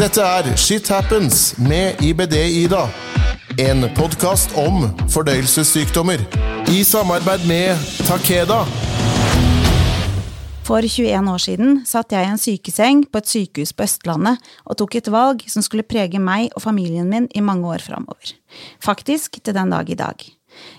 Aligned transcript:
Dette 0.00 0.22
er 0.24 0.46
Shit 0.56 0.86
Happens 0.88 1.58
med 1.60 1.98
IBD-Ida. 2.00 2.86
En 3.60 3.84
podkast 3.92 4.54
om 4.56 4.86
fordøyelsessykdommer. 5.12 6.22
I 6.72 6.78
samarbeid 6.88 7.44
med 7.44 7.82
Takeda. 8.08 8.62
For 10.64 10.88
21 10.88 11.28
år 11.34 11.44
siden 11.44 11.76
satt 11.84 12.16
jeg 12.16 12.24
i 12.24 12.30
en 12.32 12.40
sykeseng 12.40 13.02
på 13.12 13.20
et 13.20 13.28
sykehus 13.28 13.74
på 13.76 13.84
Østlandet 13.84 14.40
og 14.64 14.78
tok 14.80 14.96
et 15.02 15.12
valg 15.12 15.44
som 15.52 15.66
skulle 15.66 15.84
prege 15.84 16.16
meg 16.16 16.48
og 16.54 16.64
familien 16.64 17.12
min 17.12 17.28
i 17.36 17.44
mange 17.44 17.68
år 17.68 17.84
framover. 17.84 18.32
Faktisk 18.80 19.36
til 19.44 19.58
den 19.58 19.76
dag 19.76 19.84
i 19.84 20.00
dag. 20.00 20.16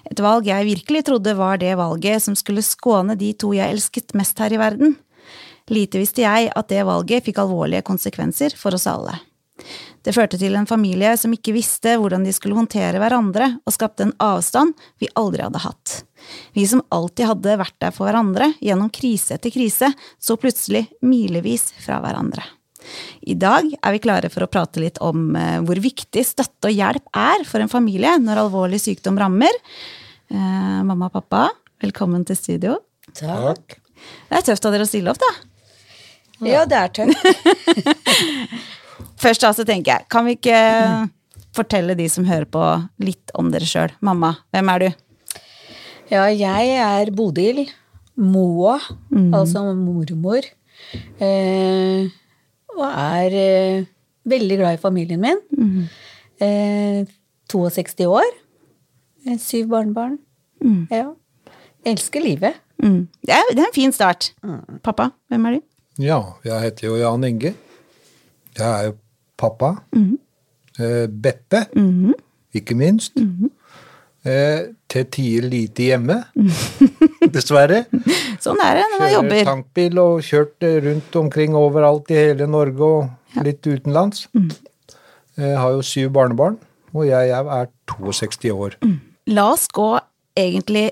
Et 0.09 0.25
valg 0.25 0.49
jeg 0.49 0.69
virkelig 0.71 1.05
trodde 1.11 1.38
var 1.38 1.61
det 1.61 1.77
valget 1.77 2.25
som 2.25 2.33
skulle 2.33 2.65
skåne 2.65 3.13
de 3.21 3.35
to 3.38 3.53
jeg 3.53 3.69
elsket 3.69 4.17
mest 4.17 4.41
her 4.41 4.57
i 4.57 4.63
verden. 4.65 4.97
Lite 5.70 6.02
visste 6.02 6.23
jeg 6.23 6.50
at 6.55 6.71
det 6.71 6.86
valget 6.88 7.27
fikk 7.27 7.41
alvorlige 7.44 7.86
konsekvenser 7.86 8.55
for 8.57 8.75
oss 8.77 8.88
alle. 8.89 9.20
Det 10.02 10.13
førte 10.16 10.40
til 10.41 10.55
en 10.58 10.66
familie 10.66 11.13
som 11.20 11.34
ikke 11.35 11.54
visste 11.54 11.94
hvordan 12.02 12.23
de 12.26 12.34
skulle 12.34 12.58
håndtere 12.58 12.98
hverandre, 13.02 13.52
og 13.62 13.76
skapte 13.76 14.08
en 14.08 14.16
avstand 14.23 14.73
vi 15.02 15.12
aldri 15.20 15.44
hadde 15.45 15.62
hatt. 15.62 15.99
Vi 16.58 16.66
som 16.70 16.82
alltid 16.90 17.30
hadde 17.30 17.59
vært 17.62 17.77
der 17.84 17.94
for 17.94 18.09
hverandre 18.09 18.52
gjennom 18.62 18.90
krise 18.94 19.38
etter 19.38 19.54
krise, 19.54 19.91
så 20.18 20.38
plutselig 20.41 20.88
milevis 21.05 21.70
fra 21.84 21.99
hverandre. 22.02 22.46
I 23.30 23.35
dag 23.38 23.68
er 23.77 23.93
vi 23.93 24.02
klare 24.02 24.32
for 24.34 24.41
å 24.41 24.49
prate 24.49 24.82
litt 24.82 24.98
om 25.05 25.35
eh, 25.38 25.59
hvor 25.62 25.77
viktig 25.77 26.23
støtte 26.26 26.71
og 26.71 26.73
hjelp 26.73 27.12
er 27.13 27.46
for 27.46 27.62
en 27.62 27.70
familie 27.70 28.16
når 28.18 28.41
alvorlig 28.48 28.82
sykdom 28.82 29.20
rammer. 29.21 29.54
Eh, 30.34 30.80
mamma 30.88 31.12
og 31.12 31.20
pappa, 31.20 31.43
velkommen 31.84 32.26
til 32.26 32.40
studio. 32.40 32.80
Takk. 33.13 33.77
Det 34.32 34.40
er 34.40 34.49
tøft 34.49 34.66
av 34.66 34.73
dere 34.73 34.88
å 34.88 34.90
stille 34.90 35.13
opp, 35.13 35.21
da. 35.21 35.51
Ja, 36.48 36.66
det 36.66 36.77
er 36.77 36.94
tøft. 36.95 37.18
Først 39.22 39.44
da 39.44 39.52
så 39.54 39.66
tenker 39.68 39.94
jeg, 39.94 40.08
kan 40.09 40.26
vi 40.26 40.34
ikke 40.38 40.58
fortelle 41.55 41.93
de 41.99 42.07
som 42.10 42.26
hører 42.26 42.48
på, 42.49 42.63
litt 43.04 43.34
om 43.38 43.52
dere 43.54 43.68
sjøl? 43.68 43.93
Mamma, 44.02 44.34
hvem 44.55 44.71
er 44.74 44.85
du? 44.85 44.90
Ja, 46.12 46.26
jeg 46.34 46.74
er 46.82 47.12
Bodil 47.15 47.63
Moa, 48.20 48.76
altså 49.34 49.63
mormor. 49.77 50.48
Eh, 51.21 52.10
og 52.76 52.84
er 52.90 53.37
eh, 53.37 53.85
veldig 54.27 54.58
glad 54.60 54.77
i 54.77 54.82
familien 54.82 55.21
min. 55.24 55.40
Eh, 56.41 57.05
62 57.52 58.08
år. 58.10 58.27
Eh, 59.27 59.37
syv 59.40 59.70
barnebarn. 59.71 60.20
Ja. 60.91 61.12
Elsker 61.87 62.21
livet. 62.24 62.60
Mm. 62.82 63.08
Det, 63.21 63.34
er, 63.34 63.54
det 63.54 63.63
er 63.63 63.70
en 63.70 63.76
fin 63.77 63.93
start. 63.96 64.34
Pappa, 64.84 65.12
hvem 65.30 65.47
er 65.50 65.58
du? 65.58 65.68
Ja, 66.02 66.18
jeg 66.46 66.63
heter 66.66 66.88
jo 66.88 66.96
Jan 66.97 67.24
Inge. 67.28 67.53
Jeg 68.57 68.68
er 68.68 68.88
jo 68.90 68.94
pappa. 69.38 69.75
Eh, 70.81 71.06
Beppe, 71.08 71.66
ikke 72.58 72.75
minst. 72.80 73.18
Eh, 74.25 74.72
til 74.90 75.06
tider 75.13 75.47
lite 75.50 75.88
hjemme, 75.91 76.18
dessverre. 77.35 77.84
Sånn 78.41 78.59
er 78.66 78.80
det 78.80 78.85
når 78.91 79.00
man 79.02 79.12
Kjører 79.13 79.47
tankbil 79.47 80.02
og 80.02 80.22
kjørt 80.25 80.66
eh, 80.68 80.80
rundt 80.88 81.16
omkring 81.22 81.56
overalt 81.58 82.12
i 82.13 82.18
hele 82.19 82.47
Norge 82.50 82.81
og 82.88 83.44
litt 83.46 83.66
utenlands. 83.66 84.25
Jeg 85.38 85.58
har 85.58 85.74
jo 85.78 85.86
syv 85.86 86.12
barnebarn, 86.18 86.58
og 86.94 87.06
jeg 87.08 87.30
er 87.34 87.69
62 87.94 88.52
år. 88.53 88.78
La 89.31 89.52
oss 89.53 89.68
gå 89.74 89.91
egentlig 90.38 90.91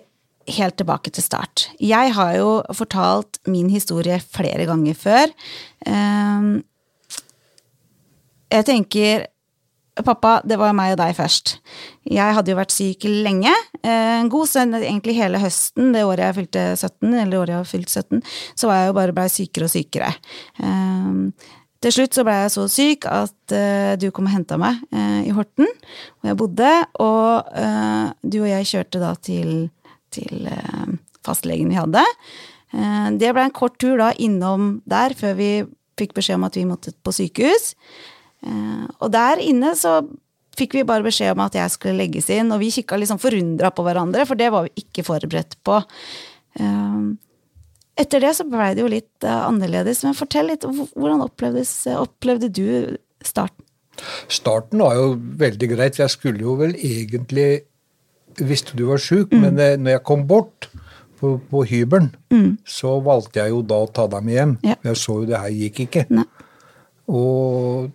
helt 0.58 0.78
tilbake 0.80 1.12
til 1.14 1.24
start. 1.26 1.68
Jeg 1.82 2.14
har 2.16 2.34
jo 2.38 2.50
fortalt 2.76 3.40
min 3.48 3.70
historie 3.70 4.20
flere 4.24 4.66
ganger 4.70 4.98
før. 4.98 5.34
Ehm, 5.86 6.64
Jeg 8.52 8.66
tenker 8.66 9.28
Pappa, 10.00 10.38
det 10.48 10.56
var 10.58 10.72
meg 10.74 10.94
og 10.94 11.00
deg 11.02 11.12
først. 11.18 11.58
Jeg 12.08 12.34
hadde 12.34 12.54
jo 12.54 12.56
vært 12.56 12.72
syk 12.72 13.04
lenge. 13.04 13.52
eh, 13.84 14.22
En 14.22 14.30
god 14.32 14.48
stund, 14.48 14.74
egentlig 14.80 15.16
hele 15.18 15.38
høsten, 15.42 15.92
det 15.92 16.06
året 16.08 16.24
jeg 16.24 16.36
fylte 16.38 16.64
17, 16.78 17.14
eller 17.20 17.38
året 17.42 17.50
jeg 17.58 17.68
fylt 17.68 17.90
17, 17.90 18.22
så 18.56 18.68
var 18.70 18.76
jeg 18.80 18.88
jo 18.88 18.94
bare 18.94 19.14
blei 19.18 19.28
sykere 19.28 19.68
og 19.68 19.74
sykere. 19.74 20.14
Ehm, 20.64 21.34
Til 21.82 21.92
slutt 21.92 22.12
så 22.14 22.24
ble 22.28 22.34
jeg 22.34 22.52
så 22.52 22.64
syk 22.68 23.06
at 23.08 23.52
eh, 23.56 23.96
du 23.96 24.10
kom 24.12 24.26
og 24.28 24.32
henta 24.34 24.58
meg 24.60 24.80
eh, 24.92 25.28
i 25.28 25.32
Horten, 25.32 25.68
hvor 26.20 26.28
jeg 26.28 26.38
bodde, 26.38 26.72
og 27.00 27.44
du 28.24 28.42
og 28.42 28.50
jeg 28.50 28.66
kjørte 28.72 29.00
da 29.00 29.14
til, 29.16 29.70
til 30.14 30.48
eh, 30.50 30.96
fastlegen 31.26 31.72
vi 31.72 31.80
hadde. 31.80 32.04
Eh, 32.74 33.10
det 33.20 33.34
ble 33.36 33.48
en 33.48 33.56
kort 33.56 33.78
tur 33.82 34.00
da 34.02 34.12
innom 34.18 34.80
der 34.90 35.16
før 35.18 35.38
vi 35.40 35.52
fikk 36.00 36.16
beskjed 36.18 36.40
om 36.40 36.48
at 36.48 36.58
vi 36.60 36.68
måtte 36.70 36.96
på 37.04 37.14
sykehus. 37.16 37.74
Eh, 38.46 38.86
og 39.00 39.14
der 39.16 39.42
inne 39.44 39.76
så 39.80 40.00
fikk 40.60 40.76
vi 40.76 40.88
bare 40.88 41.06
beskjed 41.06 41.34
om 41.36 41.46
at 41.46 41.56
jeg 41.56 41.72
skulle 41.72 42.00
legges 42.02 42.30
inn, 42.34 42.52
og 42.52 42.62
vi 42.64 42.74
kikka 42.74 43.00
sånn 43.08 43.22
forundra 43.22 43.72
på 43.72 43.86
hverandre, 43.86 44.26
for 44.28 44.40
det 44.40 44.50
var 44.52 44.68
vi 44.68 44.84
ikke 44.84 45.06
forberedt 45.08 45.56
på. 45.64 45.78
Etter 48.00 48.26
det 48.26 48.34
så 48.36 48.44
blei 48.44 48.74
det 48.76 48.84
jo 48.84 48.90
litt 48.92 49.24
annerledes, 49.24 50.02
men 50.04 50.18
fortell 50.18 50.52
litt, 50.52 50.68
hvordan 50.68 51.24
opplevde 51.24 52.52
du 52.52 52.68
starten? 53.24 53.64
Starten 54.32 54.84
var 54.84 54.98
jo 54.98 55.14
veldig 55.40 55.70
greit. 55.74 56.00
Jeg 56.00 56.12
skulle 56.14 56.44
jo 56.44 56.56
vel 56.60 56.76
egentlig 56.76 57.69
Visste 58.40 58.78
du 58.78 58.86
var 58.90 59.02
sjuk, 59.04 59.34
men 59.36 59.60
eh, 59.60 59.78
når 59.80 59.98
jeg 59.98 60.06
kom 60.08 60.26
bort 60.30 60.70
på, 61.20 61.36
på 61.52 61.64
hybelen, 61.68 62.12
så 62.68 63.00
valgte 63.04 63.42
jeg 63.42 63.54
jo 63.54 63.64
da 63.68 63.82
å 63.84 63.90
ta 63.92 64.08
deg 64.12 64.24
med 64.26 64.38
hjem. 64.38 64.54
Ja. 64.64 64.78
Jeg 64.88 65.02
så 65.02 65.20
jo 65.22 65.30
det 65.30 65.42
her 65.42 65.56
gikk 65.56 65.84
ikke. 65.88 66.06
Nei. 66.14 66.26
Og 67.10 67.90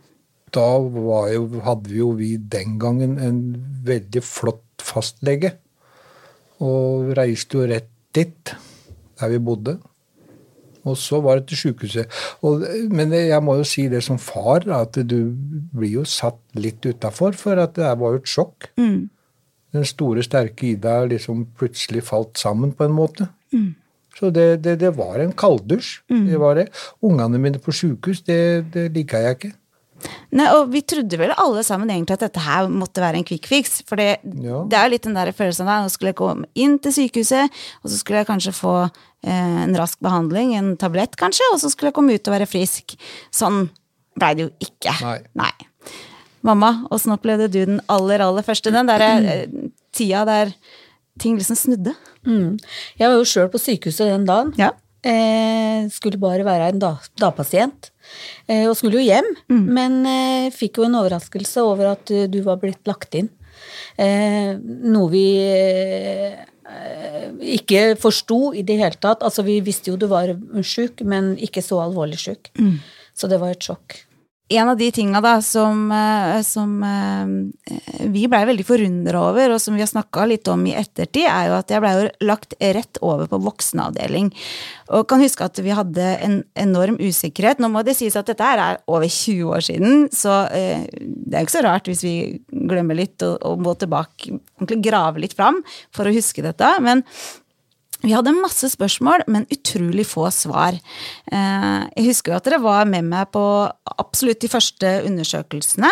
da 0.55 0.69
var 0.79 1.31
jo, 1.33 1.49
hadde 1.65 1.91
vi 1.91 1.99
jo 2.03 2.13
vi 2.19 2.35
den 2.37 2.77
gangen 2.83 3.17
en 3.23 3.41
veldig 3.87 4.23
flott 4.23 4.85
fastlege. 4.85 5.55
Og 6.63 7.15
reiste 7.19 7.59
jo 7.59 7.67
rett 7.71 7.91
dit, 8.15 8.55
der 9.19 9.33
vi 9.33 9.41
bodde. 9.43 9.79
Og 10.85 10.99
så 11.01 11.19
var 11.25 11.41
det 11.41 11.49
til 11.49 11.63
sjukehuset. 11.63 12.13
Men 12.93 13.15
jeg 13.17 13.41
må 13.43 13.57
jo 13.57 13.67
si 13.67 13.87
det 13.89 14.03
som 14.05 14.21
far, 14.21 14.67
at 14.69 14.99
du 15.09 15.33
blir 15.73 16.01
jo 16.01 16.05
satt 16.05 16.39
litt 16.61 16.85
utafor, 16.85 17.33
for 17.41 17.61
at 17.63 17.75
det 17.79 17.95
var 18.01 18.15
jo 18.15 18.21
et 18.21 18.31
sjokk. 18.31 18.69
Den 19.75 19.85
store, 19.89 20.23
sterke 20.23 20.69
Ida 20.73 21.01
liksom 21.11 21.45
plutselig 21.59 22.05
falt 22.07 22.39
sammen 22.39 22.71
på 22.79 22.87
en 22.87 22.95
måte. 22.95 23.27
Så 24.15 24.31
det, 24.31 24.63
det, 24.63 24.77
det 24.85 24.93
var 24.95 25.19
en 25.19 25.33
kalddusj. 25.35 25.97
Det 26.31 26.39
var 26.39 26.55
det. 26.61 26.69
Ungene 27.03 27.41
mine 27.43 27.59
på 27.59 27.75
sjukehus, 27.75 28.21
det, 28.23 28.39
det 28.75 28.89
liker 28.95 29.25
jeg 29.27 29.39
ikke. 29.39 29.51
Nei, 30.37 30.47
og 30.53 30.69
vi 30.71 30.83
trodde 30.85 31.17
vel 31.17 31.33
alle 31.41 31.63
sammen 31.65 31.89
egentlig 31.91 32.19
at 32.19 32.25
dette 32.27 32.43
her 32.45 32.67
måtte 32.69 33.01
være 33.03 33.19
en 33.23 33.27
quick 33.27 33.47
fix. 33.49 33.79
For 33.89 33.97
det, 33.99 34.19
Ja. 34.45 34.61
det 34.69 34.77
er 34.79 34.87
jo 34.87 34.93
litt 34.93 35.07
den 35.09 35.17
der 35.17 35.31
følelsen 35.35 35.67
der, 35.71 35.83
nå 35.87 35.91
skulle 35.91 36.13
jeg 36.13 36.19
komme 36.21 36.47
inn 36.55 36.77
til 36.83 36.93
sykehuset, 36.93 37.51
og 37.83 37.91
så 37.91 37.99
skulle 37.99 38.21
jeg 38.23 38.29
kanskje 38.29 38.53
få 38.55 38.75
eh, 38.85 39.63
en 39.65 39.75
rask 39.79 39.99
behandling, 40.05 40.53
en 40.59 40.75
tablett 40.79 41.17
kanskje, 41.19 41.47
og 41.55 41.63
så 41.63 41.71
skulle 41.73 41.89
jeg 41.91 41.97
komme 41.99 42.15
ut 42.19 42.29
og 42.31 42.37
være 42.37 42.51
frisk. 42.51 42.95
Sånn 43.35 43.65
blei 44.19 44.35
det 44.39 44.45
jo 44.47 44.51
ikke. 44.63 44.93
Nei. 45.41 45.51
Mamma, 46.45 46.71
åssen 46.93 47.15
opplevde 47.15 47.49
du 47.49 47.61
den 47.65 47.81
aller, 47.89 48.21
aller 48.21 48.45
første? 48.45 48.73
Den 48.75 48.89
derre 48.91 49.11
eh, 49.25 49.45
tida 49.97 50.25
der 50.29 50.53
ting 51.21 51.39
liksom 51.39 51.57
snudde? 51.57 51.95
Mm. 52.27 52.59
Jeg 53.01 53.09
var 53.09 53.17
jo 53.17 53.29
sjøl 53.29 53.51
på 53.53 53.61
sykehuset 53.63 54.11
den 54.11 54.27
dagen. 54.29 54.53
Ja. 54.61 54.73
Eh, 55.05 55.85
skulle 55.93 56.21
bare 56.21 56.45
være 56.47 56.71
en 56.73 56.79
da- 56.81 57.11
dagpasient. 57.21 57.91
Eh, 58.49 58.65
og 58.69 58.77
skulle 58.77 59.01
jo 59.01 59.05
hjem, 59.05 59.31
men 59.49 59.99
eh, 60.09 60.51
fikk 60.53 60.81
jo 60.81 60.87
en 60.89 60.97
overraskelse 61.01 61.65
over 61.65 61.91
at 61.93 62.13
uh, 62.13 62.25
du 62.29 62.41
var 62.45 62.57
blitt 62.61 62.81
lagt 62.89 63.17
inn. 63.21 63.29
Eh, 64.01 64.57
noe 64.61 65.11
vi 65.13 65.27
eh, 65.45 66.41
ikke 67.57 67.95
forsto 68.01 68.55
i 68.57 68.65
det 68.67 68.79
hele 68.81 68.97
tatt. 69.01 69.23
Altså, 69.25 69.45
vi 69.47 69.61
visste 69.65 69.93
jo 69.93 69.99
du 70.01 70.09
var 70.11 70.33
sjuk, 70.65 71.05
men 71.05 71.35
ikke 71.37 71.63
så 71.65 71.81
alvorlig 71.85 72.19
sjuk. 72.25 72.51
Så 73.15 73.29
det 73.31 73.39
var 73.41 73.55
et 73.55 73.65
sjokk. 73.65 74.01
En 74.49 74.69
av 74.69 74.77
de 74.77 74.91
tinga 74.93 75.23
da 75.25 75.39
som, 75.43 75.93
eh, 75.93 76.43
som 76.45 76.83
eh, 76.85 78.09
vi 78.13 78.27
blei 78.29 78.43
veldig 78.45 78.67
forundra 78.69 79.23
over, 79.31 79.55
og 79.55 79.61
som 79.63 79.73
vi 79.73 79.81
har 79.81 79.89
snakka 79.89 80.27
litt 80.29 80.49
om 80.53 80.67
i 80.69 80.75
ettertid, 80.77 81.25
er 81.25 81.49
jo 81.49 81.55
at 81.57 81.73
jeg 81.73 81.81
blei 81.81 81.93
lagt 82.29 82.53
rett 82.61 83.01
over 83.01 83.31
på 83.31 83.41
voksenavdeling. 83.41 84.29
Og 84.93 85.07
kan 85.09 85.25
huske 85.25 85.47
at 85.49 85.61
vi 85.65 85.73
hadde 85.73 86.11
en 86.27 86.43
enorm 86.61 86.99
usikkerhet. 87.01 87.63
Nå 87.63 87.71
må 87.73 87.81
det 87.87 87.97
sies 87.97 88.19
at 88.21 88.29
dette 88.29 88.45
er 88.45 88.83
over 88.85 89.09
20 89.09 89.55
år 89.57 89.65
siden, 89.65 90.05
så 90.13 90.43
eh, 90.53 90.85
det 90.93 91.39
er 91.39 91.41
jo 91.41 91.49
ikke 91.49 91.57
så 91.57 91.65
rart 91.65 91.89
hvis 91.89 92.05
vi 92.05 92.17
glemmer 92.53 93.01
litt 93.01 93.25
og, 93.25 93.39
og 93.49 93.65
må 93.65 93.73
tilbake, 93.81 94.43
grave 94.85 95.25
litt 95.25 95.33
fram 95.39 95.63
for 95.89 96.05
å 96.05 96.13
huske 96.13 96.45
dette. 96.45 96.69
Men 96.85 97.01
vi 98.05 98.13
hadde 98.13 98.35
masse 98.37 98.69
spørsmål, 98.75 99.25
men 99.33 99.49
utrolig 99.53 100.05
få 100.09 100.29
svar. 100.35 100.77
Eh, 101.33 101.81
Jeg 101.97 102.07
husker 102.11 102.33
jo 102.33 102.37
at 102.39 102.45
dere 102.45 102.63
var 102.63 102.85
med 102.85 103.05
meg 103.09 103.33
på 103.33 103.45
absolutt 103.99 104.41
de 104.45 104.53
første 104.53 104.97
undersøkelsene. 105.09 105.91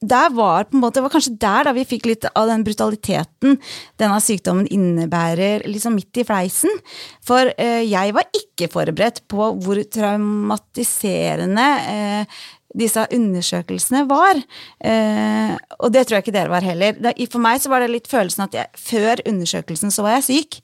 Der 0.00 0.30
var 0.32 0.64
på 0.64 0.78
en 0.78 0.80
måte, 0.80 0.96
det 0.96 1.02
var 1.04 1.12
kanskje 1.12 1.34
der 1.36 1.66
da 1.68 1.72
vi 1.76 1.84
fikk 1.84 2.06
litt 2.08 2.24
av 2.32 2.48
den 2.48 2.62
brutaliteten 2.64 3.58
denne 4.00 4.20
sykdommen 4.24 4.64
innebærer, 4.72 5.66
liksom 5.68 5.92
midt 5.98 6.22
i 6.22 6.24
fleisen. 6.24 6.72
For 7.20 7.52
eh, 7.56 7.82
jeg 7.84 8.14
var 8.16 8.24
ikke 8.32 8.70
forberedt 8.72 9.20
på 9.28 9.50
hvor 9.60 9.82
traumatiserende 9.92 11.68
eh, 11.92 12.40
disse 12.76 13.02
undersøkelsene 13.14 14.04
var. 14.10 14.40
Eh, 14.84 15.54
og 15.80 15.92
det 15.94 16.06
tror 16.06 16.18
jeg 16.18 16.26
ikke 16.26 16.36
dere 16.36 16.52
var 16.52 16.66
heller. 16.66 16.98
Da, 17.02 17.12
for 17.32 17.42
meg 17.42 17.62
så 17.62 17.72
var 17.72 17.82
det 17.82 17.92
litt 17.92 18.10
følelsen 18.10 18.46
at 18.46 18.56
jeg, 18.56 18.70
før 18.78 19.22
undersøkelsen 19.26 19.94
så 19.94 20.04
var 20.06 20.18
jeg 20.18 20.28
syk, 20.28 20.60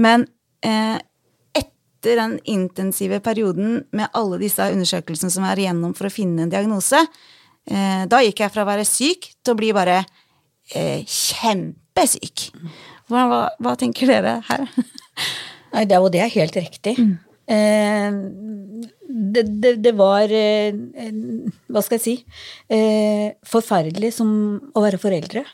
men 0.00 0.26
eh, 0.66 0.98
etter 1.56 2.20
den 2.20 2.36
intensive 2.44 3.22
perioden 3.24 3.80
med 3.96 4.12
alle 4.16 4.40
disse 4.42 4.68
undersøkelsene 4.72 5.32
som 5.32 5.48
er 5.48 5.64
igjennom 5.64 5.96
for 5.96 6.10
å 6.10 6.12
finne 6.12 6.44
en 6.44 6.52
diagnose, 6.52 7.00
eh, 7.70 8.04
da 8.10 8.22
gikk 8.24 8.44
jeg 8.44 8.54
fra 8.54 8.66
å 8.66 8.70
være 8.70 8.86
syk 8.88 9.32
til 9.40 9.56
å 9.56 9.58
bli 9.58 9.72
bare 9.76 10.02
eh, 10.74 11.02
kjempesyk. 11.02 12.50
Hva, 13.06 13.28
hva, 13.30 13.42
hva 13.62 13.76
tenker 13.78 14.10
dere 14.10 14.40
her? 14.48 14.66
Nei, 15.72 15.84
det, 15.88 15.98
og 16.00 16.12
det 16.14 16.22
er 16.24 16.36
helt 16.36 16.56
riktig. 16.58 16.98
Eh, 17.00 17.16
det, 17.46 19.42
det, 19.62 19.72
det, 19.84 19.92
var 19.94 20.32
eh, 20.34 20.74
Hva 21.70 21.82
skal 21.84 22.00
jeg 22.00 22.02
si 22.02 22.14
eh, 22.74 23.36
Forferdelig 23.46 24.10
som 24.16 24.30
å 24.74 24.82
være 24.82 24.98
foreldre. 24.98 25.44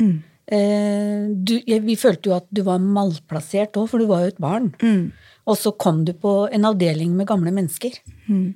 Mm. 0.00 0.14
Eh, 0.52 1.28
du, 1.36 1.54
vi 1.62 1.98
følte 2.00 2.30
jo 2.30 2.36
at 2.38 2.48
du 2.50 2.62
var 2.66 2.82
malplassert 2.82 3.76
òg, 3.78 3.90
for 3.92 4.02
du 4.02 4.08
var 4.10 4.24
jo 4.24 4.32
et 4.32 4.42
barn. 4.42 4.72
Mm. 4.82 5.12
Og 5.48 5.58
så 5.58 5.74
kom 5.74 6.02
du 6.08 6.12
på 6.16 6.34
en 6.52 6.68
avdeling 6.68 7.14
med 7.18 7.28
gamle 7.30 7.52
mennesker. 7.54 7.96
Mm. 8.28 8.52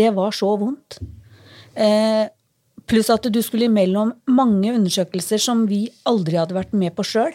Det 0.00 0.10
var 0.16 0.34
så 0.36 0.52
vondt. 0.60 1.00
Eh, 1.74 2.26
pluss 2.90 3.10
at 3.12 3.28
du 3.30 3.40
skulle 3.44 3.68
imellom 3.70 4.12
mange 4.30 4.74
undersøkelser 4.74 5.42
som 5.42 5.64
vi 5.70 5.84
aldri 6.08 6.38
hadde 6.40 6.56
vært 6.56 6.76
med 6.76 6.94
på 6.96 7.06
sjøl. 7.06 7.34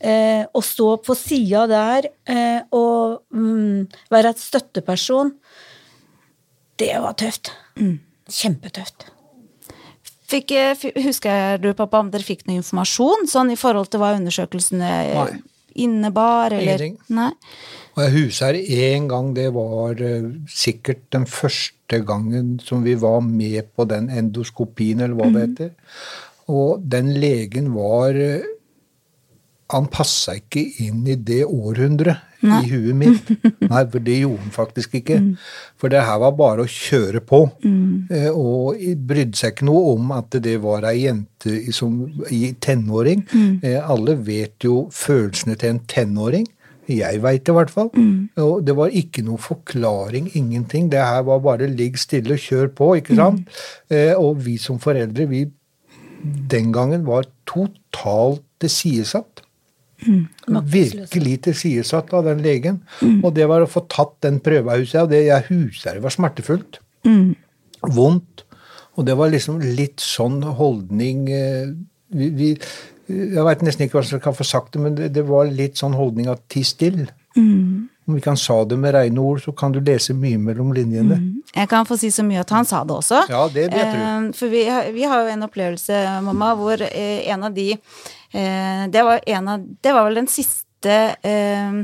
Eh, 0.00 0.46
å 0.56 0.60
stå 0.64 0.94
på 1.04 1.12
sida 1.12 1.66
der 1.68 2.06
eh, 2.24 2.62
og 2.72 3.20
mm, 3.36 3.82
være 4.08 4.30
et 4.32 4.40
støtteperson, 4.40 5.34
det 6.80 6.94
var 7.04 7.18
tøft. 7.20 7.50
Mm. 7.76 7.98
Kjempetøft. 8.32 9.10
Fikk, 10.30 10.54
eh, 10.56 10.86
husker 11.04 11.60
du, 11.60 11.74
pappa, 11.76 12.00
om 12.00 12.08
dere 12.12 12.24
fikk 12.24 12.46
noe 12.48 12.62
informasjon 12.62 13.28
sånn 13.28 13.52
i 13.52 13.58
forhold 13.60 13.90
til 13.92 14.00
hva 14.00 14.14
undersøkelsene 14.16 14.92
Nei. 15.10 15.26
innebar? 15.84 16.54
Eller? 16.56 16.86
Nei. 17.12 17.34
Og 17.98 18.00
jeg 18.06 18.14
husker 18.14 18.56
én 18.56 19.10
gang, 19.10 19.34
det 19.36 19.50
var 19.52 20.00
uh, 20.00 20.30
sikkert 20.48 21.02
den 21.12 21.26
første 21.28 21.98
gangen 22.06 22.54
som 22.64 22.86
vi 22.86 22.94
var 22.96 23.20
med 23.26 23.68
på 23.76 23.84
den 23.90 24.08
endoskopien, 24.08 25.02
eller 25.02 25.18
hva 25.18 25.28
mm. 25.28 25.34
det 25.34 25.44
heter. 25.44 26.08
Og 26.54 26.86
den 26.94 27.12
legen 27.20 27.72
var 27.74 28.16
uh, 28.16 28.48
han 29.70 29.86
passa 29.92 30.34
ikke 30.38 30.62
inn 30.82 31.04
i 31.08 31.16
det 31.16 31.42
århundret 31.46 32.26
Nei. 32.46 32.60
i 32.64 32.70
huet 32.72 32.96
mitt. 32.96 33.32
Nei, 33.70 33.82
for 33.92 34.02
det 34.04 34.16
gjorde 34.22 34.44
han 34.44 34.54
faktisk 34.54 34.96
ikke. 35.00 35.18
Mm. 35.22 35.32
For 35.80 35.92
det 35.92 36.04
her 36.06 36.20
var 36.22 36.36
bare 36.38 36.64
å 36.64 36.70
kjøre 36.70 37.22
på. 37.26 37.42
Mm. 37.64 38.08
Eh, 38.16 38.30
og 38.30 38.80
brydde 39.10 39.40
seg 39.40 39.54
ikke 39.54 39.68
noe 39.68 39.94
om 39.94 40.14
at 40.16 40.38
det 40.42 40.56
var 40.64 40.86
ei 40.90 41.04
jente 41.04 41.74
som 41.76 42.00
i 42.32 42.54
tenåring. 42.62 43.26
Mm. 43.30 43.52
Eh, 43.62 43.78
alle 43.80 44.16
vet 44.26 44.66
jo 44.66 44.82
følelsene 44.94 45.58
til 45.60 45.76
en 45.76 45.84
tenåring. 45.90 46.48
Jeg 46.90 47.20
veit 47.22 47.44
det 47.46 47.52
i 47.52 47.54
hvert 47.54 47.70
fall. 47.70 47.92
Mm. 47.94 48.30
Og 48.42 48.66
det 48.66 48.74
var 48.74 48.98
ikke 48.98 49.22
noe 49.22 49.38
forklaring, 49.38 50.32
ingenting. 50.34 50.90
Det 50.90 50.98
her 50.98 51.22
var 51.28 51.44
bare 51.44 51.70
ligg 51.70 52.00
stille 52.00 52.34
og 52.34 52.42
kjør 52.42 52.74
på, 52.74 52.92
ikke 52.98 53.18
sant? 53.18 53.46
Mm. 53.46 53.96
Eh, 53.96 54.14
og 54.18 54.42
vi 54.46 54.58
som 54.58 54.80
foreldre, 54.82 55.28
vi 55.30 55.46
den 56.20 56.72
gangen 56.74 57.06
var 57.06 57.28
totalt 57.48 58.42
det 58.60 58.68
tilsidesatt. 58.68 59.40
Mm. 60.06 60.60
Virkelig 60.72 61.34
tilsidesatt 61.46 62.12
av 62.16 62.26
den 62.28 62.42
legen. 62.44 62.80
Mm. 63.00 63.20
Og 63.24 63.34
det 63.36 63.48
var 63.50 63.64
å 63.64 63.70
få 63.70 63.84
tatt 63.90 64.16
den 64.24 64.40
prøvehuset, 64.44 65.02
og 65.04 65.12
det 65.12 65.24
jeg 65.26 65.48
huset 65.50 65.96
det 65.96 66.04
var 66.04 66.14
smertefullt. 66.14 66.80
Mm. 67.08 67.34
Vondt. 67.96 68.44
Og 68.98 69.06
det 69.06 69.16
var 69.16 69.32
liksom 69.32 69.60
litt 69.62 70.02
sånn 70.02 70.42
holdning 70.58 71.28
eh, 71.32 71.70
vi, 72.12 72.26
vi, 72.36 72.48
Jeg 73.08 73.44
veit 73.46 73.62
nesten 73.64 73.86
ikke 73.86 74.00
hva 74.00 74.04
jeg 74.04 74.22
kan 74.24 74.36
få 74.36 74.44
sagt 74.44 74.74
det, 74.74 74.82
men 74.82 74.98
det, 74.98 75.12
det 75.14 75.24
var 75.28 75.48
litt 75.48 75.80
sånn 75.80 75.96
holdning 75.96 76.28
av 76.30 76.42
ti 76.50 76.64
stille. 76.66 77.08
Mm. 77.38 77.88
Om 78.10 78.16
vi 78.16 78.20
kan 78.24 78.36
sa 78.36 78.64
det 78.66 78.76
med 78.80 78.94
rene 78.94 79.22
ord, 79.22 79.40
så 79.44 79.54
kan 79.54 79.72
du 79.72 79.78
lese 79.80 80.14
mye 80.18 80.38
mellom 80.42 80.72
linjene. 80.74 81.16
Mm. 81.20 81.42
Jeg 81.54 81.70
kan 81.70 81.86
få 81.86 81.98
si 82.00 82.10
så 82.10 82.24
mye 82.26 82.42
at 82.42 82.50
han 82.54 82.66
sa 82.66 82.82
det 82.86 82.96
også. 82.96 83.24
Ja, 83.30 83.44
det 83.54 83.68
vet 83.70 83.92
du. 83.94 84.00
Eh, 84.00 84.30
for 84.38 84.52
vi, 84.52 84.64
vi, 84.96 85.04
har 85.06 85.22
jo 85.22 85.34
en 85.34 85.46
opplevelse, 85.46 86.00
mamma, 86.26 86.52
hvor 86.58 86.82
eh, 86.86 87.28
en 87.30 87.46
av 87.46 87.54
de 87.54 87.68
det 88.32 89.02
var, 89.06 89.22
av, 89.26 89.64
det 89.82 89.94
var 89.96 90.06
vel 90.06 90.20
den 90.20 90.28
siste 90.30 90.98
eh, 91.26 91.80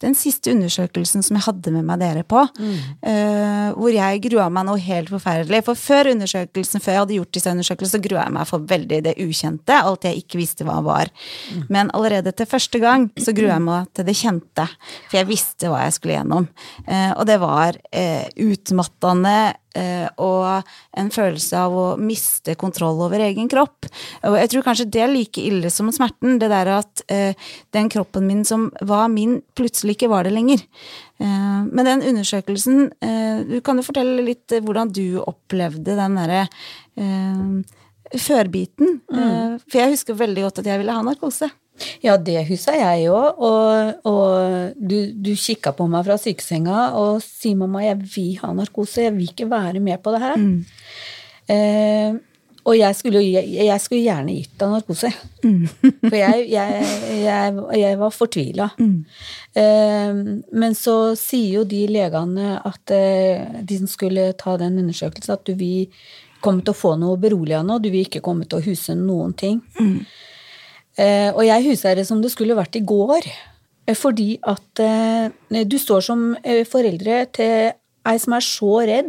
den 0.00 0.16
siste 0.16 0.52
undersøkelsen 0.54 1.24
som 1.24 1.36
jeg 1.36 1.44
hadde 1.44 1.72
med 1.74 1.84
meg 1.84 2.00
dere 2.00 2.22
på, 2.28 2.40
mm. 2.56 2.76
uh, 3.04 3.66
hvor 3.76 3.92
jeg 3.92 4.22
grua 4.24 4.48
meg 4.52 4.66
noe 4.68 4.80
helt 4.80 5.12
forferdelig. 5.12 5.60
For 5.66 5.78
før 5.78 6.12
undersøkelsen, 6.14 6.80
før 6.80 6.94
jeg 6.94 7.02
hadde 7.02 7.16
gjort 7.18 7.32
disse 7.36 7.52
undersøkelsene, 7.52 8.00
så 8.00 8.04
grua 8.08 8.24
jeg 8.24 8.36
meg 8.38 8.48
for 8.48 8.64
veldig 8.70 9.02
det 9.04 9.16
ukjente, 9.20 9.76
alt 9.76 10.08
jeg 10.08 10.22
ikke 10.22 10.40
visste 10.40 10.66
hva 10.68 10.78
var. 10.86 11.12
Mm. 11.52 11.66
Men 11.76 11.92
allerede 11.96 12.32
til 12.32 12.48
første 12.48 12.80
gang 12.82 13.10
så 13.20 13.36
grua 13.36 13.54
jeg 13.58 13.66
meg 13.66 13.90
til 13.96 14.08
det 14.08 14.16
kjente, 14.22 14.68
for 15.10 15.20
jeg 15.20 15.30
visste 15.34 15.72
hva 15.72 15.84
jeg 15.84 15.98
skulle 15.98 16.16
gjennom. 16.16 16.48
Uh, 16.86 17.10
og 17.12 17.26
det 17.28 17.40
var 17.44 17.76
uh, 17.76 18.26
utmattende 18.48 19.36
og 19.70 20.66
en 20.98 21.10
følelse 21.14 21.54
av 21.54 21.74
å 21.78 21.84
miste 22.00 22.56
kontroll 22.58 22.98
over 23.04 23.22
egen 23.22 23.46
kropp. 23.50 23.86
Og 24.26 24.34
jeg 24.40 24.50
tror 24.50 24.64
kanskje 24.66 24.88
det 24.90 25.04
er 25.04 25.12
like 25.12 25.44
ille 25.46 25.70
som 25.70 25.92
smerten, 25.94 26.40
det 26.42 26.48
der 26.50 26.72
at 26.74 27.04
den 27.76 27.90
kroppen 27.92 28.26
min 28.26 28.42
som 28.44 28.66
var 28.82 29.06
min, 29.12 29.38
plutselig 29.54 29.94
ikke 29.94 30.10
var 30.10 30.26
det 30.26 30.34
lenger. 30.34 30.64
Eh, 31.20 31.62
men 31.68 31.84
den 31.84 32.02
undersøkelsen 32.08 32.86
eh, 33.04 33.40
Du 33.44 33.58
kan 33.64 33.76
jo 33.76 33.84
fortelle 33.84 34.24
litt 34.24 34.54
hvordan 34.64 34.88
du 34.94 35.20
opplevde 35.20 35.96
den 35.98 36.16
derre 36.16 36.46
eh, 36.96 37.50
førbiten. 38.16 39.00
Mm. 39.12 39.58
For 39.66 39.82
jeg 39.82 39.96
husker 39.96 40.18
veldig 40.18 40.46
godt 40.48 40.62
at 40.62 40.70
jeg 40.70 40.80
ville 40.80 40.96
ha 40.96 41.04
narkose. 41.06 41.50
Ja, 42.04 42.16
det 42.16 42.44
husker 42.48 42.78
jeg 42.78 43.10
òg. 43.12 43.40
Og, 43.46 44.00
og, 44.08 44.80
du, 44.80 44.98
du 45.14 45.32
kikka 45.34 45.74
på 45.76 45.86
meg 45.90 46.06
fra 46.08 46.18
sykesenga 46.20 46.90
og 47.00 47.20
sier 47.24 47.58
mamma, 47.60 47.84
jeg 47.86 48.00
vil 48.02 48.32
ha 48.42 48.52
narkose, 48.56 49.06
jeg 49.06 49.16
vil 49.16 49.30
ikke 49.32 49.50
være 49.50 49.82
med 49.84 50.02
på 50.02 50.14
det 50.14 50.24
her. 50.24 50.40
Mm. 50.40 50.58
Eh, 51.50 52.18
og 52.68 52.76
jeg 52.76 52.96
skulle, 52.98 53.22
jeg 53.24 53.80
skulle, 53.80 54.02
gjerne 54.04 54.34
gitt 54.36 54.56
deg 54.60 54.72
narkose. 54.74 55.10
Mm. 55.42 55.62
For 56.10 56.16
jeg, 56.18 56.46
jeg, 56.52 56.88
jeg, 57.22 57.60
jeg 57.80 58.00
var 58.02 58.14
fortvila. 58.14 58.68
Mm. 58.78 58.96
Eh, 59.62 60.20
men 60.60 60.76
så 60.78 60.96
sier 61.18 61.60
jo 61.60 61.68
de 61.68 61.86
legene 61.90 62.58
at 62.60 62.92
uh, 62.94 63.60
de 63.64 63.78
som 63.80 63.88
skulle 63.90 64.30
ta 64.38 64.58
den 64.60 64.76
undersøkelsen, 64.82 65.38
at 65.38 65.48
du 65.48 65.56
vil 65.56 65.88
komme 66.44 66.64
til 66.64 66.74
å 66.74 66.80
få 66.80 66.94
noe 67.00 67.18
beroligende, 67.20 67.76
og 67.76 67.84
du 67.84 67.90
vil 67.92 68.06
ikke 68.06 68.22
komme 68.24 68.46
til 68.48 68.60
å 68.60 68.64
huse 68.64 68.96
noen 68.96 69.34
ting. 69.38 69.60
Mm. 69.80 70.04
Uh, 71.00 71.30
og 71.32 71.44
jeg 71.46 71.64
huser 71.70 71.96
det 71.96 72.04
som 72.08 72.20
det 72.20 72.32
skulle 72.34 72.58
vært 72.58 72.76
i 72.76 72.84
går. 72.84 73.28
Fordi 73.90 74.36
at 74.46 74.80
du 75.66 75.74
står 75.80 76.04
som 76.04 76.20
foreldre 76.68 77.14
til 77.34 77.72
ei 78.06 78.18
som 78.22 78.36
er 78.36 78.44
så 78.44 78.74
redd 78.86 79.08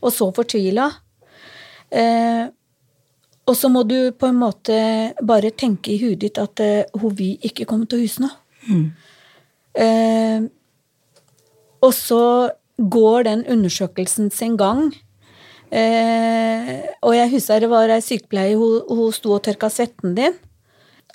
og 0.00 0.12
så 0.14 0.30
fortvila. 0.32 0.86
Eh, 1.90 2.46
og 3.46 3.54
så 3.54 3.70
må 3.70 3.84
du 3.86 4.12
på 4.18 4.30
en 4.30 4.40
måte 4.40 4.78
bare 5.22 5.52
tenke 5.54 5.92
i 5.94 6.00
huet 6.00 6.22
ditt 6.24 6.40
at 6.42 6.62
hun 6.98 7.14
vil 7.18 7.36
ikke 7.46 7.66
komme 7.68 7.86
til 7.90 8.06
huset 8.06 8.24
nå. 8.24 8.30
Mm. 8.66 8.86
Eh, 9.84 10.46
og 11.84 11.92
så 11.94 12.22
går 12.76 13.28
den 13.28 13.44
undersøkelsen 13.52 14.32
sin 14.34 14.56
gang. 14.58 14.88
Eh, 15.70 16.72
og 17.02 17.14
jeg 17.14 17.30
husker 17.36 17.62
det 17.62 17.70
var 17.70 17.92
ei 17.94 18.02
sykepleier, 18.02 18.58
hun, 18.58 18.82
hun 18.90 19.14
sto 19.14 19.36
og 19.36 19.44
tørka 19.46 19.70
svetten 19.70 20.16
din. 20.18 20.34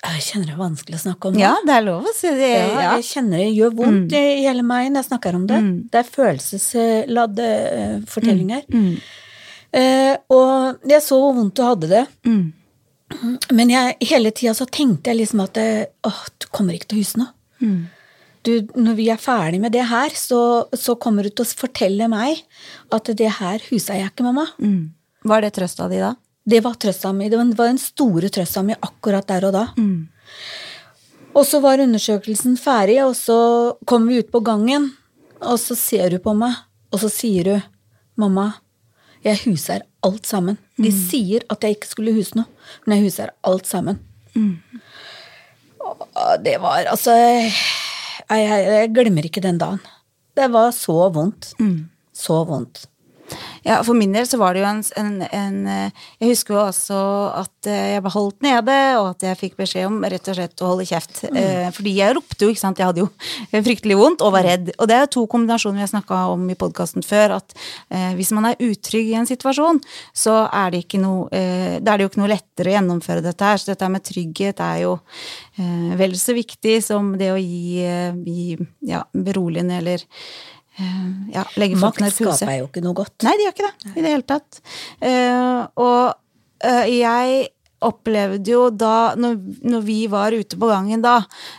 Jeg 0.02 0.22
kjenner 0.26 0.48
det 0.48 0.54
er 0.56 0.60
vanskelig 0.60 0.98
å 0.98 1.02
snakke 1.04 1.28
om 1.28 1.36
det. 1.36 1.42
Ja, 1.44 1.52
det 1.62 1.74
er 1.76 1.84
lov 1.86 2.06
å 2.10 2.14
si 2.16 2.30
det. 2.34 2.48
Ja, 2.50 2.70
ja. 2.74 2.94
Jeg 2.98 3.06
kjenner 3.06 3.38
det 3.38 3.50
gjør 3.54 3.76
vondt 3.78 4.10
mm. 4.10 4.16
i 4.18 4.46
hele 4.48 4.64
meg 4.66 4.88
når 4.90 5.04
jeg 5.04 5.08
snakker 5.12 5.38
om 5.38 5.44
det. 5.46 5.60
Mm. 5.62 5.76
Det 5.92 6.00
er 6.00 6.08
følelsesladde 6.16 7.50
fortellinger. 8.10 8.64
Mm. 8.72 8.88
mm. 8.88 9.20
Eh, 9.72 10.14
og 10.28 10.82
jeg 10.84 11.00
så 11.00 11.16
hvor 11.16 11.36
vondt 11.38 11.56
du 11.56 11.62
hadde 11.64 11.88
det. 11.88 12.02
Mm. 12.28 12.42
Men 13.56 13.72
jeg, 13.72 13.96
hele 14.10 14.32
tida 14.34 14.52
så 14.56 14.66
tenkte 14.68 15.12
jeg 15.12 15.22
liksom 15.22 15.42
at 15.44 15.60
eh, 15.60 15.86
åh, 16.08 16.22
du 16.42 16.48
kommer 16.52 16.76
ikke 16.76 16.90
til 16.90 17.00
å 17.00 17.04
huske 17.04 17.22
noe. 17.22 17.32
Mm. 17.62 17.78
Du, 18.42 18.52
når 18.74 18.98
vi 18.98 19.06
er 19.14 19.22
ferdig 19.22 19.60
med 19.62 19.72
det 19.74 19.84
her, 19.86 20.14
så, 20.18 20.66
så, 20.74 20.96
kommer 20.98 21.22
du 21.22 21.30
til 21.30 21.46
å 21.46 21.60
fortelle 21.62 22.08
meg 22.10 22.42
at 22.90 23.12
det 23.16 23.30
her 23.38 23.62
husa 23.70 23.94
jeg 23.94 24.10
ikke, 24.10 24.26
mamma. 24.26 24.48
Mm. 24.58 24.90
Var 25.30 25.44
det 25.44 25.52
trøsta 25.54 25.86
di 25.92 26.00
da? 26.02 26.16
Det 26.44 26.60
var 26.64 26.74
trøsta 26.80 27.12
mi. 27.14 27.28
Det 27.30 27.38
var 27.38 27.68
den 27.70 27.78
store 27.78 28.30
trøsta 28.32 28.64
mi 28.66 28.74
akkurat 28.74 29.28
der 29.28 29.46
og 29.48 29.54
da. 29.54 29.66
Mm. 29.78 30.08
Og 31.32 31.46
så 31.48 31.62
var 31.64 31.80
undersøkelsen 31.80 32.58
ferdig, 32.60 32.98
og 33.04 33.14
så 33.16 33.38
kom 33.88 34.08
vi 34.10 34.18
ut 34.20 34.32
på 34.32 34.42
gangen, 34.44 34.90
og 35.40 35.56
så 35.60 35.76
ser 35.78 36.12
du 36.12 36.18
på 36.20 36.34
meg, 36.36 36.58
og 36.92 37.00
så 37.00 37.08
sier 37.08 37.44
du, 37.48 37.54
'Mamma, 38.16 38.52
jeg 39.24 39.38
huser 39.46 39.82
alt 40.02 40.26
sammen. 40.26 40.58
De 40.76 40.90
mm. 40.90 40.98
sier 41.08 41.44
at 41.52 41.64
jeg 41.64 41.78
ikke 41.78 41.88
skulle 41.88 42.14
huse 42.16 42.36
noe, 42.36 42.48
men 42.84 42.98
jeg 42.98 43.08
huser 43.08 43.32
alt 43.46 43.66
sammen. 43.70 44.00
Mm. 44.34 44.58
det 46.40 46.54
var 46.62 46.86
altså 46.88 47.12
jeg, 47.12 47.50
jeg, 48.30 48.62
jeg, 48.64 48.92
glemmer 48.94 49.26
ikke 49.28 49.42
den 49.44 49.58
dagen. 49.60 49.80
Det 50.36 50.48
var 50.52 50.70
så 50.72 51.08
vondt. 51.12 51.52
Mm. 51.60 51.90
Så 52.12 52.44
vondt. 52.48 52.86
Ja, 53.62 53.78
For 53.86 53.94
min 53.94 54.14
del 54.14 54.26
så 54.26 54.38
var 54.40 54.54
det 54.54 54.62
jo 54.62 54.68
en, 54.68 54.82
en, 54.98 55.10
en 55.30 55.58
eh, 55.70 56.06
Jeg 56.20 56.32
husker 56.32 56.56
jo 56.56 56.60
også 56.64 56.98
at 57.42 57.68
eh, 57.70 57.92
jeg 57.94 58.02
ble 58.04 58.12
holdt 58.14 58.42
nede, 58.44 58.78
og 58.98 59.12
at 59.12 59.26
jeg 59.26 59.38
fikk 59.38 59.56
beskjed 59.60 59.86
om 59.86 60.00
rett 60.02 60.30
og 60.32 60.38
slett 60.38 60.64
å 60.64 60.70
holde 60.72 60.86
kjeft. 60.88 61.22
Mm. 61.30 61.70
Fordi 61.76 61.94
jeg 61.98 62.16
ropte 62.18 62.46
jo, 62.46 62.52
ikke 62.52 62.62
sant. 62.62 62.82
Jeg 62.82 62.90
hadde 62.90 63.04
jo 63.04 63.08
fryktelig 63.68 63.98
vondt 63.98 64.24
og 64.26 64.34
var 64.34 64.46
redd. 64.48 64.72
Og 64.78 64.90
det 64.90 64.96
er 64.96 65.04
jo 65.06 65.12
to 65.18 65.24
kombinasjoner 65.30 65.78
vi 65.78 65.86
har 65.86 65.92
snakka 65.92 66.24
om 66.32 66.48
i 66.50 66.58
podkasten 66.58 67.06
før, 67.06 67.38
at 67.38 67.56
eh, 67.92 68.12
hvis 68.18 68.32
man 68.36 68.50
er 68.50 68.62
utrygg 68.62 69.12
i 69.12 69.18
en 69.20 69.28
situasjon, 69.28 69.82
så 70.16 70.42
er 70.48 70.74
det 70.74 70.84
ikke 70.84 71.02
noe 71.02 71.28
eh, 71.30 71.78
det 71.82 71.88
er 71.88 71.98
det 71.98 72.06
jo 72.06 72.12
ikke 72.12 72.22
noe 72.22 72.32
lettere 72.32 72.72
å 72.72 72.76
gjennomføre 72.76 73.24
dette 73.24 73.52
her. 73.52 73.62
Så 73.62 73.72
dette 73.72 73.90
med 73.92 74.06
trygghet 74.06 74.62
er 74.64 74.82
jo 74.84 74.96
eh, 75.58 75.92
vel 76.00 76.18
så 76.18 76.34
viktig 76.36 76.78
som 76.84 77.14
det 77.20 77.30
å 77.34 77.38
gi, 77.38 77.86
gi 78.26 78.56
ja, 78.90 79.04
beroligende 79.12 79.78
eller 79.78 80.02
Eh, 80.02 80.51
ja, 81.32 81.44
legge 81.60 81.76
folk 81.76 82.00
Makt 82.00 82.16
skaper 82.16 82.54
jo 82.56 82.68
ikke 82.70 82.82
noe 82.84 82.96
godt. 82.96 83.16
Nei, 83.26 83.34
de 83.36 83.46
gjør 83.46 83.56
ikke 83.56 83.66
det 83.66 83.90
i 83.92 84.04
det 84.04 84.12
hele 84.14 84.28
tatt. 84.28 84.62
Uh, 85.02 85.60
og 85.82 86.14
uh, 86.64 86.86
jeg 86.88 87.50
opplevde 87.82 88.54
jo 88.54 88.62
da, 88.70 89.12
når, 89.18 89.82
vi 89.84 89.98
var 90.10 90.32
ute 90.32 90.56
på 90.58 90.70
gangen 90.70 91.02
da, 91.02 91.16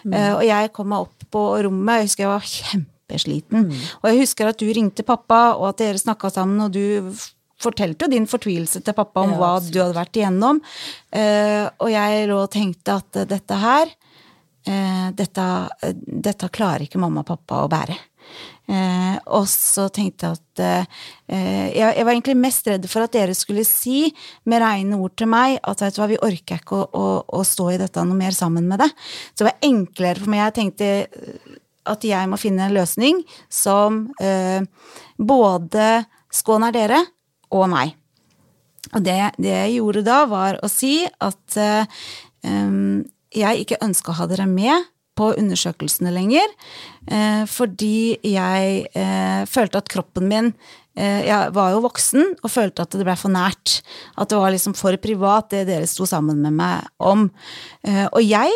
mm. 0.08 0.13
og 0.38 0.43
jeg 0.48 0.70
kom 0.72 0.88
meg 0.93 1.03
opp 1.03 1.25
på 1.36 1.41
rommet, 1.65 1.98
jeg 1.98 2.08
husker 2.08 2.24
jeg 2.24 2.29
var 2.32 2.46
kjempesliten, 2.48 3.65
mm. 3.65 3.82
og 4.00 4.08
jeg 4.08 4.22
husker 4.22 4.48
at 4.48 4.62
du 4.62 4.70
ringte 4.72 5.03
pappa, 5.03 5.41
og 5.58 5.74
at 5.74 5.82
dere 5.82 6.00
snakka 6.00 6.32
sammen, 6.32 6.63
og 6.63 6.72
du 6.72 7.12
fortalte 7.60 8.08
jo 8.08 8.13
din 8.13 8.29
fortvilelse 8.32 8.79
til 8.88 8.96
pappa 8.96 9.25
om 9.27 9.36
ja, 9.36 9.41
hva 9.41 9.51
du 9.67 9.82
hadde 9.82 9.98
vært 10.00 10.22
igjennom, 10.22 10.63
og 10.63 11.91
jeg 11.91 12.24
lå 12.32 12.39
og 12.39 12.55
tenkte 12.55 12.96
at 13.03 13.20
dette 13.36 13.60
her 13.65 13.91
dette, 15.20 15.51
dette 16.08 16.53
klarer 16.55 16.88
ikke 16.88 17.03
mamma 17.03 17.25
og 17.25 17.34
pappa 17.34 17.65
å 17.65 17.72
bære. 17.72 18.00
Eh, 18.63 19.15
og 19.35 19.43
så 19.51 19.89
tenkte 19.91 20.29
jeg 20.29 20.37
at 20.39 20.61
eh, 20.63 21.01
jeg, 21.27 21.89
jeg, 21.97 22.05
var 22.07 22.13
egentlig 22.13 22.35
mest 22.39 22.69
redd 22.71 22.85
for 22.87 23.03
at 23.03 23.11
dere 23.11 23.35
skulle 23.35 23.65
si 23.67 24.05
med 24.47 24.63
rene 24.63 24.99
ord 25.03 25.17
til 25.19 25.27
meg 25.27 25.57
at 25.67 25.83
vet 25.83 25.97
du 25.97 25.99
hva, 25.99 26.07
vi 26.13 26.19
orker 26.23 26.61
ikke 26.61 26.77
å, 26.79 26.85
å, 26.95 27.09
å, 27.27 27.41
stå 27.43 27.73
i 27.73 27.81
dette 27.81 28.05
noe 28.07 28.15
mer 28.15 28.35
sammen 28.35 28.69
med 28.69 28.79
det. 28.79 28.87
Så 29.33 29.43
det 29.43 29.49
var 29.49 29.67
enklere 29.67 30.23
for 30.23 30.31
meg. 30.31 30.45
Jeg 30.45 30.57
tenkte 30.59 30.91
eh, 31.03 31.57
at 31.91 32.07
jeg 32.07 32.31
må 32.31 32.39
finne 32.39 32.69
en 32.69 32.77
løsning 32.77 33.19
som 33.51 34.05
eh, 34.23 34.63
både 35.19 35.89
skåner 36.33 36.71
dere 36.75 37.01
og 37.53 37.67
meg. 37.73 37.97
Og 38.93 39.03
det, 39.03 39.19
det, 39.41 39.51
jeg 39.51 39.75
gjorde 39.81 40.05
da, 40.07 40.23
var 40.31 40.61
å 40.63 40.71
si 40.71 41.01
at 41.03 41.59
eh, 41.59 42.07
jeg 43.33 43.63
ikke 43.63 43.83
ønska 43.83 44.13
å 44.13 44.19
ha 44.21 44.31
dere 44.31 44.47
med 44.47 44.92
på 45.17 45.29
undersøkelsene 45.38 46.12
lenger, 46.13 46.53
eh, 47.08 47.43
fordi 47.50 48.17
jeg 48.25 48.88
eh, 48.98 49.43
følte 49.50 49.82
at 49.82 49.91
kroppen 49.91 50.29
min 50.29 50.50
eh, 50.98 51.22
Jeg 51.27 51.53
var 51.53 51.74
jo 51.74 51.84
voksen 51.86 52.34
og 52.41 52.51
følte 52.51 52.86
at 52.86 52.98
det 52.98 53.05
ble 53.05 53.15
for 53.20 53.34
nært. 53.34 53.79
At 54.17 54.32
det 54.32 54.39
var 54.41 54.53
liksom 54.53 54.75
for 54.77 54.98
privat, 55.01 55.51
det 55.53 55.67
dere 55.70 55.89
sto 55.89 56.08
sammen 56.10 56.41
med 56.41 56.58
meg 56.58 56.88
om. 56.98 57.27
Eh, 57.86 58.08
og 58.08 58.22
jeg 58.25 58.53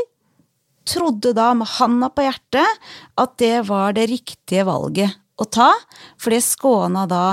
trodde 0.87 1.35
da, 1.35 1.51
med 1.57 1.69
handa 1.77 2.09
på 2.09 2.25
hjertet, 2.25 2.89
at 3.19 3.37
det 3.41 3.67
var 3.67 3.93
det 3.97 4.07
riktige 4.09 4.65
valget 4.67 5.17
å 5.37 5.45
ta, 5.45 5.73
for 6.17 6.33
det 6.33 6.45
skåna 6.45 7.03
da, 7.09 7.25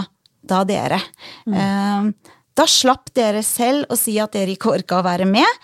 da 0.43 0.65
dere. 0.69 0.99
Mm. 1.47 2.11
Da 2.59 2.67
slapp 2.69 3.13
dere 3.15 3.45
selv 3.47 3.87
å 3.95 3.97
si 3.97 4.17
at 4.21 4.35
dere 4.35 4.57
ikke 4.57 4.75
orka 4.75 4.99
å 4.99 5.07
være 5.07 5.29
med. 5.31 5.63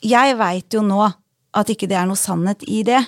Jeg 0.00 0.38
veit 0.40 0.74
jo 0.74 0.82
nå 0.86 1.04
at 1.56 1.70
ikke 1.72 1.88
det 1.88 1.96
er 1.96 2.08
noe 2.08 2.18
sannhet 2.18 2.64
i 2.68 2.82
det. 2.86 3.00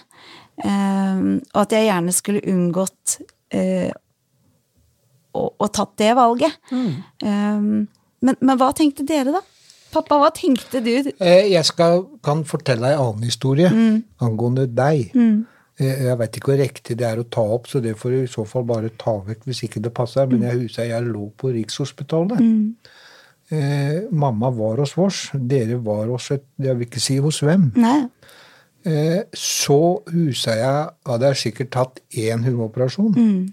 Um, 0.60 1.40
og 1.54 1.62
at 1.62 1.72
jeg 1.72 1.88
gjerne 1.88 2.12
skulle 2.12 2.44
unngått 2.52 3.16
uh, 3.56 3.90
å, 5.36 5.46
å, 5.46 5.68
tatt 5.72 5.94
det 6.00 6.10
valget. 6.18 6.58
Mm. 6.72 6.90
Um, 7.24 7.70
men, 8.20 8.36
men, 8.40 8.58
hva 8.60 8.70
tenkte 8.76 9.06
dere, 9.08 9.32
da? 9.38 9.42
Pappa, 9.90 10.20
hva 10.20 10.28
tenkte 10.34 10.82
du? 10.84 10.92
Eh, 11.18 11.48
jeg 11.50 11.66
skal, 11.66 12.04
kan 12.22 12.44
fortelle 12.46 12.92
en 12.92 13.06
annen 13.06 13.26
historie 13.26 13.70
mm. 13.72 13.96
angående 14.22 14.68
deg. 14.70 15.16
Mm. 15.16 15.40
Eh, 15.80 16.04
jeg 16.06 16.18
veit 16.20 16.38
ikke 16.38 16.52
hvor 16.52 16.60
riktig 16.60 16.98
det 17.00 17.08
er 17.08 17.22
å 17.22 17.26
ta 17.26 17.42
opp, 17.56 17.66
så 17.70 17.80
det 17.82 17.96
får 17.98 18.14
du 18.14 18.18
i 18.20 18.30
så 18.30 18.44
fall 18.46 18.66
bare 18.68 18.92
ta 19.00 19.16
vekk 19.26 19.48
hvis 19.48 19.64
ikke 19.66 19.82
det 19.82 19.94
passer. 19.96 20.28
Men 20.30 20.44
jeg 20.46 20.66
husker 20.66 20.90
jeg 20.92 21.08
lå 21.08 21.30
på 21.40 21.54
Rikshospitalet. 21.56 22.44
Eh, 23.50 24.06
mamma 24.10 24.50
var 24.54 24.78
hos 24.78 24.94
oss. 24.98 25.24
Dere 25.34 25.80
var 25.82 26.06
hos 26.06 26.30
et 26.30 26.44
Jeg 26.60 26.76
vil 26.76 26.86
ikke 26.86 27.02
si 27.02 27.16
hos 27.18 27.40
hvem. 27.42 27.72
Eh, 28.86 29.22
så 29.36 30.00
husa 30.08 30.54
jeg 30.56 30.92
Hadde 31.06 31.32
jeg 31.32 31.36
sikkert 31.36 31.72
tatt 31.74 32.00
én 32.14 32.46
hodeoperasjon. 32.46 33.12
Mm. 33.16 33.50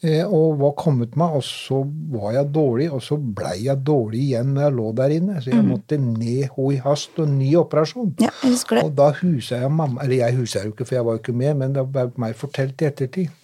Eh, 0.00 0.24
og 0.24 0.60
var 0.60 0.70
kommet 0.80 1.16
meg, 1.20 1.34
og 1.36 1.42
så 1.44 1.82
var 2.12 2.30
jeg 2.32 2.52
dårlig, 2.54 2.86
og 2.88 3.02
så 3.04 3.18
blei 3.20 3.66
jeg 3.66 3.82
dårlig 3.84 4.22
igjen 4.30 4.54
når 4.54 4.62
jeg 4.62 4.76
lå 4.78 4.92
der 4.96 5.16
inne. 5.16 5.40
Så 5.40 5.50
jeg 5.52 5.64
mm. 5.64 5.72
måtte 5.74 5.98
ned 6.00 6.46
ho 6.54 6.70
i 6.72 6.78
hast 6.84 7.20
og 7.20 7.28
ny 7.28 7.50
operasjon. 7.60 8.14
Ja, 8.20 8.30
jeg 8.44 8.56
det. 8.70 8.84
Og 8.84 8.94
da 8.96 9.10
husa 9.20 9.60
jeg 9.64 9.72
mamma 9.72 10.04
Eller 10.04 10.22
jeg 10.22 10.38
husa 10.38 10.64
jo 10.64 10.72
ikke, 10.72 10.86
for 10.88 10.96
jeg 10.96 11.04
var 11.04 11.18
jo 11.18 11.24
ikke 11.24 11.36
med, 11.36 11.52
men 11.60 11.76
det 11.76 11.84
ble 11.92 12.08
meg 12.20 12.36
fortalt 12.36 12.80
i 12.80 12.88
ettertid. 12.88 13.36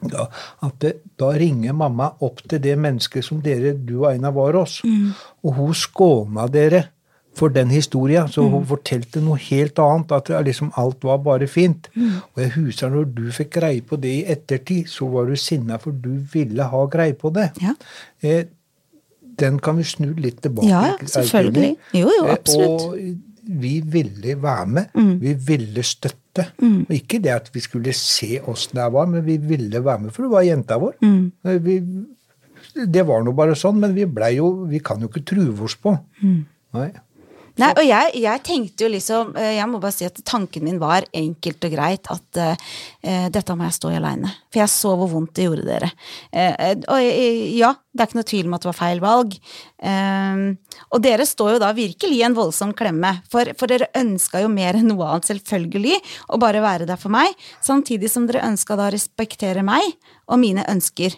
Da, 0.00 0.28
at 0.64 0.78
det, 0.80 0.94
da 1.20 1.32
ringer 1.36 1.76
mamma 1.76 2.08
opp 2.24 2.40
til 2.48 2.62
det 2.64 2.76
mennesket 2.80 3.26
som 3.26 3.42
dere, 3.44 3.74
du 3.74 3.98
og 4.00 4.12
Einar 4.14 4.32
var 4.36 4.56
hos, 4.56 4.80
mm. 4.84 5.10
og 5.44 5.58
hun 5.58 5.76
skåna 5.76 6.46
dere 6.52 6.86
for 7.36 7.48
den 7.54 7.70
historia. 7.70 8.26
Så 8.28 8.42
hun 8.42 8.62
mm. 8.62 8.68
fortalte 8.70 9.22
noe 9.24 9.38
helt 9.40 9.78
annet. 9.82 10.14
At 10.16 10.30
liksom 10.46 10.72
alt 10.80 11.04
var 11.06 11.20
bare 11.24 11.48
fint. 11.50 11.90
Mm. 11.94 12.20
Og 12.34 12.42
jeg 12.42 12.54
husker 12.56 12.92
når 12.92 13.10
du 13.16 13.26
fikk 13.34 13.52
greie 13.58 13.84
på 13.86 13.98
det 14.00 14.14
i 14.20 14.24
ettertid, 14.34 14.88
så 14.90 15.08
var 15.12 15.30
du 15.30 15.36
sinna 15.38 15.78
for 15.82 15.96
du 15.96 16.12
ville 16.32 16.70
ha 16.72 16.86
greie 16.90 17.16
på 17.18 17.32
det. 17.34 17.50
Ja. 17.62 17.76
Eh, 18.22 18.44
den 19.40 19.58
kan 19.62 19.78
vi 19.78 19.86
snu 19.88 20.10
litt 20.20 20.42
tilbake. 20.44 20.68
Ja, 20.68 20.96
selvfølgelig. 21.00 21.76
Jo, 21.96 22.10
jo, 22.18 22.26
absolutt. 22.28 22.82
Og 22.90 23.29
vi 23.44 23.80
ville 23.80 24.36
være 24.42 24.66
med. 24.66 24.94
Mm. 24.94 25.12
Vi 25.20 25.34
ville 25.48 25.84
støtte. 25.86 26.46
Mm. 26.62 26.86
Og 26.88 26.94
ikke 26.94 27.20
det 27.22 27.34
at 27.34 27.50
vi 27.54 27.62
skulle 27.64 27.92
se 27.96 28.40
åssen 28.48 28.78
det 28.78 28.88
var, 28.94 29.08
men 29.10 29.24
vi 29.26 29.36
ville 29.36 29.84
være 29.84 30.06
med, 30.06 30.14
for 30.14 30.26
det 30.26 30.32
var 30.32 30.46
jenta 30.46 30.78
vår. 30.80 30.96
Mm. 31.02 31.32
Eh, 31.44 31.60
vi, 31.64 31.78
det 32.86 33.04
var 33.08 33.24
nå 33.24 33.34
bare 33.36 33.56
sånn, 33.58 33.80
men 33.82 33.96
vi 33.96 34.06
blei 34.06 34.34
jo 34.36 34.50
Vi 34.70 34.78
kan 34.84 35.00
jo 35.02 35.10
ikke 35.10 35.24
true 35.26 35.54
oss 35.66 35.76
på. 35.80 35.96
Mm. 36.22 36.40
Nei. 36.76 36.90
Nei, 37.60 37.70
og 37.76 37.84
jeg, 37.84 38.12
jeg, 38.22 38.42
tenkte 38.46 38.86
jo 38.86 38.90
liksom 38.92 39.34
eh, 39.38 39.54
Jeg 39.58 39.68
må 39.68 39.80
bare 39.82 39.94
si 39.94 40.06
at 40.06 40.16
tanken 40.26 40.64
min 40.64 40.80
var 40.80 41.04
enkelt 41.16 41.66
og 41.66 41.74
greit 41.74 42.08
at 42.12 42.40
uh, 42.40 42.70
dette 43.32 43.56
må 43.56 43.66
jeg 43.66 43.76
stå 43.76 43.92
i 43.92 43.98
aleine. 43.98 44.30
For 44.50 44.62
jeg 44.62 44.72
så 44.72 44.94
hvor 44.96 45.10
vondt 45.12 45.34
det 45.36 45.46
gjorde 45.46 45.66
dere. 45.66 45.90
Uh, 46.32 46.80
og 46.92 47.04
ja, 47.56 47.72
det 47.92 48.02
er 48.02 48.08
ikke 48.08 48.18
noe 48.18 48.28
tvil 48.30 48.48
om 48.48 48.56
at 48.56 48.64
det 48.64 48.70
var 48.70 48.78
feil 48.78 49.02
valg. 49.04 49.36
Uh, 49.82 50.42
og 50.88 51.04
dere 51.04 51.28
står 51.28 51.54
jo 51.54 51.62
da 51.62 51.70
virkelig 51.76 52.18
i 52.18 52.24
en 52.26 52.36
voldsom 52.36 52.74
klemme, 52.76 53.12
for, 53.32 53.52
for 53.60 53.72
dere 53.72 53.90
ønska 53.98 54.42
jo 54.44 54.50
mer 54.52 54.78
enn 54.78 54.90
noe 54.92 55.08
annet, 55.08 55.30
selvfølgelig, 55.30 56.00
å 56.32 56.40
bare 56.40 56.64
være 56.64 56.88
der 56.88 57.00
for 57.00 57.12
meg, 57.12 57.36
samtidig 57.64 58.12
som 58.12 58.28
dere 58.30 58.44
ønska 58.48 58.78
da 58.78 58.88
å 58.88 58.94
respektere 58.94 59.64
meg 59.66 59.84
og 60.30 60.40
mine 60.42 60.64
ønsker. 60.70 61.16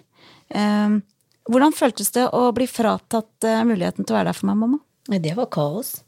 hvordan 1.49 1.73
føltes 1.77 2.11
det 2.13 2.27
å 2.35 2.51
bli 2.55 2.67
fratatt 2.69 3.47
muligheten 3.67 4.05
til 4.05 4.15
å 4.15 4.19
være 4.19 4.33
der 4.33 4.39
for 4.39 4.51
meg, 4.51 4.59
mamma? 4.63 4.83
Det 5.23 5.37
var 5.39 5.51
kaos. 5.53 6.01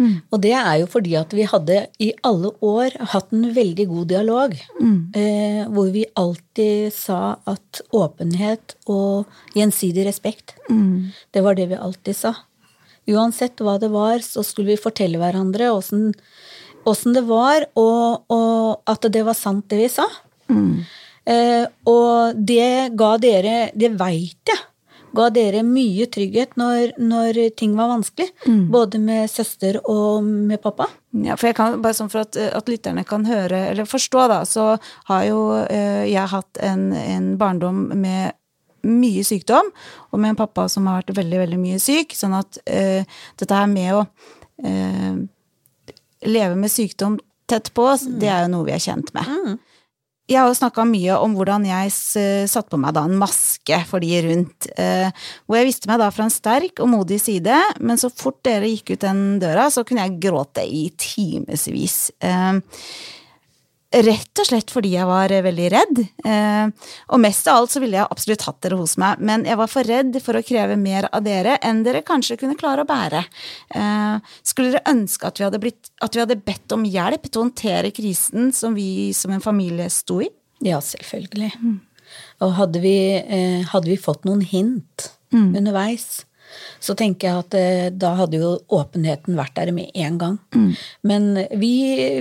Mm. 0.00 0.14
Og 0.32 0.40
det 0.40 0.52
er 0.56 0.74
jo 0.80 0.88
fordi 0.90 1.14
at 1.20 1.34
vi 1.36 1.44
hadde 1.48 1.80
i 2.00 2.10
alle 2.26 2.52
år 2.64 2.96
hatt 3.12 3.34
en 3.36 3.50
veldig 3.56 3.86
god 3.90 4.06
dialog. 4.12 4.54
Mm. 4.80 4.98
Eh, 5.20 5.62
hvor 5.74 5.90
vi 5.92 6.06
alltid 6.18 6.94
sa 6.96 7.36
at 7.50 7.82
åpenhet 7.96 8.76
og 8.90 9.28
gjensidig 9.56 10.06
respekt, 10.08 10.56
mm. 10.70 11.12
det 11.36 11.44
var 11.44 11.58
det 11.58 11.68
vi 11.74 11.80
alltid 11.80 12.16
sa. 12.16 12.34
Uansett 13.10 13.60
hva 13.64 13.76
det 13.82 13.90
var, 13.92 14.24
så 14.24 14.44
skulle 14.46 14.74
vi 14.74 14.80
fortelle 14.80 15.20
hverandre 15.20 15.70
åssen, 15.74 16.10
det 17.14 17.24
var, 17.28 17.66
og, 17.76 18.24
og, 18.32 18.80
at 18.88 19.04
det 19.12 19.24
var 19.26 19.36
sant, 19.36 19.66
det 19.68 19.82
vi 19.82 19.92
sa. 19.92 20.06
Mm. 20.48 20.82
Eh, 21.30 21.64
og 21.86 22.38
det 22.48 22.96
ga 22.98 23.10
dere 23.20 23.56
Det 23.76 23.90
veit 23.94 24.50
jeg 24.50 24.69
ga 25.16 25.28
dere 25.34 25.62
mye 25.66 26.06
trygghet 26.12 26.56
når, 26.60 26.94
når 27.00 27.38
ting 27.58 27.76
var 27.78 27.90
vanskelig. 27.92 28.30
Mm. 28.46 28.64
Både 28.72 29.00
med 29.02 29.30
søster 29.30 29.80
og 29.84 30.24
med 30.24 30.60
pappa. 30.62 30.88
Ja, 31.10 31.36
for 31.36 31.50
jeg 31.50 31.58
kan, 31.58 31.80
bare 31.82 31.96
sånn 31.98 32.10
for 32.12 32.22
at, 32.22 32.38
at 32.38 32.68
lytterne 32.70 33.04
kan 33.08 33.24
høre, 33.26 33.64
eller 33.72 33.88
forstå, 33.88 34.26
da, 34.30 34.42
så 34.46 34.74
har 35.10 35.24
jo 35.26 35.40
eh, 35.64 36.06
jeg 36.10 36.30
hatt 36.34 36.60
en, 36.62 36.90
en 36.94 37.32
barndom 37.40 37.88
med 37.98 38.36
mye 38.86 39.24
sykdom, 39.26 39.72
og 40.10 40.20
med 40.20 40.32
en 40.32 40.38
pappa 40.38 40.68
som 40.72 40.86
har 40.88 41.02
vært 41.02 41.16
veldig, 41.18 41.40
veldig 41.42 41.58
mye 41.60 41.80
syk. 41.82 42.14
Sånn 42.16 42.36
at 42.38 42.60
eh, 42.70 43.02
dette 43.40 43.58
her 43.58 43.68
med 43.70 43.98
å 43.98 44.04
eh, 44.64 45.18
leve 46.30 46.56
med 46.56 46.72
sykdom 46.72 47.18
tett 47.50 47.72
på 47.74 47.90
oss, 47.90 48.06
mm. 48.06 48.16
det 48.22 48.30
er 48.30 48.46
jo 48.46 48.54
noe 48.54 48.68
vi 48.68 48.76
er 48.76 48.82
kjent 48.82 49.12
med. 49.16 49.26
Mm. 49.26 49.58
Jeg 50.30 50.38
har 50.38 50.46
jo 50.46 50.54
snakka 50.54 50.84
mye 50.86 51.16
om 51.18 51.32
hvordan 51.34 51.64
jeg 51.66 51.90
satte 51.90 52.70
på 52.70 52.78
meg 52.78 52.94
da 52.94 53.02
en 53.08 53.18
maske 53.18 53.80
for 53.90 53.98
de 54.04 54.20
rundt, 54.28 54.68
eh, 54.78 55.10
hvor 55.42 55.58
jeg 55.58 55.66
viste 55.72 55.90
meg 55.90 55.98
da 55.98 56.06
fra 56.14 56.28
en 56.28 56.30
sterk 56.30 56.78
og 56.84 56.92
modig 56.92 57.18
side, 57.18 57.56
men 57.82 57.98
så 57.98 58.12
fort 58.14 58.38
dere 58.46 58.70
gikk 58.70 58.94
ut 58.94 59.02
den 59.02 59.24
døra, 59.42 59.66
så 59.74 59.82
kunne 59.82 60.06
jeg 60.06 60.20
gråte 60.22 60.62
i 60.62 60.86
timevis. 60.94 61.98
Rett 63.90 64.38
og 64.38 64.46
slett 64.46 64.70
fordi 64.70 64.92
jeg 64.94 65.06
var 65.08 65.32
eh, 65.34 65.42
veldig 65.42 65.68
redd. 65.72 66.00
Eh, 66.22 66.90
og 67.10 67.22
mest 67.22 67.48
av 67.50 67.58
alt 67.58 67.72
så 67.74 67.80
ville 67.82 67.98
jeg 67.98 68.06
absolutt 68.06 68.44
hatt 68.46 68.60
dere 68.62 68.78
hos 68.78 68.94
meg, 69.02 69.18
men 69.26 69.42
jeg 69.48 69.58
var 69.58 69.70
for 69.72 69.90
redd 69.90 70.14
for 70.22 70.38
å 70.38 70.44
kreve 70.46 70.76
mer 70.78 71.08
av 71.10 71.24
dere 71.26 71.56
enn 71.66 71.82
dere 71.82 72.04
kanskje 72.06 72.38
kunne 72.38 72.58
klare 72.60 72.84
å 72.84 72.88
bære. 72.88 73.24
Eh, 73.74 74.36
skulle 74.46 74.76
dere 74.76 74.94
ønske 74.94 75.26
at 75.26 75.42
vi, 75.42 75.46
hadde 75.48 75.62
blitt, 75.62 75.90
at 76.06 76.14
vi 76.14 76.22
hadde 76.22 76.38
bedt 76.38 76.76
om 76.76 76.86
hjelp 76.86 77.26
til 77.26 77.40
å 77.40 77.44
håndtere 77.48 77.90
krisen 77.96 78.54
som 78.54 78.78
vi 78.78 79.10
som 79.16 79.34
en 79.34 79.42
familie 79.42 79.90
sto 79.90 80.20
i? 80.22 80.30
Ja, 80.62 80.78
selvfølgelig. 80.84 81.50
Og 82.46 82.56
hadde 82.60 82.82
vi, 82.84 82.96
eh, 83.18 83.66
hadde 83.74 83.90
vi 83.90 83.98
fått 83.98 84.22
noen 84.28 84.46
hint 84.46 85.10
underveis, 85.34 86.24
så 86.80 86.94
tenker 86.98 87.28
jeg 87.28 87.44
at 87.44 87.56
eh, 87.58 87.88
da 87.92 88.12
hadde 88.18 88.40
jo 88.40 88.52
åpenheten 88.76 89.38
vært 89.38 89.56
der 89.58 89.72
med 89.76 89.90
en 89.94 90.18
gang. 90.20 90.36
Men 91.08 91.30
vi, 91.60 91.72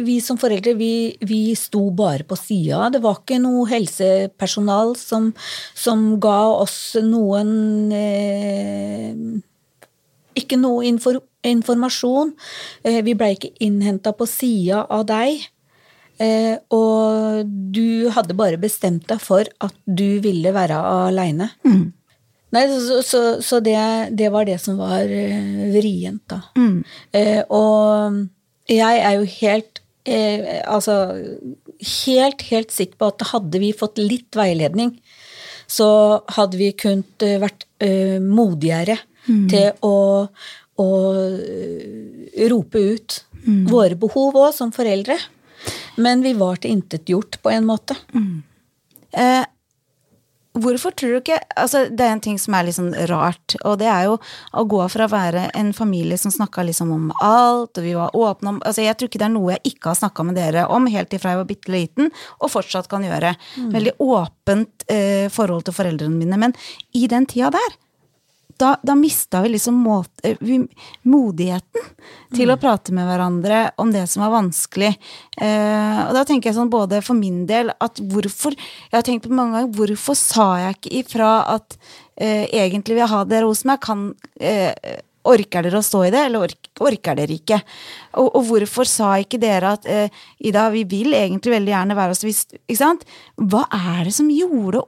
vi 0.05 0.19
som 0.24 0.39
foreldre, 0.41 0.75
vi, 0.79 1.17
vi 1.21 1.41
sto 1.59 1.89
bare 1.95 2.27
på 2.27 2.38
sida. 2.39 2.89
Det 2.93 3.01
var 3.03 3.21
ikke 3.21 3.39
noe 3.43 3.67
helsepersonal 3.69 4.95
som, 5.00 5.31
som 5.77 6.19
ga 6.21 6.41
oss 6.59 6.95
noen 7.03 7.91
eh, 7.95 9.13
Ikke 10.39 10.59
noe 10.59 10.86
infor, 10.88 11.21
informasjon. 11.43 12.36
Eh, 12.83 13.00
vi 13.05 13.15
blei 13.17 13.33
ikke 13.36 13.55
innhenta 13.63 14.13
på 14.15 14.27
sida 14.29 14.86
av 14.89 15.07
deg. 15.09 15.48
Eh, 16.19 16.57
og 16.75 17.48
du 17.48 18.09
hadde 18.12 18.36
bare 18.36 18.59
bestemt 18.59 19.07
deg 19.07 19.21
for 19.24 19.48
at 19.63 19.75
du 19.86 20.19
ville 20.24 20.51
være 20.55 20.75
aleine. 21.07 21.53
Nei, 22.56 22.63
så, 22.72 23.01
så, 23.06 23.20
så 23.46 23.60
det, 23.62 23.77
det 24.18 24.32
var 24.34 24.48
det 24.50 24.58
som 24.62 24.79
var 24.82 25.06
eh, 25.06 25.68
vrient, 25.75 26.24
da. 26.32 26.39
Eh, 27.13 27.44
og 27.53 28.24
jeg 28.70 29.01
er 29.06 29.15
jo 29.20 29.27
helt 29.39 29.82
eh, 30.10 30.62
Altså 30.65 30.96
helt, 32.08 32.41
helt 32.50 32.74
sikker 32.74 32.98
på 33.00 33.10
at 33.13 33.27
hadde 33.32 33.62
vi 33.62 33.70
fått 33.77 34.01
litt 34.01 34.36
veiledning, 34.36 34.96
så 35.70 36.22
hadde 36.36 36.58
vi 36.60 36.72
kunnet 36.74 37.22
eh, 37.25 37.38
vært 37.41 37.68
eh, 37.86 38.18
modigere 38.24 38.98
til 39.51 39.70
å, 39.86 40.27
å 40.82 40.89
eh, 41.13 42.48
rope 42.50 42.82
ut 42.82 43.20
våre 43.70 43.96
behov 43.96 44.36
òg, 44.41 44.50
som 44.58 44.72
foreldre. 44.74 45.15
Men 46.01 46.24
vi 46.25 46.34
var 46.34 46.58
tilintetgjort 46.63 47.38
på 47.44 47.51
en 47.53 47.65
måte. 47.68 47.96
Eh, 49.12 49.46
hvorfor 50.63 50.95
tror 50.97 51.15
du 51.15 51.19
ikke 51.19 51.39
altså 51.59 51.85
Det 51.89 52.05
er 52.05 52.13
en 52.15 52.23
ting 52.23 52.37
som 52.41 52.55
er 52.55 52.67
litt 52.67 52.77
sånn 52.77 52.91
rart, 53.09 53.55
og 53.63 53.79
det 53.81 53.89
er 53.91 54.07
jo 54.09 54.17
å 54.53 54.65
gå 54.69 54.81
fra 54.91 55.07
å 55.07 55.11
være 55.11 55.47
en 55.57 55.71
familie 55.75 56.17
som 56.19 56.33
snakka 56.33 56.65
liksom 56.67 56.93
om 56.95 57.09
alt, 57.25 57.77
og 57.77 57.83
vi 57.85 57.95
var 57.97 58.15
åpne 58.15 58.55
om 58.55 58.61
altså 58.65 58.85
Jeg 58.85 58.97
tror 58.99 59.11
ikke 59.11 59.21
det 59.21 59.29
er 59.29 59.35
noe 59.35 59.55
jeg 59.55 59.73
ikke 59.73 59.91
har 59.91 59.99
snakka 60.01 60.25
med 60.27 60.39
dere 60.39 60.67
om 60.69 60.87
helt 60.91 61.13
ifra 61.15 61.33
jeg 61.33 61.41
var 61.41 61.49
bitte 61.49 61.73
liten, 61.73 62.13
og 62.39 62.51
fortsatt 62.53 62.89
kan 62.91 63.05
gjøre. 63.05 63.33
Veldig 63.73 63.95
åpent 64.03 64.85
eh, 64.91 65.27
forhold 65.33 65.67
til 65.67 65.75
foreldrene 65.75 66.15
mine. 66.15 66.39
Men 66.39 66.55
i 66.97 67.05
den 67.11 67.27
tida 67.29 67.51
der, 67.53 67.77
da, 68.59 68.73
da 68.83 68.95
mista 68.95 69.41
vi 69.41 69.53
liksom 69.53 69.77
måt, 69.79 70.11
eh, 70.23 70.37
vi, 70.39 70.59
modigheten 71.07 71.87
til 72.35 72.51
å 72.51 72.57
prate 72.59 72.93
med 72.95 73.07
hverandre 73.07 73.61
om 73.79 73.91
det 73.93 74.05
som 74.11 74.23
var 74.25 74.33
vanskelig. 74.35 74.91
Eh, 75.39 75.99
og 76.05 76.13
da 76.17 76.23
tenker 76.27 76.49
jeg 76.49 76.57
sånn 76.59 76.71
både 76.71 77.01
for 77.05 77.17
min 77.17 77.45
del 77.49 77.71
at 77.71 78.01
hvorfor 78.11 78.55
Jeg 78.59 78.95
har 78.97 79.05
tenkt 79.05 79.27
på 79.27 79.35
mange 79.35 79.55
ganger 79.55 79.75
hvorfor 79.77 80.17
sa 80.17 80.47
jeg 80.63 80.77
ikke 80.77 80.95
ifra 81.03 81.29
at 81.55 81.77
eh, 82.15 82.47
egentlig 82.51 82.97
vil 82.97 83.05
jeg 83.05 83.13
ha 83.13 83.21
dere 83.27 83.49
hos 83.49 83.63
meg, 83.69 83.79
kan 83.83 84.09
eh, 84.39 84.73
Orker 85.29 85.65
dere 85.65 85.81
å 85.81 85.83
stå 85.83 86.05
i 86.07 86.11
det, 86.13 86.21
eller 86.29 86.45
ork, 86.47 86.69
orker 86.79 87.17
dere 87.19 87.35
ikke? 87.35 87.57
Og, 88.21 88.29
og 88.39 88.45
hvorfor 88.47 88.87
sa 88.87 89.11
ikke 89.19 89.37
dere 89.41 89.73
at 89.75 89.87
eh, 89.91 90.21
Ida, 90.47 90.69
vi 90.73 90.85
vil 90.89 91.13
egentlig 91.13 91.53
veldig 91.57 91.73
gjerne 91.73 91.97
være 91.99 92.15
hos 92.15 92.23
hvis 92.23 92.45
Ikke 92.55 92.79
sant? 92.79 93.03
Hva 93.35 93.65
er 93.67 94.07
det 94.07 94.15
som 94.15 94.31
gjorde 94.31 94.85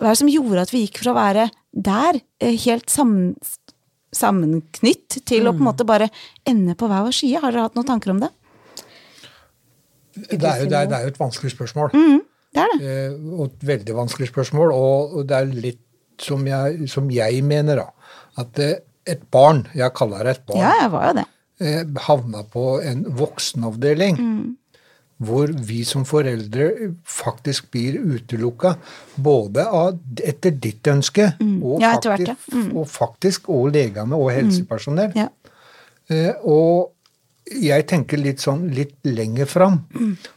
hva 0.00 0.08
er 0.08 0.14
det 0.14 0.20
som 0.22 0.30
gjorde 0.32 0.62
at 0.64 0.70
vi 0.72 0.86
gikk 0.86 1.02
fra 1.02 1.12
å 1.12 1.18
være 1.18 1.50
der, 1.72 2.20
eh, 2.40 2.56
helt 2.66 2.90
sammen, 2.90 3.34
sammenknytt, 4.12 5.20
til 5.28 5.46
å 5.46 5.52
på 5.54 5.60
en 5.62 5.68
måte 5.68 5.86
bare 5.86 6.08
ende 6.48 6.74
på 6.74 6.88
hver 6.90 7.04
vår 7.06 7.14
side? 7.14 7.40
Har 7.42 7.52
dere 7.54 7.68
hatt 7.68 7.76
noen 7.78 7.86
tanker 7.86 8.10
om 8.14 8.20
det? 8.24 8.30
Det 10.16 10.42
er, 10.42 10.64
jo, 10.64 10.66
det, 10.68 10.76
er, 10.76 10.86
det 10.90 10.96
er 10.98 11.04
jo 11.06 11.12
et 11.14 11.20
vanskelig 11.20 11.52
spørsmål. 11.54 11.92
Det 12.50 12.58
er 12.64 12.72
det. 12.74 12.80
Eh, 12.90 13.12
og 13.38 13.44
et 13.46 13.66
veldig 13.68 13.94
vanskelig 13.94 14.28
spørsmål. 14.32 14.72
Og 14.74 15.14
og 15.20 15.26
det 15.30 15.36
er 15.38 15.52
litt 15.54 15.84
som 16.20 16.42
jeg, 16.46 16.88
som 16.90 17.06
jeg 17.14 17.42
mener, 17.46 17.76
da. 17.84 18.16
At 18.42 18.58
eh, 18.58 18.74
et 19.06 19.22
barn, 19.32 19.62
jeg 19.74 19.94
kaller 19.96 20.26
det 20.26 20.34
et 20.36 20.46
barn, 20.50 20.58
Ja, 20.60 20.72
jeg 20.82 20.90
var 20.92 21.06
jo 21.08 21.14
det. 21.20 21.26
eh, 21.60 21.84
havna 22.08 22.42
på 22.50 22.64
en 22.84 23.04
voksenavdeling. 23.16 24.18
Hvor 25.20 25.50
vi 25.68 25.82
som 25.84 26.06
foreldre 26.08 26.70
faktisk 27.04 27.68
blir 27.74 27.98
utelukka 28.00 28.74
både 29.20 29.66
av, 29.68 29.98
etter 30.24 30.54
ditt 30.56 30.88
ønske 30.88 31.34
og, 31.40 31.82
Ja, 31.82 31.96
etter 31.98 32.14
hvert, 32.14 32.30
faktisk, 32.30 32.54
mm. 32.56 32.70
og 32.80 32.88
faktisk 32.88 33.50
og 33.52 33.68
legene 33.74 34.16
og 34.16 34.32
helsepersonell. 34.32 35.12
Ja. 35.18 35.28
Eh, 36.10 36.32
og 36.48 36.96
jeg 37.50 37.86
tenker 37.90 38.20
litt 38.20 38.40
sånn 38.40 38.68
litt 38.74 38.96
lenger 39.04 39.48
fram. 39.50 39.82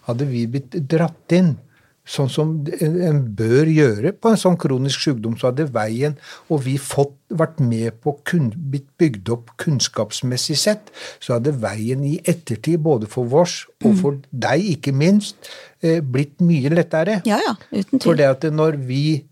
Hadde 0.09 0.27
vi 0.27 0.47
blitt 0.51 0.75
dratt 0.89 1.35
inn 1.37 1.55
sånn 2.03 2.29
som 2.31 2.51
en 2.83 3.19
bør 3.35 3.69
gjøre 3.71 4.11
på 4.19 4.33
en 4.33 4.39
sånn 4.39 4.57
kronisk 4.59 5.05
sykdom, 5.05 5.37
så 5.39 5.49
hadde 5.49 5.69
veien 5.71 6.17
og 6.51 6.65
vi 6.65 6.75
fått 6.81 7.15
vært 7.33 7.61
med 7.63 7.95
på 8.03 8.15
kun, 8.27 8.49
blitt 8.53 8.89
bygd 8.99 9.31
opp 9.33 9.53
kunnskapsmessig 9.61 10.57
sett, 10.59 10.91
så 11.23 11.37
hadde 11.37 11.55
veien 11.63 12.03
i 12.05 12.17
ettertid, 12.19 12.81
både 12.83 13.09
for 13.09 13.29
vårs 13.31 13.63
og 13.85 13.95
for 14.01 14.19
deg 14.29 14.67
ikke 14.75 14.93
minst, 14.95 15.37
eh, 15.81 16.01
blitt 16.03 16.43
mye 16.43 16.73
lettere. 16.73 17.21
Ja, 17.29 17.39
ja, 17.47 17.55
uten 17.71 18.03
For 18.03 18.19
det 18.19 18.29
at 18.29 18.49
når 18.51 18.77
vi, 18.83 19.23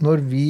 når 0.00 0.24
vi 0.24 0.46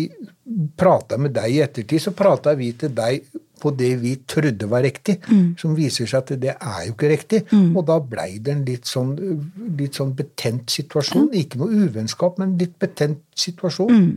prata 0.78 1.18
med 1.18 1.34
deg 1.34 1.56
i 1.56 1.62
ettertid, 1.64 2.02
så 2.06 2.14
prata 2.16 2.54
vi 2.58 2.70
til 2.78 2.94
deg 2.94 3.26
på 3.64 3.72
det 3.72 3.90
vi 4.02 4.14
trodde 4.28 4.68
var 4.68 4.84
riktig, 4.84 5.16
som 5.60 5.72
viser 5.78 6.10
seg 6.10 6.20
at 6.20 6.34
det 6.42 6.52
er 6.54 6.80
jo 6.86 6.92
ikke 6.92 7.10
riktig. 7.14 7.42
Og 7.72 7.82
da 7.88 7.98
blei 8.04 8.36
det 8.44 8.52
en 8.52 8.64
litt 8.68 8.90
sånn, 8.90 9.16
litt 9.80 9.96
sånn 9.96 10.12
betent 10.18 10.68
situasjon. 10.76 11.30
Ikke 11.40 11.62
noe 11.62 11.86
uvennskap, 11.88 12.36
men 12.42 12.58
litt 12.60 12.76
betent 12.82 13.24
situasjon. 13.40 14.08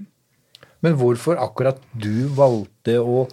Men 0.85 0.97
hvorfor 0.99 1.39
akkurat 1.41 1.79
du 1.97 2.27
valgte 2.37 2.99
å 3.01 3.23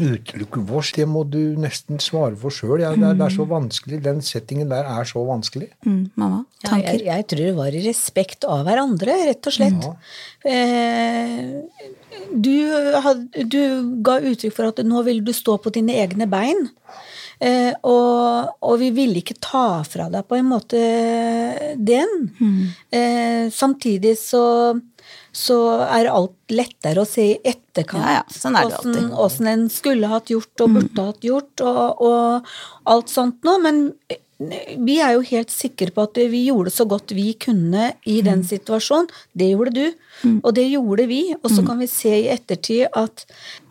utelukke 0.00 0.62
vårs, 0.68 0.92
det 0.96 1.04
må 1.08 1.22
du 1.28 1.38
nesten 1.60 1.98
svare 2.00 2.36
for 2.40 2.54
sjøl. 2.54 2.80
Ja, 2.84 2.92
det, 2.96 3.10
det 3.18 3.26
er 3.26 3.34
så 3.34 3.46
vanskelig. 3.50 3.98
Den 4.04 4.20
settingen 4.24 4.70
der 4.72 4.88
er 4.88 5.04
så 5.08 5.24
vanskelig. 5.28 5.68
Mm, 5.86 6.10
mamma, 6.20 6.42
Ja, 6.62 6.68
tanker? 6.70 6.92
jeg, 6.96 7.04
jeg 7.08 7.26
tror 7.32 7.42
det 7.46 7.56
var 7.58 7.76
i 7.78 7.82
respekt 7.88 8.46
av 8.48 8.62
hverandre, 8.68 9.16
rett 9.28 9.48
og 9.50 9.56
slett. 9.56 9.88
Eh, 10.44 11.42
du, 12.32 12.54
had, 13.04 13.26
du 13.50 13.60
ga 14.04 14.18
uttrykk 14.20 14.54
for 14.56 14.70
at 14.72 14.82
nå 14.86 15.02
vil 15.08 15.22
du 15.26 15.32
stå 15.36 15.58
på 15.64 15.72
dine 15.74 15.96
egne 16.04 16.28
bein. 16.30 16.68
Eh, 17.42 17.72
og, 17.82 18.52
og 18.62 18.76
vi 18.78 18.92
ville 18.94 19.18
ikke 19.18 19.34
ta 19.42 19.82
fra 19.88 20.06
deg 20.12 20.28
på 20.30 20.38
en 20.38 20.46
måte 20.52 20.82
den. 21.82 22.28
Eh, 22.94 23.48
samtidig 23.50 24.14
så, 24.20 24.44
så 25.32 25.58
er 25.88 26.10
alt 26.12 26.34
lettere 26.52 27.00
å 27.02 27.08
se 27.08 27.22
i 27.32 27.38
etterkant. 27.42 28.02
Ja, 28.04 28.18
ja, 28.20 28.24
sånn 28.28 28.56
er 28.60 28.68
det. 28.68 28.78
Åssen- 28.82 29.14
Åssen 29.26 29.46
en 29.48 29.68
skulle 29.72 30.08
hatt 30.12 30.26
gjort 30.28 30.60
og 30.60 30.74
burde 30.76 31.06
hatt 31.06 31.20
gjort, 31.24 31.60
og, 31.64 32.02
og 32.02 32.52
alt 32.92 33.08
sånt 33.08 33.42
noe. 33.48 33.58
Men 33.62 33.80
vi 34.82 34.96
er 34.98 35.12
jo 35.14 35.20
helt 35.22 35.52
sikre 35.54 35.92
på 35.94 36.02
at 36.02 36.18
vi 36.18 36.40
gjorde 36.48 36.70
så 36.74 36.82
godt 36.90 37.12
vi 37.14 37.28
kunne 37.38 37.92
i 38.10 38.16
den 38.26 38.40
situasjonen. 38.42 39.06
Det 39.38 39.52
gjorde 39.52 39.70
du, 39.76 39.92
og 40.42 40.54
det 40.56 40.64
gjorde 40.72 41.06
vi. 41.06 41.20
Og 41.44 41.48
så 41.50 41.62
kan 41.64 41.78
vi 41.78 41.86
se 41.86 42.10
i 42.24 42.28
ettertid 42.32 42.88
at 42.92 43.24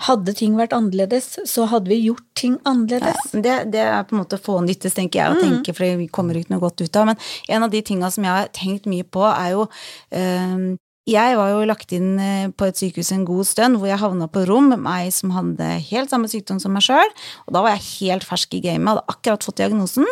hadde 0.08 0.34
ting 0.34 0.56
vært 0.56 0.72
annerledes, 0.74 1.40
så 1.46 1.68
hadde 1.68 1.90
vi 1.92 2.00
gjort 2.08 2.24
ting 2.40 2.56
annerledes. 2.64 3.34
Ja, 3.36 3.42
det, 3.42 3.58
det 3.74 3.82
er 3.84 4.04
på 4.08 4.16
en 4.16 4.22
måte 4.24 4.40
få 4.40 4.62
nyttes, 4.64 4.96
tenker 4.96 5.20
jeg, 5.20 5.36
å 5.36 5.42
tenke, 5.44 5.76
for 5.76 5.98
vi 6.00 6.08
kommer 6.08 6.40
ikke 6.40 6.56
noe 6.56 6.64
godt 6.64 6.82
ut 6.88 6.96
av. 6.96 7.06
Men 7.12 7.18
en 7.50 7.64
av 7.68 7.70
de 7.76 7.82
tinga 7.82 8.10
som 8.10 8.24
jeg 8.24 8.32
har 8.32 8.48
tenkt 8.56 8.88
mye 8.88 9.04
på, 9.04 9.28
er 9.28 9.52
jo 9.58 9.68
eh, 10.12 10.78
Jeg 11.12 11.36
var 11.36 11.50
jo 11.52 11.64
lagt 11.68 11.92
inn 11.96 12.16
eh, 12.22 12.52
på 12.56 12.68
et 12.70 12.80
sykehus 12.80 13.12
en 13.16 13.26
god 13.28 13.48
stund, 13.50 13.80
hvor 13.80 13.90
jeg 13.90 14.00
havna 14.00 14.28
på 14.32 14.46
rom 14.48 14.70
med 14.72 14.82
meg 14.84 15.10
som 15.16 15.34
hadde 15.36 15.68
helt 15.90 16.12
samme 16.12 16.30
sykdom 16.32 16.62
som 16.62 16.74
meg 16.76 16.86
sjøl. 16.86 17.12
Og 17.48 17.56
da 17.56 17.64
var 17.66 17.76
jeg 17.76 17.88
helt 17.90 18.28
fersk 18.28 18.56
i 18.56 18.62
gamet, 18.64 18.94
hadde 18.94 19.12
akkurat 19.12 19.48
fått 19.48 19.60
diagnosen. 19.60 20.08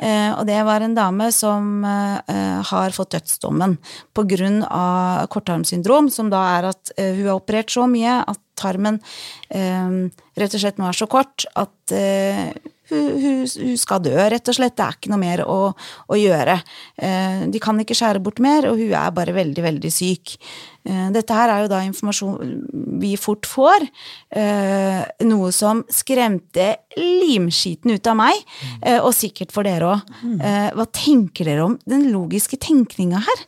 Eh, 0.00 0.30
og 0.32 0.46
det 0.48 0.58
var 0.68 0.84
en 0.84 0.96
dame 0.96 1.28
som 1.34 1.84
eh, 1.84 2.70
har 2.70 2.96
fått 2.96 3.16
dødsdommen 3.16 3.76
på 4.16 4.24
grunn 4.30 4.62
av 4.64 5.28
korttarmsyndrom, 5.34 6.08
som 6.12 6.32
da 6.32 6.44
er 6.56 6.70
at 6.72 6.94
hun 6.96 7.26
har 7.26 7.36
operert 7.36 7.72
så 7.72 7.84
mye 7.90 8.20
at 8.24 8.40
tarmen 8.58 8.96
rett 9.48 10.54
og 10.56 10.58
slett 10.58 10.80
nå 10.80 10.88
er 10.88 10.96
så 10.98 11.06
kort 11.10 11.44
at 11.54 11.92
hun, 12.90 13.10
hun, 13.22 13.44
hun 13.44 13.78
skal 13.80 14.02
dø, 14.04 14.16
rett 14.16 14.50
og 14.50 14.58
slett. 14.58 14.76
Det 14.78 14.86
er 14.86 14.98
ikke 14.98 15.12
noe 15.12 15.22
mer 15.22 15.44
å, 15.44 15.60
å 16.08 16.18
gjøre. 16.18 16.58
Eh, 16.96 17.44
de 17.52 17.62
kan 17.62 17.78
ikke 17.82 17.96
skjære 17.98 18.22
bort 18.24 18.42
mer, 18.44 18.70
og 18.70 18.80
hun 18.80 18.92
er 18.96 19.14
bare 19.16 19.36
veldig, 19.36 19.64
veldig 19.68 19.92
syk. 19.92 20.36
Eh, 20.88 21.08
dette 21.14 21.36
her 21.36 21.52
er 21.52 21.64
jo 21.64 21.70
da 21.72 21.82
informasjon 21.84 22.52
vi 23.02 23.12
fort 23.20 23.48
får. 23.48 23.86
Eh, 24.30 25.02
noe 25.28 25.50
som 25.54 25.82
skremte 25.92 26.70
limskiten 26.98 27.92
ut 27.94 28.10
av 28.10 28.16
meg, 28.18 28.40
og 28.98 29.12
sikkert 29.14 29.52
for 29.54 29.66
dere 29.68 29.92
òg. 29.92 30.14
Eh, 30.38 30.70
hva 30.76 30.86
tenker 30.94 31.48
dere 31.48 31.66
om 31.66 31.76
den 31.88 32.08
logiske 32.12 32.58
tenkninga 32.62 33.20
her? 33.24 33.44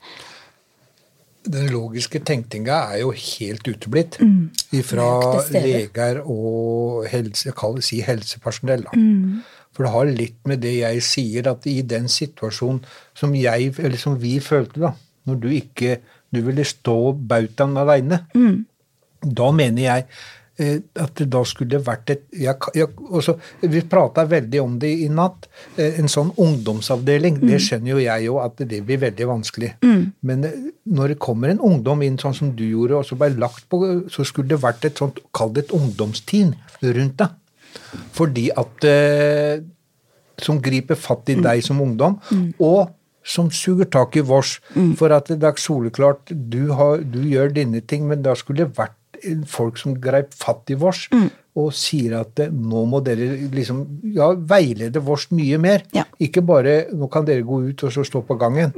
Den 1.48 1.70
logiske 1.72 2.20
tenkninga 2.20 2.76
er 2.92 2.98
jo 3.00 3.11
helt 3.16 3.68
uteblitt 3.68 4.18
Mm. 4.20 4.50
fra 4.85 5.07
leger 5.50 6.20
og 6.26 7.07
helse, 7.09 7.46
jeg 7.48 7.55
kaller, 7.57 7.81
si 7.81 8.00
helsepersonell. 8.05 8.85
Mm. 8.94 9.40
For 9.72 9.85
det 9.85 9.92
har 9.92 10.05
litt 10.05 10.46
med 10.46 10.61
det 10.61 10.74
jeg 10.81 11.03
sier, 11.03 11.46
at 11.50 11.64
i 11.66 11.81
den 11.83 12.09
situasjonen 12.09 12.83
som, 13.14 13.33
jeg, 13.35 13.74
eller 13.79 13.96
som 13.96 14.18
vi 14.20 14.38
følte, 14.40 14.81
da, 14.81 14.92
når 15.26 15.40
du 15.40 15.48
ikke 15.48 15.98
du 16.35 16.40
ville 16.42 16.64
stå 16.64 17.12
bautaen 17.16 17.76
aleine, 17.76 18.26
Mm. 18.35 18.66
da 19.35 19.50
mener 19.50 19.83
jeg 19.83 20.05
at 20.61 21.14
det 21.16 21.27
da 21.33 21.40
skulle 21.49 21.70
det 21.73 21.81
vært 21.87 22.11
et 22.12 22.23
jeg, 22.37 22.55
jeg, 22.77 22.88
også, 23.09 23.35
Vi 23.73 23.81
prata 23.88 24.25
veldig 24.29 24.61
om 24.62 24.79
det 24.83 24.90
i 25.05 25.09
natt. 25.09 25.49
eh, 25.79 25.99
En 26.01 26.09
sånn 26.09 26.31
ungdomsavdeling, 26.37 27.38
det 27.40 27.61
skjønner 27.64 27.90
jo 27.94 27.99
jeg 28.03 28.27
jo 28.27 28.38
at 28.42 28.57
det 28.68 28.83
blir 28.87 28.99
veldig 29.07 29.27
vanskelig. 29.31 29.73
Men 30.23 30.44
eh, 30.44 30.57
når 30.87 31.14
det 31.14 31.18
kommer 31.18 31.49
en 31.53 31.61
ungdom 31.61 32.03
inn 32.03 32.18
sånn 32.18 32.35
som 32.37 32.53
du 32.57 32.64
gjorde, 32.68 32.96
og 33.01 33.05
så 33.09 33.16
ble 33.16 33.31
lagt 33.40 33.68
på, 33.73 33.81
så 34.12 34.25
skulle 34.25 34.49
det 34.53 34.61
vært 34.62 34.85
et 34.85 34.99
sånt, 35.01 35.18
kall 35.33 35.53
det 35.57 35.64
et 35.68 35.75
ungdomsteam 35.77 36.55
rundt 36.83 37.16
deg. 37.18 37.37
Fordi 38.16 38.49
at 38.57 38.85
eh, 38.85 39.61
Som 40.40 40.61
griper 40.64 40.96
fatt 40.96 41.29
i 41.29 41.35
deg 41.37 41.61
som 41.62 41.81
ungdom, 41.85 42.14
og 42.59 42.88
som 43.23 43.51
suger 43.53 43.85
tak 43.85 44.16
i 44.16 44.23
vårs. 44.25 44.55
For 44.96 45.12
at 45.12 45.29
det 45.29 45.44
er 45.44 45.59
soleklart, 45.61 46.31
du, 46.33 46.73
har, 46.73 47.03
du 47.05 47.20
gjør 47.29 47.53
dine 47.53 47.83
ting, 47.85 48.07
men 48.09 48.23
da 48.25 48.33
skulle 48.35 48.64
det 48.64 48.77
vært 48.79 48.96
folk 49.48 49.78
som 49.80 49.96
greip 50.00 50.35
fatt 50.37 50.70
i 50.72 50.78
vårs 50.78 51.09
og 51.59 51.72
sier 51.74 52.14
at 52.20 52.40
eh, 52.44 52.50
nå 52.50 52.85
må 52.88 53.00
dere 53.04 53.33
liksom 53.52 53.83
ja, 54.14 54.30
veilede 54.35 55.02
vårs 55.02 55.28
mye 55.35 55.59
mer. 55.62 55.83
Ja. 55.96 56.04
Ikke 56.22 56.44
bare 56.46 56.85
nå 56.94 57.09
kan 57.12 57.26
dere 57.26 57.46
gå 57.46 57.62
ut 57.70 57.85
og 57.87 57.94
så 57.94 58.04
stå 58.06 58.22
på 58.26 58.38
gangen. 58.40 58.74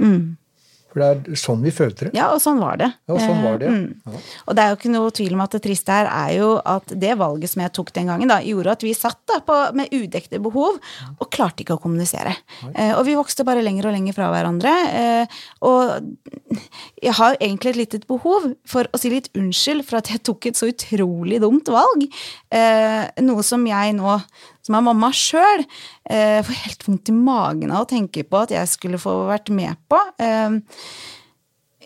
For 0.93 1.01
det 1.01 1.09
er 1.09 1.41
sånn 1.41 1.63
vi 1.65 1.73
følte 1.73 2.09
det. 2.09 2.13
Ja, 2.19 2.29
og 2.35 2.43
sånn 2.45 2.61
var 2.61 2.77
det. 2.81 2.91
Ja, 3.09 3.15
og, 3.15 3.21
sånn 3.23 3.41
var 3.45 3.59
det. 3.63 3.71
Eh, 3.71 3.79
mm. 3.81 4.17
Og 4.45 4.57
det 4.57 4.65
er 4.65 4.73
jo 4.73 4.79
ikke 4.79 4.93
noe 4.93 5.15
tvil 5.17 5.37
om 5.37 5.45
at 5.45 5.57
det 5.57 5.63
triste 5.65 5.97
her 5.97 6.11
er 6.11 6.35
jo 6.37 6.51
at 6.69 6.95
det 7.05 7.17
valget 7.21 7.53
som 7.53 7.65
jeg 7.65 7.75
tok 7.79 7.93
den 7.97 8.13
gangen, 8.13 8.29
da, 8.29 8.39
gjorde 8.45 8.77
at 8.77 8.85
vi 8.85 8.93
satt 8.97 9.21
da 9.31 9.41
på, 9.47 9.57
med 9.79 9.93
udekte 9.97 10.41
behov 10.45 10.77
og 11.17 11.31
klarte 11.33 11.65
ikke 11.65 11.79
å 11.79 11.83
kommunisere. 11.83 12.35
Eh, 12.75 12.93
og 12.93 13.07
vi 13.09 13.17
vokste 13.17 13.47
bare 13.49 13.65
lenger 13.65 13.89
og 13.89 13.97
lenger 13.97 14.19
fra 14.19 14.29
hverandre. 14.35 14.75
Eh, 15.01 15.41
og 15.65 16.61
jeg 17.03 17.17
har 17.19 17.41
egentlig 17.41 17.73
et 17.73 17.81
lite 17.81 18.03
behov 18.09 18.53
for 18.69 18.89
å 18.93 19.01
si 19.01 19.13
litt 19.13 19.33
unnskyld 19.39 19.87
for 19.89 20.03
at 20.03 20.13
jeg 20.13 20.25
tok 20.29 20.51
et 20.51 20.61
så 20.61 20.69
utrolig 20.71 21.41
dumt 21.43 21.73
valg. 21.73 22.05
Eh, 22.53 23.05
noe 23.25 23.47
som 23.47 23.65
jeg 23.69 23.97
nå, 23.97 24.19
som 24.63 24.77
er 24.79 24.85
mamma 24.87 25.11
sjøl, 25.15 25.65
eh, 26.11 26.39
får 26.47 26.61
helt 26.67 26.87
vondt 26.87 27.11
i 27.11 27.17
magen 27.17 27.73
av 27.75 27.85
å 27.85 27.91
tenke 27.91 28.25
på 28.25 28.45
at 28.45 28.55
jeg 28.55 28.71
skulle 28.71 29.01
få 29.03 29.27
vært 29.31 29.51
med 29.51 29.77
på. 29.91 29.99
Eh, 30.23 30.61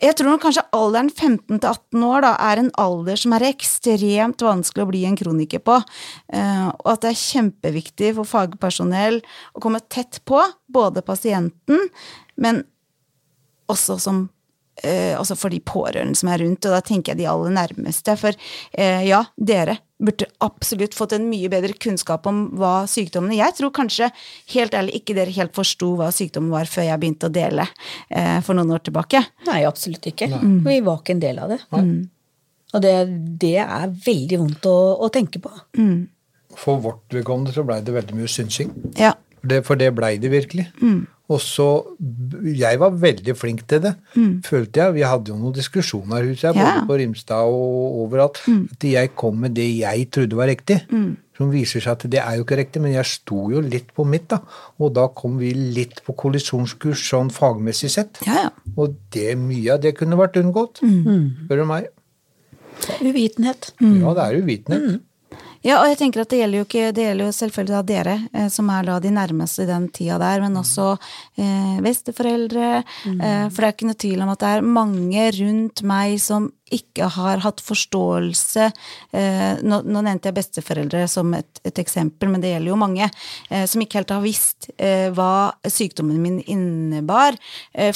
jeg 0.02 0.16
tror 0.18 0.36
kanskje 0.40 0.64
alderen 0.76 1.08
15 1.08 1.56
18 1.56 2.02
år 2.04 2.24
da, 2.26 2.34
er 2.50 2.60
en 2.60 2.70
alder 2.76 3.16
som 3.16 3.32
er 3.32 3.46
ekstremt 3.48 4.44
vanskelig 4.44 4.84
å 4.84 4.90
bli 4.90 5.04
en 5.08 5.16
kroniker 5.16 5.62
på. 5.64 5.78
Eh, 6.28 6.68
og 6.68 6.92
at 6.92 7.04
det 7.04 7.14
er 7.14 7.22
kjempeviktig 7.22 8.14
for 8.18 8.28
fagpersonell 8.28 9.22
å 9.56 9.62
komme 9.64 9.80
tett 9.88 10.20
på 10.28 10.42
både 10.68 11.04
pasienten, 11.06 11.88
men 12.36 12.64
også 13.72 13.96
som 14.00 14.26
eh, 14.82 15.12
altså 15.18 15.36
for 15.38 15.52
de 15.52 15.60
pårørende 15.64 16.18
som 16.18 16.30
er 16.32 16.42
rundt, 16.44 16.66
og 16.66 16.76
da 16.76 16.80
tenker 16.84 17.12
jeg 17.12 17.22
de 17.22 17.28
aller 17.30 17.54
nærmeste. 17.56 18.16
For 18.20 18.36
uh, 18.36 19.02
ja, 19.06 19.22
dere 19.36 19.78
burde 19.96 20.28
absolutt 20.44 20.96
fått 20.96 21.14
en 21.16 21.28
mye 21.30 21.48
bedre 21.52 21.76
kunnskap 21.80 22.26
om 22.28 22.42
hva 22.60 22.82
sykdommene 22.90 23.38
Jeg 23.38 23.56
tror 23.56 23.72
kanskje, 23.76 24.10
helt 24.52 24.76
ærlig, 24.76 25.00
ikke 25.00 25.16
dere 25.16 25.34
helt 25.36 25.54
forsto 25.56 25.94
hva 25.96 26.10
sykdommen 26.14 26.52
var 26.52 26.68
før 26.68 26.90
jeg 26.90 27.02
begynte 27.02 27.30
å 27.30 27.36
dele 27.36 27.64
uh, 27.66 28.40
for 28.44 28.58
noen 28.58 28.74
år 28.76 28.84
tilbake. 28.88 29.22
Nei, 29.48 29.62
absolutt 29.68 30.10
ikke. 30.12 30.30
Vi 30.66 30.82
var 30.84 31.00
ikke 31.00 31.16
en 31.16 31.24
del 31.24 31.40
av 31.42 31.54
det. 31.54 31.62
Og 32.74 32.82
det, 32.82 32.96
det 33.40 33.56
er 33.62 33.88
veldig 33.88 34.42
vondt 34.42 34.68
å, 34.68 34.76
å 35.06 35.08
tenke 35.14 35.40
på. 35.40 35.52
For 36.56 36.80
vårt 36.82 37.14
vedkommende 37.14 37.54
så 37.54 37.64
blei 37.66 37.82
det 37.84 37.94
veldig 37.94 38.16
mye 38.18 38.28
synsing. 38.32 38.72
Ja. 38.98 39.14
Det, 39.48 39.64
for 39.66 39.74
det 39.80 39.92
blei 39.94 40.16
det 40.18 40.30
virkelig. 40.32 40.66
Og 41.28 41.40
så 41.42 41.64
Jeg 42.56 42.78
var 42.78 42.90
veldig 43.02 43.34
flink 43.36 43.64
til 43.66 43.80
det, 43.82 43.94
følte 44.46 44.80
jeg. 44.84 44.94
Vi 44.94 45.00
hadde 45.02 45.32
jo 45.32 45.36
noen 45.40 45.54
diskusjoner 45.56 46.22
i 46.22 46.28
huset, 46.34 46.54
Ja. 46.54 46.80
både 46.80 46.86
på 46.86 46.98
Rimstad 47.00 47.50
og 47.50 47.96
overalt. 48.04 48.38
At 48.70 48.84
jeg 48.86 49.14
kom 49.16 49.36
med 49.42 49.54
det 49.54 49.66
jeg 49.80 50.10
trodde 50.10 50.36
var 50.38 50.46
riktig. 50.46 50.82
Som 51.36 51.50
viser 51.52 51.80
seg 51.84 51.92
at 51.92 52.04
det 52.10 52.20
er 52.22 52.36
jo 52.38 52.44
ikke 52.46 52.56
riktig, 52.56 52.80
men 52.80 52.92
jeg 52.94 53.04
sto 53.04 53.50
jo 53.52 53.60
litt 53.60 53.90
på 53.92 54.06
mitt, 54.08 54.28
da. 54.28 54.38
Og 54.80 54.94
da 54.94 55.08
kom 55.08 55.34
vi 55.38 55.50
litt 55.52 55.98
på 56.06 56.14
kollisjonskurs 56.16 57.02
sånn 57.10 57.28
fagmessig 57.30 57.90
sett. 57.92 58.22
Ja, 58.24 58.46
ja. 58.46 58.50
Og 58.78 58.94
det, 59.12 59.36
mye 59.36 59.74
av 59.74 59.82
det 59.82 59.96
kunne 59.98 60.16
vært 60.16 60.38
unngått, 60.40 60.80
spør 60.80 61.56
du 61.60 61.64
meg. 61.68 61.88
Uvitenhet. 63.02 63.72
Ja, 63.80 64.14
det 64.16 64.22
er 64.24 64.40
uvitenhet. 64.42 65.00
Ja, 65.66 65.80
og 65.80 65.88
jeg 65.90 65.98
tenker 65.98 66.22
at 66.22 66.30
det 66.30 66.38
gjelder 66.38 66.60
jo 66.60 66.66
ikke, 66.68 66.90
det 66.94 67.06
gjelder 67.08 67.26
jo 67.26 67.34
selvfølgelig 67.34 67.74
da 67.74 67.80
dere, 67.88 68.16
eh, 68.30 68.46
som 68.54 68.68
er 68.70 68.86
da 68.86 68.98
de 69.02 69.10
nærmeste 69.10 69.64
i 69.64 69.70
den 69.70 69.88
tida 69.94 70.18
der, 70.22 70.44
men 70.44 70.60
også 70.60 70.92
eh, 70.94 71.80
besteforeldre. 71.82 72.68
Eh, 73.10 73.46
for 73.50 73.58
det 73.58 73.66
er 73.66 73.74
ikke 73.74 73.88
noe 73.90 73.98
tvil 74.06 74.22
om 74.22 74.30
at 74.30 74.44
det 74.44 74.52
er 74.52 74.68
mange 74.76 75.24
rundt 75.40 75.82
meg 75.90 76.20
som 76.22 76.52
ikke 76.74 77.08
har 77.14 77.42
hatt 77.44 77.60
forståelse 77.62 78.64
eh, 79.12 79.60
nå, 79.62 79.80
nå 79.86 80.02
nevnte 80.02 80.30
jeg 80.30 80.38
besteforeldre 80.38 81.04
som 81.10 81.34
et, 81.38 81.60
et 81.66 81.78
eksempel, 81.82 82.30
men 82.32 82.42
det 82.42 82.54
gjelder 82.54 82.72
jo 82.72 82.80
mange, 82.80 83.10
eh, 83.50 83.66
som 83.70 83.82
ikke 83.82 84.00
helt 84.00 84.14
har 84.14 84.24
visst 84.24 84.70
eh, 84.76 85.08
hva 85.14 85.54
sykdommen 85.62 86.18
min 86.22 86.40
innebar, 86.46 87.36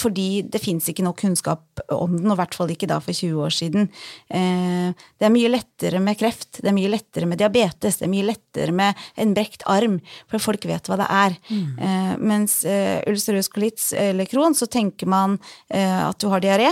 fordi 0.00 0.42
det 0.50 0.60
fins 0.62 0.88
ikke 0.90 1.04
nok 1.04 1.18
kunnskap 1.22 1.82
om 1.88 2.16
den, 2.16 2.28
og 2.28 2.36
i 2.36 2.40
hvert 2.40 2.56
fall 2.56 2.72
ikke 2.72 2.88
da 2.90 2.98
for 3.02 3.16
20 3.16 3.44
år 3.44 3.54
siden. 3.54 3.88
Eh, 4.28 4.90
det 5.18 5.28
er 5.28 5.34
mye 5.34 5.50
lettere 5.52 6.00
med 6.02 6.18
kreft, 6.20 6.60
det 6.60 6.70
er 6.70 6.76
mye 6.76 6.90
lettere 6.92 7.28
med 7.30 7.40
diabetes, 7.40 8.00
det 8.00 8.06
er 8.06 8.12
mye 8.12 8.28
lettere 8.28 8.74
med 8.76 9.06
en 9.20 9.34
brekt 9.36 9.64
arm, 9.70 9.98
for 10.30 10.42
folk 10.42 10.66
vet 10.68 10.90
hva 10.90 11.00
det 11.00 11.08
er. 11.20 11.38
Eh, 11.50 12.12
mens 12.20 12.60
eh, 12.68 13.00
ulcerøs 13.10 13.50
kolitt 13.52 13.82
eller 13.96 14.28
kron, 14.30 14.56
så 14.56 14.68
tenker 14.70 15.08
man 15.10 15.38
at 15.70 16.18
du 16.20 16.26
har 16.32 16.42
diaré, 16.42 16.68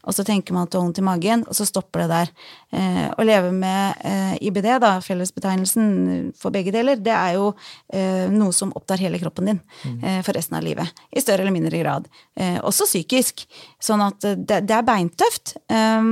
og 0.00 0.14
så 0.16 0.24
tenker 0.26 0.54
man 0.56 0.64
at 0.64 0.72
du 0.72 0.78
har 0.78 0.84
vondt 0.86 1.00
i 1.02 1.04
magen, 1.04 1.42
og 1.48 1.56
så 1.56 1.66
stopper 1.68 2.04
det 2.04 2.08
der. 2.12 2.30
Eh, 2.76 3.06
å 3.12 3.26
leve 3.26 3.50
med 3.52 4.00
eh, 4.06 4.34
IBD, 4.48 4.68
da, 4.82 4.94
fellesbetegnelsen 5.04 6.32
for 6.40 6.54
begge 6.54 6.72
deler, 6.74 7.00
det 7.00 7.12
er 7.12 7.36
jo 7.36 7.50
eh, 7.92 8.26
noe 8.32 8.54
som 8.56 8.72
opptar 8.78 9.02
hele 9.02 9.20
kroppen 9.20 9.52
din 9.52 9.60
eh, 10.00 10.20
for 10.26 10.36
resten 10.36 10.56
av 10.56 10.64
livet. 10.64 10.88
I 11.12 11.22
større 11.22 11.44
eller 11.44 11.54
mindre 11.54 11.82
grad. 11.82 12.08
Eh, 12.36 12.58
også 12.64 12.88
psykisk. 12.88 13.44
Sånn 13.82 14.04
at 14.06 14.24
eh, 14.28 14.38
det, 14.40 14.62
det 14.70 14.78
er 14.78 14.86
beintøft. 14.88 15.56
Eh, 15.68 16.10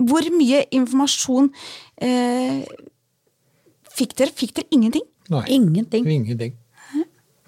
hvor 0.00 0.30
mye 0.32 0.62
informasjon 0.78 1.50
eh, 2.00 2.62
fikk 3.96 4.14
dere? 4.20 4.36
Fikk 4.36 4.54
dere 4.60 4.70
ingenting? 4.76 5.04
Nei. 5.30 5.44
Ingenting. 5.58 6.06
Ingenting. 6.08 6.54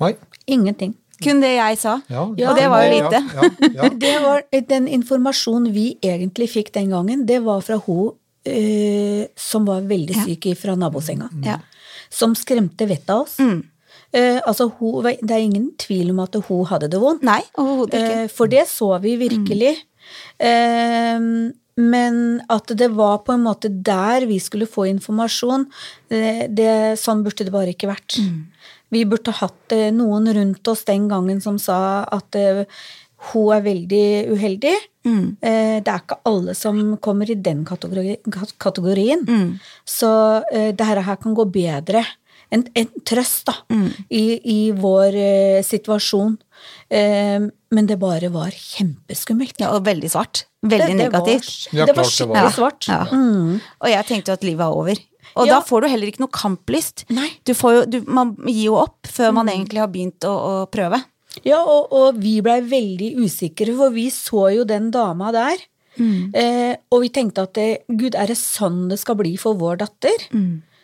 Nei. 0.02 0.12
Ingenting. 0.50 0.96
Kun 1.24 1.42
det 1.44 1.52
jeg 1.54 1.78
sa. 1.80 1.98
Ja, 2.12 2.24
og 2.28 2.58
det 2.58 2.68
var 2.72 2.84
jo 2.86 2.94
lite. 2.94 3.20
Ja, 3.22 3.50
ja, 3.50 3.70
ja. 3.76 3.90
Det 4.06 4.14
var, 4.24 4.42
den 4.68 4.88
informasjonen 4.90 5.70
vi 5.74 5.92
egentlig 6.02 6.50
fikk 6.52 6.72
den 6.74 6.92
gangen, 6.94 7.26
det 7.28 7.42
var 7.44 7.62
fra 7.64 7.78
hun 7.86 8.12
eh, 8.48 9.28
som 9.38 9.66
var 9.68 9.84
veldig 9.88 10.24
syk 10.24 10.50
fra 10.58 10.74
nabosenga. 10.78 11.30
Ja. 11.46 11.60
Som 12.12 12.34
skremte 12.38 12.88
vettet 12.90 13.14
av 13.14 13.26
oss. 13.26 13.38
Eh, 14.12 14.38
altså, 14.44 14.68
hun, 14.78 15.06
det 15.22 15.32
er 15.32 15.40
ingen 15.40 15.70
tvil 15.80 16.12
om 16.12 16.20
at 16.24 16.36
hun 16.48 16.66
hadde 16.68 16.90
det 16.92 17.00
vondt. 17.00 17.24
Nei, 17.24 17.40
overhodet 17.56 17.96
ikke. 17.96 18.20
Eh, 18.26 18.30
for 18.32 18.52
det 18.52 18.66
så 18.70 18.92
vi 19.02 19.16
virkelig. 19.20 19.74
Eh, 20.42 21.26
men 21.80 22.16
at 22.52 22.72
det 22.76 22.90
var 22.92 23.22
på 23.24 23.32
en 23.32 23.46
måte 23.46 23.70
der 23.72 24.26
vi 24.28 24.36
skulle 24.42 24.68
få 24.68 24.84
informasjon, 24.90 25.64
det, 26.12 26.50
det, 26.52 26.72
sånn 27.00 27.22
burde 27.24 27.46
det 27.48 27.54
bare 27.54 27.72
ikke 27.72 27.88
vært. 27.88 28.18
Vi 28.92 29.04
burde 29.08 29.32
hatt 29.40 29.72
eh, 29.74 29.90
noen 29.94 30.28
rundt 30.36 30.68
oss 30.68 30.84
den 30.88 31.08
gangen 31.10 31.40
som 31.44 31.58
sa 31.58 32.04
at 32.12 32.36
eh, 32.38 32.64
hun 33.32 33.52
er 33.56 33.62
veldig 33.64 34.06
uheldig. 34.34 34.74
Mm. 35.02 35.36
det 35.42 35.90
er 35.90 35.98
ikke 35.98 36.20
alle 36.30 36.52
som 36.54 36.76
kommer 37.02 37.26
i 37.30 37.34
den 37.34 37.64
kategorien. 37.66 38.18
Mm. 38.22 38.52
kategorien. 38.62 39.24
Så 39.88 40.10
eh, 40.52 40.70
det 40.78 40.86
her, 40.86 41.00
kan 41.18 41.34
gå 41.34 41.44
bedre. 41.50 42.04
En, 42.52 42.62
en 42.76 42.88
trøst 43.08 43.46
da, 43.48 43.54
i, 44.12 44.36
i 44.44 44.58
vår 44.76 45.14
eh, 45.16 45.62
situasjon. 45.64 46.36
Eh, 46.92 47.40
men 47.72 47.86
det 47.88 47.96
bare 47.98 48.28
var 48.30 48.52
kjempeskummelt. 48.52 49.56
Ja, 49.62 49.70
og 49.74 49.86
veldig 49.88 50.10
svart. 50.12 50.44
Veldig 50.62 50.86
Det- 50.86 50.98
det 50.98 51.12
var- 51.12 51.26
negativt. 51.26 51.68
Ja, 51.72 51.86
det 51.86 51.96
var 51.96 52.04
det 52.04 52.04
var. 52.04 52.10
skikkelig 52.12 52.52
svart. 52.58 52.88
Ja. 52.88 53.06
Og 53.80 53.88
jeg 53.88 54.06
tenkte 54.06 54.28
jo 54.30 54.38
at 54.38 54.44
livet 54.44 54.66
er 54.66 54.76
over. 54.82 54.96
Og 55.36 55.46
Ja. 55.46 55.54
da 55.54 55.60
får 55.64 55.80
du 55.82 55.88
heller 55.88 56.06
ikke 56.10 56.20
noe 56.24 56.32
kamplyst. 56.34 57.04
Du 57.44 57.54
får 57.54 57.72
jo, 57.76 57.84
du, 57.86 57.98
man 58.06 58.34
gir 58.46 58.66
jo 58.70 58.74
opp 58.76 59.06
før 59.08 59.32
man 59.32 59.48
egentlig 59.48 59.80
har 59.80 59.88
begynt 59.88 60.24
å, 60.28 60.32
å 60.32 60.66
prøve. 60.70 61.02
Ja, 61.48 61.62
og, 61.64 61.88
og 61.96 62.18
vi 62.20 62.40
blei 62.44 62.60
veldig 62.60 63.14
usikre, 63.24 63.72
for 63.76 63.90
vi 63.94 64.10
så 64.12 64.50
jo 64.58 64.64
den 64.68 64.90
dama 64.92 65.30
der. 65.32 65.56
Eh, 66.34 66.74
og 66.92 67.02
vi 67.04 67.08
tenkte 67.12 67.42
at 67.46 67.54
det, 67.56 67.70
gud, 67.88 68.14
er 68.16 68.26
det 68.32 68.36
sånn 68.40 68.88
det 68.88 68.98
skal 69.00 69.16
bli 69.16 69.34
for 69.40 69.54
vår 69.60 69.80
datter? 69.84 70.26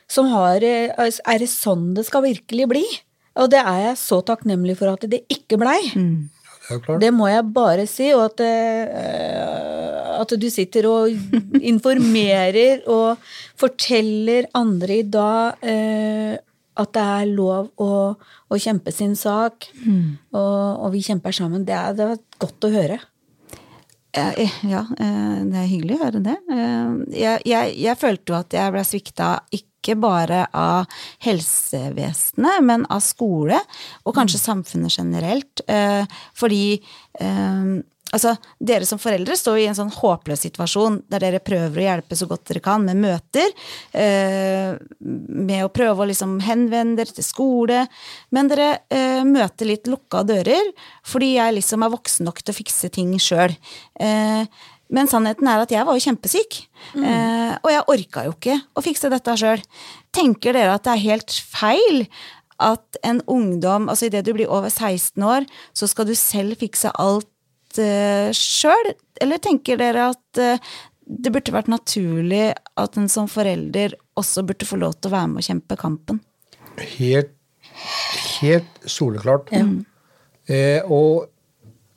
Som 0.09 0.29
har 0.33 0.65
eh, 0.65 0.89
Er 0.97 1.39
det 1.39 1.49
sånn 1.53 1.95
det 1.97 2.07
skal 2.09 2.23
virkelig 2.25 2.69
bli? 2.69 2.85
Og 3.39 3.51
det 3.53 3.61
er 3.61 3.83
jeg 3.91 3.99
så 4.01 4.19
takknemlig 4.27 4.79
for 4.81 4.89
at 4.91 5.05
det 5.09 5.23
ikke 5.31 5.59
blei. 5.61 5.79
Klart. 5.95 6.29
Det 7.01 7.11
må 7.15 7.29
jeg 7.31 7.45
bare 7.55 7.87
si, 7.91 8.11
og 8.17 8.27
at, 8.29 8.43
uh, 8.45 10.19
at 10.21 10.35
du 10.41 10.49
sitter 10.53 10.89
og 10.91 11.09
informerer 11.73 12.83
og 12.91 13.19
forteller 13.59 14.49
andre 14.59 15.01
i 15.01 15.07
dag 15.09 15.65
uh, 15.65 16.35
at 16.79 16.93
det 16.95 17.03
er 17.03 17.31
lov 17.35 17.73
å, 17.83 17.93
å 18.15 18.59
kjempe 18.63 18.93
sin 18.95 19.17
sak, 19.19 19.67
og, 20.31 20.85
og 20.85 20.93
vi 20.95 21.01
kjemper 21.03 21.35
sammen. 21.35 21.65
Det 21.67 21.75
er, 21.75 21.97
det 21.99 22.05
er 22.07 22.21
godt 22.39 22.67
å 22.69 22.71
høre. 22.71 23.01
Eh, 24.15 24.47
Ja, 24.71 24.85
det 24.95 25.59
er 25.59 25.67
hyggelig 25.69 25.97
å 25.99 26.05
høre 26.05 26.21
det. 26.23 26.37
Eh, 26.55 26.93
Jeg, 27.19 27.43
jeg, 27.51 27.75
jeg 27.83 27.99
følte 27.99 28.33
jo 28.33 28.39
at 28.39 28.55
jeg 28.55 28.75
ble 28.77 28.85
svikta 28.87 29.33
ikke 29.51 29.78
bare 29.97 30.45
av 30.53 30.89
helsevesenet, 31.25 32.65
men 32.65 32.87
av 32.93 33.01
skole, 33.05 33.61
og 34.05 34.17
kanskje 34.17 34.43
samfunnet 34.43 34.99
generelt. 34.99 35.63
Eh, 35.69 36.05
Fordi 36.39 36.65
eh, 37.21 37.79
Altså, 38.09 38.31
dere 38.57 38.87
som 38.89 38.97
foreldre 38.97 39.35
står 39.37 39.59
i 39.61 39.65
en 39.69 39.77
sånn 39.77 39.91
håpløs 39.93 40.41
situasjon 40.47 40.95
der 41.13 41.21
dere 41.21 41.43
prøver 41.45 41.77
å 41.77 41.83
hjelpe 41.85 42.17
så 42.17 42.25
godt 42.25 42.47
dere 42.49 42.63
kan 42.65 42.81
med 42.81 42.97
møter, 43.03 43.51
eh, 43.93 44.79
med 44.97 45.67
å 45.67 45.69
prøve 45.69 46.07
å 46.07 46.09
liksom 46.09 46.39
henvende 46.41 47.03
dere 47.03 47.13
til 47.13 47.27
skole, 47.27 47.83
men 48.33 48.49
dere 48.49 48.81
møter 49.29 49.69
litt 49.69 49.93
lukka 49.93 50.25
dører 50.25 50.73
fordi 51.05 51.35
jeg 51.35 51.59
liksom 51.59 51.85
er 51.85 51.93
voksen 51.99 52.25
nok 52.31 52.41
til 52.41 52.57
å 52.57 52.61
fikse 52.63 52.89
ting 52.97 53.13
sjøl. 53.21 53.53
Men 54.95 55.09
sannheten 55.11 55.49
er 55.51 55.63
at 55.63 55.73
jeg 55.73 55.85
var 55.85 55.97
jo 55.99 56.05
kjempesyk, 56.07 56.59
eh, 56.97 57.55
og 57.61 57.71
jeg 57.73 57.87
orka 57.93 58.25
jo 58.25 58.35
ikke 58.35 58.57
å 58.73 58.85
fikse 58.85 59.11
dette 59.13 59.35
sjøl. 59.37 59.63
Tenker 60.17 60.57
dere 60.57 60.77
at 60.79 60.87
det 60.87 60.95
er 60.95 61.05
helt 61.05 61.35
feil 61.35 62.07
at 62.59 62.99
en 63.07 63.21
ungdom, 63.31 63.89
altså 63.89 64.09
idet 64.09 64.25
du 64.27 64.33
blir 64.35 64.51
over 64.51 64.73
16 64.73 65.23
år, 65.23 65.47
så 65.77 65.89
skal 65.91 66.09
du 66.09 66.15
selv 66.19 66.59
fikse 66.59 66.91
alt 66.99 67.79
eh, 67.79 68.31
sjøl? 68.35 68.95
Eller 69.23 69.43
tenker 69.43 69.79
dere 69.81 70.11
at 70.15 70.43
eh, 70.43 70.63
det 71.09 71.33
burde 71.33 71.55
vært 71.55 71.71
naturlig 71.73 72.51
at 72.79 72.99
en 73.01 73.09
som 73.13 73.29
forelder 73.31 73.95
også 74.19 74.45
burde 74.49 74.69
få 74.69 74.81
lov 74.81 74.99
til 74.99 75.11
å 75.11 75.17
være 75.17 75.31
med 75.33 75.43
og 75.43 75.49
kjempe 75.49 75.79
kampen? 75.81 76.21
Helt, 76.99 77.33
helt 78.41 78.89
soleklart. 78.89 79.53
Eh, 80.49 80.83
og 80.85 81.29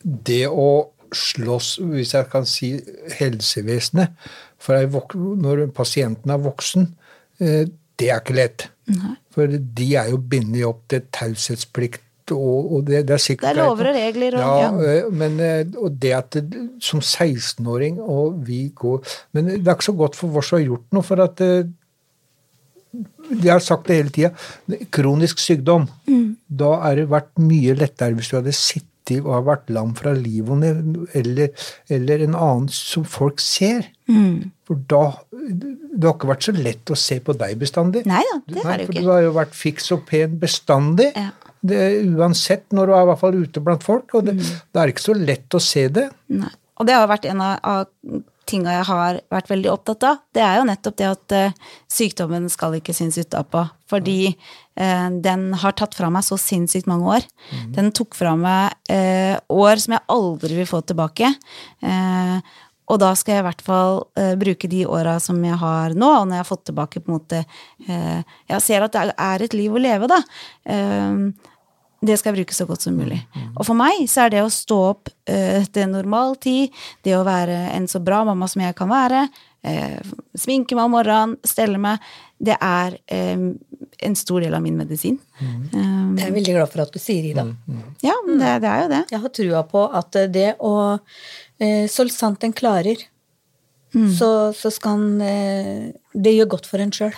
det 0.02 0.46
å 0.50 0.91
slåss, 1.14 1.78
hvis 1.92 2.14
jeg 2.16 2.30
kan 2.32 2.46
si 2.46 2.72
helsevesenet 3.20 4.14
For 4.62 4.78
når 5.42 5.68
pasienten 5.74 6.30
er 6.32 6.38
voksen, 6.44 6.88
eh, 7.42 7.66
det 8.00 8.10
er 8.10 8.20
ikke 8.22 8.36
lett. 8.38 8.68
For 9.34 9.48
de 9.48 9.88
er 9.96 10.10
jo 10.12 10.18
bundet 10.18 10.64
opp 10.68 10.88
til 10.90 11.02
taushetsplikt. 11.14 12.02
Og, 12.32 12.72
og 12.78 12.84
det, 12.88 13.02
det 13.10 13.16
er 13.16 13.20
sikkert 13.20 13.50
Det 13.50 13.60
er 13.60 13.66
lover 13.66 13.90
og 13.90 13.96
regler 13.98 14.36
og- 14.38 14.42
ja, 14.42 14.58
ja. 14.62 14.92
eh, 15.02 15.12
Men, 15.12 15.40
eh, 15.40 15.66
og 15.82 15.98
det 16.00 16.12
at 16.16 16.30
det, 16.38 16.62
som 16.80 17.00
16-åring 17.02 17.98
og 18.00 18.38
vi 18.48 18.70
går 18.76 19.02
Men 19.34 19.46
det 19.50 19.68
er 19.68 19.74
ikke 19.76 19.90
så 19.90 19.96
godt 19.98 20.16
for 20.16 20.38
oss 20.40 20.54
å 20.54 20.60
ha 20.60 20.64
gjort 20.64 20.86
noe, 20.94 21.04
for 21.04 21.20
at 21.26 21.42
jeg 23.32 23.48
har 23.52 23.60
sagt 23.64 23.88
det 23.88 23.96
hele 23.96 24.12
tida. 24.12 24.32
Kronisk 24.92 25.40
sykdom. 25.40 25.86
Da 26.52 26.72
er 26.90 26.96
det 27.02 27.10
vært 27.12 27.32
mye 27.40 27.76
lettere 27.80 28.16
hvis 28.18 28.30
du 28.32 28.38
hadde 28.38 28.52
sittet 28.56 28.88
og 29.22 29.32
har 29.34 29.42
vært 29.48 29.70
lam 29.74 29.94
fra 29.98 30.12
livet 30.14 30.64
eller, 31.18 31.50
eller 31.90 32.24
en 32.28 32.36
annen 32.38 32.68
som 32.70 33.04
folk 33.04 33.40
ser. 33.44 33.88
For 34.68 34.76
da 34.92 35.02
Det 35.32 36.04
har 36.06 36.14
ikke 36.16 36.30
vært 36.30 36.46
så 36.48 36.54
lett 36.56 36.92
å 36.94 36.98
se 37.00 37.20
på 37.20 37.34
deg 37.38 37.58
bestandig. 37.60 38.06
Nei 38.06 38.22
da, 38.30 38.38
det 38.48 38.64
har 38.64 38.78
det 38.78 38.86
jo 38.86 38.92
for 38.92 39.00
du 39.02 39.10
har 39.12 39.22
jo 39.26 39.32
vært 39.36 39.56
fiks 39.58 39.92
og 39.96 40.06
pen 40.08 40.38
bestandig. 40.40 41.10
Ja. 41.16 41.30
Det, 41.62 41.80
uansett 42.18 42.72
når 42.74 42.88
du 42.88 42.94
er 42.96 43.04
i 43.04 43.10
hvert 43.12 43.20
fall 43.22 43.36
ute 43.44 43.62
blant 43.62 43.84
folk. 43.86 44.14
Og 44.18 44.26
det, 44.26 44.34
Mm. 44.38 44.46
det 44.74 44.82
er 44.82 44.88
ikke 44.94 45.04
så 45.10 45.14
lett 45.18 45.50
å 45.58 45.62
se 45.62 45.88
det. 45.90 46.08
Nei. 46.30 46.50
Og 46.80 46.88
det 46.88 46.96
har 46.96 47.08
vært 47.08 47.26
en 47.30 47.42
av, 47.46 47.60
av 47.64 48.22
tinga 48.52 48.74
jeg 48.76 48.88
har 48.90 49.20
vært 49.32 49.52
veldig 49.52 49.72
opptatt 49.74 50.06
av. 50.08 50.24
Det 50.36 50.44
er 50.46 50.60
jo 50.60 50.68
nettopp 50.70 50.98
det 51.00 51.08
at 51.10 51.36
uh, 51.38 51.70
sykdommen 51.92 52.50
skal 52.52 52.78
ikke 52.78 52.96
synes 52.96 53.20
utapå. 53.22 53.64
Fordi 53.92 54.34
uh, 54.34 55.08
den 55.24 55.48
har 55.62 55.78
tatt 55.80 55.96
fra 55.98 56.12
meg 56.14 56.26
så 56.28 56.38
sinnssykt 56.40 56.90
mange 56.92 57.20
år. 57.20 57.30
Den 57.76 57.94
tok 57.96 58.18
fra 58.18 58.36
meg 58.40 58.76
uh, 58.92 59.38
år 59.52 59.82
som 59.84 59.98
jeg 59.98 60.08
aldri 60.18 60.60
vil 60.60 60.70
få 60.70 60.84
tilbake. 60.86 61.32
Og 62.92 62.98
da 63.00 63.14
skal 63.16 63.38
jeg 63.38 63.44
i 63.44 63.46
hvert 63.46 63.62
fall 63.64 64.02
bruke 64.42 64.68
de 64.68 64.82
åra 64.90 65.14
som 65.24 65.38
jeg 65.46 65.56
har 65.62 65.94
nå, 65.96 66.10
og 66.12 66.26
når 66.28 66.36
jeg 66.36 66.44
har 66.44 66.50
fått 66.50 66.66
tilbake 66.68 67.00
på 67.00 67.08
en 67.08 67.16
måte 67.16 67.40
Jeg 67.88 68.64
ser 68.66 68.84
at 68.84 68.98
det 68.98 69.14
er 69.16 69.46
et 69.46 69.56
liv 69.56 69.72
å 69.72 69.80
leve, 69.80 70.10
da. 70.12 70.18
Eh, 70.68 71.22
det 72.02 72.18
skal 72.18 72.32
jeg 72.32 72.42
bruke 72.42 72.56
så 72.58 72.66
godt 72.66 72.82
som 72.82 72.98
mulig. 72.98 73.20
Og 73.54 73.66
for 73.68 73.78
meg 73.78 74.08
så 74.10 74.26
er 74.26 74.34
det 74.34 74.42
å 74.42 74.50
stå 74.50 74.78
opp 74.90 75.12
uh, 75.30 75.62
til 75.70 75.92
normal 75.92 76.34
tid, 76.42 76.74
det 77.06 77.14
å 77.18 77.24
være 77.28 77.58
en 77.76 77.86
så 77.92 78.02
bra 78.02 78.24
mamma 78.26 78.48
som 78.50 78.64
jeg 78.66 78.74
kan 78.78 78.90
være, 78.90 79.28
uh, 79.70 80.14
sminke 80.34 80.78
meg 80.78 80.90
om 80.90 80.96
morgenen, 80.98 81.38
stelle 81.46 81.78
meg, 81.82 82.02
det 82.42 82.56
er 82.58 82.96
eh, 83.14 83.38
en 84.02 84.16
stor 84.18 84.42
del 84.42 84.56
av 84.58 84.64
min 84.66 84.74
medisin. 84.80 85.20
Eh, 85.38 85.76
Jeg 86.18 86.26
er 86.26 86.34
veldig 86.34 86.56
glad 86.56 86.72
for 86.72 86.82
at 86.82 86.94
du 86.96 86.98
sier 86.98 87.28
Ida. 87.30 87.44
ja, 88.02 88.16
det, 88.26 88.54
det 88.64 88.72
er 88.72 88.80
jo 88.82 88.88
det. 88.96 89.02
Jeg 89.12 89.22
har 89.22 89.34
trua 89.38 89.62
på 89.70 89.84
at 90.02 90.18
det 90.34 90.48
å 90.58 90.72
uh, 90.98 91.86
Så 91.86 92.08
sant 92.10 92.42
en 92.44 92.56
klarer, 92.58 93.04
så, 93.92 94.32
så 94.56 94.72
skal 94.74 94.98
en 95.20 95.94
Det 96.16 96.32
gjør 96.34 96.50
godt 96.56 96.66
for 96.72 96.82
en 96.82 96.94
sjøl. 96.96 97.14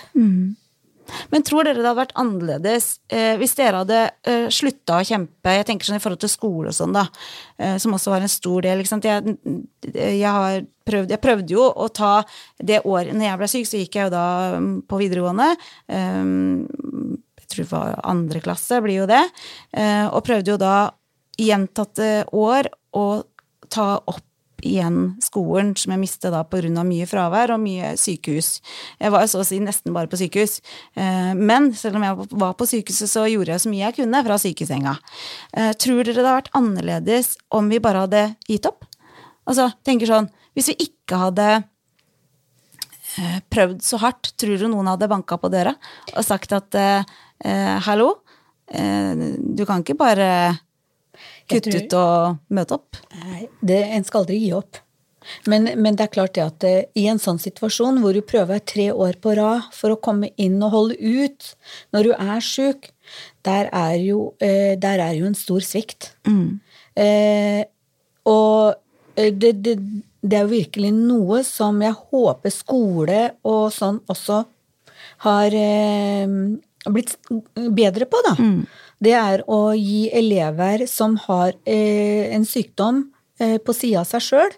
Men 1.32 1.44
tror 1.46 1.66
dere 1.66 1.78
det 1.78 1.86
hadde 1.86 2.00
vært 2.00 2.14
annerledes 2.20 2.86
eh, 3.12 3.34
hvis 3.40 3.56
dere 3.58 3.82
hadde 3.82 4.00
eh, 4.26 4.46
slutta 4.52 5.00
å 5.00 5.06
kjempe 5.06 5.56
Jeg 5.58 5.66
tenker 5.68 5.88
sånn 5.88 5.98
i 5.98 6.02
forhold 6.02 6.22
til 6.24 6.32
skole 6.32 6.72
og 6.72 6.76
sånn, 6.76 6.96
da, 6.96 7.04
eh, 7.58 7.76
som 7.82 7.96
også 7.96 8.14
var 8.14 8.24
en 8.24 8.32
stor 8.32 8.64
del. 8.64 8.84
Jeg, 8.84 9.36
jeg, 9.92 10.32
har 10.38 10.64
prøvd, 10.88 11.14
jeg 11.14 11.22
prøvde 11.22 11.56
jo 11.56 11.66
å 11.68 11.88
ta 11.92 12.14
det 12.58 12.82
året 12.88 13.14
Når 13.14 13.28
jeg 13.28 13.42
ble 13.42 13.50
syk, 13.52 13.68
så 13.68 13.82
gikk 13.82 13.98
jeg 13.98 14.08
jo 14.08 14.14
da 14.14 14.26
mm, 14.58 14.74
på 14.90 15.00
videregående. 15.02 15.50
Um, 15.92 17.16
jeg 17.44 17.50
tror 17.52 17.64
det 17.64 17.72
var 17.72 18.04
andre 18.08 18.40
klasse, 18.44 18.80
blir 18.84 19.02
jo 19.02 19.08
det. 19.10 19.22
Eh, 19.76 20.06
og 20.08 20.24
prøvde 20.26 20.54
jo 20.54 20.60
da 20.60 20.76
gjentatte 21.40 22.24
år 22.32 22.70
å 22.96 23.06
ta 23.72 23.88
opp 23.98 24.24
igjen 24.62 25.16
skolen, 25.22 25.72
som 25.76 25.92
jeg 25.94 26.00
mistet 26.02 26.32
da 26.34 26.42
pga. 26.44 26.84
mye 26.84 27.06
fravær 27.06 27.54
og 27.54 27.60
mye 27.60 27.94
sykehus. 27.98 28.60
Jeg 29.00 29.10
var 29.10 29.26
så 29.26 29.40
å 29.40 29.46
si 29.46 29.58
nesten 29.60 29.92
bare 29.92 30.06
på 30.06 30.16
sykehus. 30.20 30.60
Eh, 30.96 31.34
Men 31.34 31.72
selv 31.74 31.96
om 31.96 32.02
jeg 32.02 32.28
var 32.30 32.54
på 32.54 32.66
sykehuset, 32.66 33.08
så 33.08 33.26
gjorde 33.26 33.52
jeg 33.52 33.60
så 33.60 33.68
mye 33.70 33.84
jeg 33.84 33.96
kunne 33.96 34.24
fra 34.24 34.38
sykesenga. 34.38 34.98
Eh, 35.56 35.72
Tror 35.72 36.04
dere 36.04 36.14
det 36.14 36.24
hadde 36.24 36.42
vært 36.42 36.54
annerledes 36.54 37.36
om 37.50 37.68
vi 37.68 37.78
bare 37.78 38.06
hadde 38.06 38.36
gitt 38.48 38.66
opp? 38.66 38.84
Altså, 39.46 39.72
tenker 39.84 40.06
sånn, 40.06 40.30
Hvis 40.54 40.68
vi 40.68 40.86
ikke 40.86 41.18
hadde 41.18 41.64
eh, 43.18 43.40
prøvd 43.50 43.82
så 43.82 43.98
hardt, 43.98 44.36
tror 44.38 44.58
du 44.58 44.68
noen 44.68 44.86
hadde 44.86 45.08
banka 45.10 45.36
på 45.36 45.50
døra 45.50 45.74
og 46.16 46.24
sagt 46.24 46.52
at 46.52 46.74
hallo, 47.84 48.22
du 48.70 49.64
kan 49.66 49.82
ikke 49.82 49.98
bare 49.98 50.56
kutte 51.50 51.76
ut 51.76 51.98
og 51.98 52.40
møte 52.54 52.78
opp? 52.78 52.98
Nei, 53.20 53.46
det, 53.60 53.82
en 53.96 54.06
skal 54.06 54.24
aldri 54.24 54.40
gi 54.42 54.50
opp. 54.56 54.80
Men, 55.48 55.70
men 55.80 55.96
det 55.96 56.06
er 56.06 56.12
klart 56.12 56.34
det 56.36 56.44
at 56.44 56.64
eh, 56.68 56.86
i 57.00 57.06
en 57.08 57.20
sånn 57.22 57.40
situasjon 57.40 58.02
hvor 58.02 58.16
du 58.16 58.20
prøver 58.24 58.60
tre 58.60 58.90
år 58.92 59.16
på 59.24 59.32
rad 59.38 59.70
for 59.72 59.94
å 59.94 60.00
komme 60.00 60.30
inn 60.40 60.58
og 60.62 60.74
holde 60.74 60.98
ut 61.00 61.54
når 61.96 62.08
du 62.08 62.12
er 62.16 62.44
sjuk, 62.44 62.90
der 63.46 63.70
er 63.72 63.94
jo, 64.02 64.34
eh, 64.44 64.74
der 64.80 65.00
er 65.00 65.14
jo 65.16 65.28
en 65.28 65.38
stor 65.38 65.64
svikt. 65.64 66.12
Eh, 66.94 67.64
og 68.28 68.76
eh, 69.16 69.32
det, 69.32 69.54
det, 69.64 69.78
det 70.20 70.38
er 70.38 70.44
jo 70.44 70.52
virkelig 70.52 70.92
noe 70.96 71.42
som 71.44 71.80
jeg 71.84 71.96
håper 72.12 72.52
skole 72.52 73.22
og 73.48 73.72
sånn 73.72 74.02
også 74.12 74.44
har 75.24 75.56
eh, 75.56 76.28
blitt 76.84 77.16
bedre 77.54 78.04
på, 78.04 78.20
da. 78.28 78.36
Det 79.02 79.14
er 79.16 79.44
å 79.50 79.74
gi 79.76 80.08
elever 80.14 80.86
som 80.90 81.16
har 81.26 81.54
eh, 81.66 82.30
en 82.34 82.44
sykdom 82.46 83.04
eh, 83.40 83.58
på 83.58 83.74
sida 83.76 84.02
av 84.04 84.08
seg 84.08 84.24
sjøl, 84.28 84.54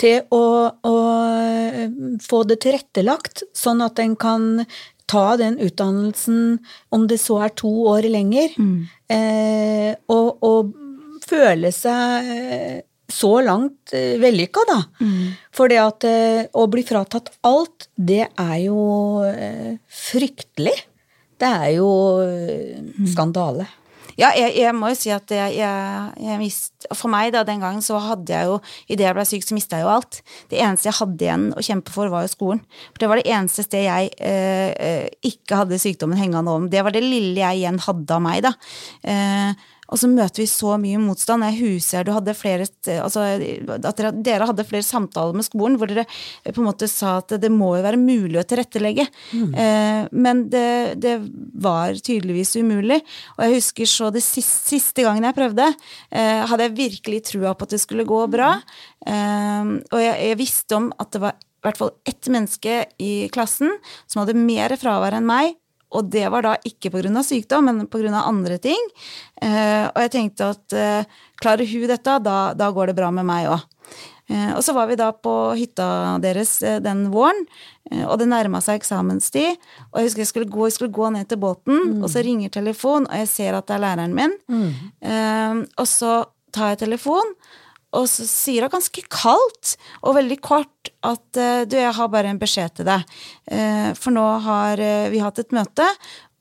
til 0.00 0.22
å, 0.34 0.44
å 0.88 0.96
eh, 1.38 1.88
få 2.22 2.42
det 2.48 2.60
tilrettelagt, 2.64 3.44
sånn 3.56 3.82
at 3.84 4.02
en 4.02 4.16
kan 4.16 4.46
ta 5.10 5.36
den 5.40 5.58
utdannelsen, 5.60 6.60
om 6.94 7.08
det 7.10 7.20
så 7.20 7.42
er 7.44 7.56
to 7.58 7.72
år 7.90 8.08
lenger, 8.08 8.54
eh, 9.12 9.92
og, 10.12 10.38
og 10.40 10.72
føle 11.26 11.72
seg 11.74 12.82
så 13.12 13.32
langt 13.44 13.92
vellykka, 13.92 14.62
da. 14.70 14.78
For 15.52 15.68
det 15.68 15.80
at 15.82 16.06
å 16.56 16.62
bli 16.72 16.84
fratatt 16.88 17.28
alt, 17.44 17.90
det 17.96 18.24
er 18.24 18.56
jo 18.62 18.80
fryktelig. 19.86 20.78
Det 21.42 21.48
er 21.50 21.70
jo 21.76 21.92
eh, 22.22 22.92
skandale. 23.10 23.68
Ja, 24.20 24.28
jeg, 24.36 24.52
jeg 24.60 24.74
må 24.76 24.90
jo 24.92 24.96
si 24.98 25.10
at 25.12 25.30
jeg, 25.32 25.56
jeg, 25.56 26.38
mist, 26.40 26.86
For 26.92 27.08
meg 27.12 27.32
da, 27.34 27.44
den 27.48 27.62
gangen 27.62 27.84
så 27.84 27.96
hadde 28.02 28.34
jeg 28.34 28.48
jo 28.50 28.58
Idet 28.92 29.06
jeg 29.06 29.16
ble 29.16 29.24
syk, 29.28 29.46
så 29.46 29.56
mista 29.56 29.80
jeg 29.80 29.86
jo 29.86 29.92
alt. 29.94 30.20
Det 30.52 30.60
eneste 30.60 30.90
jeg 30.90 30.98
hadde 30.98 31.26
igjen 31.26 31.46
å 31.56 31.64
kjempe 31.64 31.94
for, 31.94 32.12
var 32.12 32.26
jo 32.26 32.32
skolen. 32.32 32.62
For 32.92 33.02
det 33.02 33.10
var 33.10 33.20
det 33.20 33.32
eneste 33.32 33.64
stedet 33.64 33.86
jeg 33.88 34.12
eh, 34.20 34.70
eh, 34.76 35.06
ikke 35.32 35.62
hadde 35.62 35.80
sykdommen 35.80 36.20
hengende 36.20 36.52
om. 36.52 36.68
Det 36.72 36.84
var 36.84 36.94
det 36.94 37.04
lille 37.04 37.40
jeg 37.40 37.62
igjen 37.62 37.80
hadde 37.86 38.18
av 38.18 38.24
meg, 38.24 38.42
da. 38.44 38.52
Eh, 39.08 39.64
og 39.92 40.00
så 40.00 40.08
møter 40.08 40.42
vi 40.42 40.48
så 40.48 40.76
mye 40.80 41.00
motstand. 41.02 41.44
Jeg 41.50 41.58
huser 41.60 42.06
du 42.06 42.12
hadde 42.14 42.34
flere 42.36 42.64
altså, 43.02 43.26
At 43.76 44.00
dere, 44.00 44.12
dere 44.24 44.48
hadde 44.48 44.66
flere 44.68 44.86
samtaler 44.86 45.36
med 45.36 45.46
skolen 45.46 45.76
hvor 45.80 45.90
dere 45.90 46.06
på 46.48 46.62
en 46.62 46.68
måte 46.70 46.88
sa 46.90 47.18
at 47.20 47.36
det 47.42 47.50
må 47.52 47.74
jo 47.76 47.84
være 47.84 48.00
mulig 48.00 48.40
å 48.40 48.46
tilrettelegge. 48.48 49.06
Eh, 49.36 50.08
men 50.12 50.46
det, 50.52 50.96
det 51.02 51.16
var 51.62 51.98
tydeligvis 51.98 52.56
umulig. 52.56 53.02
Og 53.36 53.44
jeg 53.44 53.58
husker 53.58 53.92
så 53.92 54.10
det 54.14 54.24
siste, 54.24 54.72
siste 54.72 55.04
gangen 55.04 55.28
jeg 55.28 55.36
prøvde, 55.36 55.68
eh, 56.10 56.42
hadde 56.48 56.68
jeg 56.68 56.78
virkelig 56.78 57.22
trua 57.28 57.54
på 57.54 57.68
at 57.68 57.76
det 57.76 57.82
skulle 57.84 58.08
gå 58.08 58.24
bra. 58.32 58.54
Eh, 59.06 59.72
og 59.92 59.98
jeg, 60.00 60.14
jeg 60.32 60.40
visste 60.40 60.78
om 60.78 60.92
at 60.96 61.12
det 61.12 61.26
var 61.26 61.36
i 61.62 61.68
hvert 61.68 61.78
fall 61.78 61.92
ett 62.08 62.26
menneske 62.32 62.78
i 62.98 63.12
klassen 63.30 63.70
som 64.10 64.24
hadde 64.24 64.34
mer 64.34 64.72
fravær 64.80 65.14
enn 65.14 65.28
meg, 65.28 65.54
og 65.92 66.08
det 66.12 66.24
var 66.32 66.46
da 66.46 66.54
ikke 66.68 66.90
pga. 66.92 67.22
sykdom, 67.22 67.68
men 67.68 67.86
pga. 67.86 68.22
andre 68.22 68.58
ting. 68.58 68.80
Eh, 69.42 69.86
og 69.90 70.00
jeg 70.04 70.10
tenkte 70.10 70.52
at 70.54 70.72
eh, 70.72 71.04
klarer 71.40 71.68
hun 71.68 71.88
dette, 71.90 72.18
da, 72.24 72.54
da 72.54 72.70
går 72.70 72.90
det 72.90 72.96
bra 72.96 73.10
med 73.10 73.26
meg 73.28 73.50
òg. 73.52 73.62
Eh, 74.32 74.52
og 74.56 74.62
så 74.64 74.72
var 74.72 74.88
vi 74.88 74.96
da 74.96 75.10
på 75.12 75.54
hytta 75.58 76.18
deres 76.22 76.58
den 76.60 77.10
våren, 77.12 77.46
og 78.06 78.14
det 78.20 78.28
nærma 78.30 78.62
seg 78.64 78.78
eksamenstid. 78.80 79.58
Og 79.90 80.00
jeg 80.00 80.08
husker 80.08 80.22
jeg 80.22 80.30
skulle 80.30 80.52
gå, 80.52 80.68
jeg 80.68 80.76
skulle 80.78 80.94
gå 80.96 81.10
ned 81.12 81.28
til 81.28 81.40
båten, 81.42 81.98
og 82.00 82.08
så 82.08 82.22
ringer 82.24 82.48
telefonen, 82.54 83.08
og 83.10 83.18
jeg 83.20 83.28
ser 83.28 83.58
at 83.58 83.66
det 83.68 83.76
er 83.76 83.82
læreren 83.84 84.14
min. 84.16 84.38
Eh, 85.02 85.64
og 85.76 85.90
så 85.90 86.22
tar 86.52 86.72
jeg 86.72 86.84
telefon, 86.86 87.34
og 87.92 88.08
så 88.08 88.24
sier 88.28 88.64
hun 88.64 88.72
ganske 88.72 89.04
kaldt 89.12 89.74
og 90.00 90.16
veldig 90.16 90.38
kort 90.44 90.92
at 91.04 91.40
eh, 91.40 91.64
du, 91.68 91.76
jeg 91.76 91.94
har 91.96 92.12
bare 92.12 92.32
en 92.32 92.40
beskjed 92.40 92.78
til 92.78 92.88
deg. 92.88 93.16
Eh, 93.52 93.90
for 93.98 94.14
nå 94.14 94.24
har 94.46 94.80
eh, 94.80 95.10
vi 95.12 95.20
hatt 95.22 95.42
et 95.42 95.52
møte, 95.54 95.88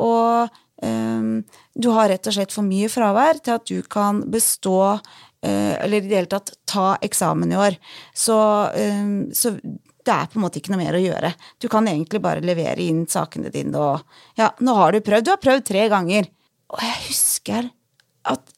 og 0.01 0.47
eh, 0.85 1.57
du 1.75 1.89
har 1.95 2.11
rett 2.11 2.31
og 2.31 2.37
slett 2.37 2.55
for 2.55 2.67
mye 2.67 2.91
fravær 2.91 3.41
til 3.43 3.57
at 3.57 3.67
du 3.67 3.81
kan 3.83 4.23
bestå 4.31 4.99
eller 5.41 6.03
i 6.03 6.05
det 6.05 6.13
hele 6.13 6.29
tatt 6.29 6.51
ta 6.69 6.91
eksamen 7.01 7.49
i 7.49 7.55
år. 7.57 7.77
Så, 8.13 8.35
eh, 8.77 9.07
så 9.33 9.55
det 9.57 10.13
er 10.13 10.27
på 10.29 10.37
en 10.37 10.43
måte 10.43 10.59
ikke 10.61 10.69
noe 10.69 10.83
mer 10.83 10.97
å 10.97 11.01
gjøre. 11.01 11.31
Du 11.57 11.65
kan 11.65 11.89
egentlig 11.89 12.21
bare 12.21 12.43
levere 12.45 12.85
inn 12.85 13.07
sakene 13.09 13.49
dine 13.49 13.81
og 13.81 14.05
Ja, 14.37 14.51
nå 14.61 14.75
har 14.77 14.93
du 14.93 15.01
prøvd. 15.01 15.25
Du 15.25 15.31
har 15.33 15.41
prøvd 15.41 15.65
tre 15.65 15.87
ganger. 15.89 16.29
Og 16.69 16.85
jeg 16.85 16.99
husker 17.07 17.71
at 18.29 18.53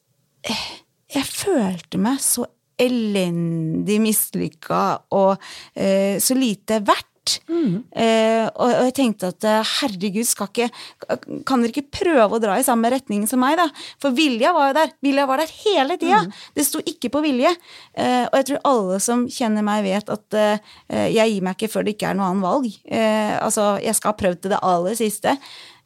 jeg 1.14 1.24
følte 1.30 2.00
meg 2.02 2.20
så 2.24 2.46
elendig 2.82 4.00
mislykka 4.04 4.84
og 5.14 5.36
eh, 5.76 6.20
så 6.22 6.38
lite 6.38 6.80
verdt. 6.86 7.10
Eh, 7.40 8.44
og, 8.52 8.68
og 8.68 8.82
jeg 8.90 8.94
tenkte 8.98 9.30
at 9.32 9.46
eh, 9.48 9.70
herregud, 9.80 10.26
skal 10.28 10.50
ikke, 10.50 10.66
kan 11.48 11.62
dere 11.64 11.72
ikke 11.72 12.02
prøve 12.02 12.36
å 12.36 12.42
dra 12.44 12.58
i 12.60 12.66
samme 12.68 12.90
retning 12.92 13.24
som 13.30 13.40
meg, 13.40 13.56
da? 13.62 13.70
For 14.04 14.12
vilja 14.16 14.52
var 14.56 14.72
jo 14.72 14.76
der. 14.82 14.92
Vilja 15.06 15.28
var 15.30 15.40
der 15.40 15.54
hele 15.62 15.96
tida. 16.02 16.20
Det 16.58 16.66
sto 16.68 16.82
ikke 16.84 17.14
på 17.14 17.22
vilje. 17.24 17.54
Eh, 17.96 18.26
og 18.26 18.36
jeg 18.42 18.50
tror 18.50 18.64
alle 18.74 19.00
som 19.06 19.24
kjenner 19.32 19.64
meg, 19.64 19.86
vet 19.88 20.12
at 20.12 20.40
eh, 20.40 20.74
jeg 21.14 21.36
gir 21.36 21.48
meg 21.48 21.56
ikke 21.56 21.72
før 21.78 21.88
det 21.88 21.96
ikke 21.96 22.12
er 22.12 22.20
noe 22.20 22.32
annet 22.34 22.48
valg. 22.50 22.68
Eh, 22.92 23.38
altså, 23.40 23.70
jeg 23.84 23.96
skal 24.00 24.12
ha 24.12 24.20
prøvd 24.20 24.44
til 24.44 24.56
det 24.56 24.64
aller 24.74 25.00
siste. 25.00 25.38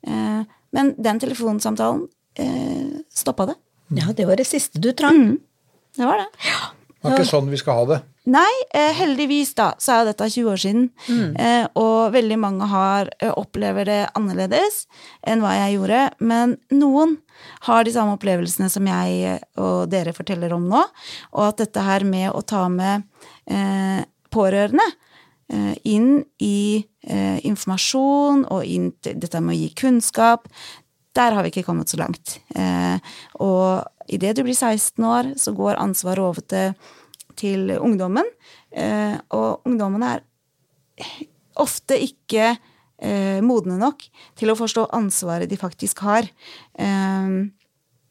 Eh, 0.08 0.42
men 0.78 0.92
den 0.98 1.22
telefonsamtalen 1.22 2.08
eh, 2.42 2.98
stoppa 3.14 3.52
det. 3.52 3.60
Ja, 4.02 4.10
det 4.12 4.26
var 4.28 4.42
det 4.42 4.50
siste 4.50 4.82
du 4.84 4.90
trang. 4.98 5.38
Det 5.98 6.06
var 6.10 6.26
det. 6.26 6.50
Det 7.08 7.16
er 7.16 7.24
ikke 7.24 7.32
sånn 7.32 7.52
vi 7.52 7.60
skal 7.62 7.80
ha 7.80 7.86
det. 7.90 7.98
Nei, 8.28 8.52
eh, 8.76 8.92
heldigvis 8.98 9.54
da, 9.56 9.70
så 9.80 9.94
er 9.94 10.02
jo 10.02 10.10
dette 10.10 10.28
20 10.34 10.50
år 10.52 10.60
siden. 10.60 10.90
Eh, 11.40 11.68
og 11.80 12.12
veldig 12.14 12.38
mange 12.42 12.68
har, 12.68 13.10
eh, 13.22 13.32
opplever 13.32 13.88
det 13.88 14.02
annerledes 14.20 14.86
enn 15.24 15.42
hva 15.42 15.54
jeg 15.56 15.78
gjorde. 15.78 16.02
Men 16.20 16.58
noen 16.72 17.18
har 17.70 17.84
de 17.84 17.94
samme 17.96 18.18
opplevelsene 18.18 18.70
som 18.70 18.86
jeg 18.86 19.40
og 19.58 19.90
dere 19.90 20.14
forteller 20.14 20.54
om 20.54 20.68
nå. 20.68 20.84
Og 21.34 21.44
at 21.48 21.58
dette 21.64 21.84
her 21.88 22.04
med 22.04 22.32
å 22.32 22.44
ta 22.46 22.68
med 22.68 23.04
eh, 23.48 24.04
pårørende 24.34 24.86
eh, 25.50 25.76
inn 25.86 26.26
i 26.44 26.86
eh, 27.08 27.40
informasjon 27.48 28.46
og 28.52 28.66
inn 28.66 28.92
til 29.02 29.20
dette 29.22 29.42
med 29.42 29.56
å 29.56 29.60
gi 29.62 29.70
kunnskap, 29.78 30.48
der 31.18 31.34
har 31.34 31.46
vi 31.46 31.50
ikke 31.54 31.66
kommet 31.66 31.90
så 31.90 32.00
langt. 32.02 32.38
Eh, 32.56 33.00
og 33.42 33.88
idet 34.08 34.36
du 34.38 34.44
blir 34.46 34.56
16 34.56 35.04
år, 35.04 35.34
så 35.40 35.54
går 35.56 35.80
ansvaret 35.82 36.24
over 36.24 36.46
til, 36.46 36.74
til 37.40 37.74
ungdommen. 37.78 38.28
Eh, 38.72 39.18
og 39.36 39.68
ungdommen 39.68 40.06
er 40.08 40.24
ofte 41.58 41.98
ikke 42.02 42.50
eh, 42.54 43.40
modne 43.46 43.78
nok 43.82 44.08
til 44.38 44.52
å 44.52 44.58
forstå 44.58 44.90
ansvaret 44.98 45.50
de 45.50 45.60
faktisk 45.60 46.02
har. 46.06 46.30
Eh, 46.80 47.38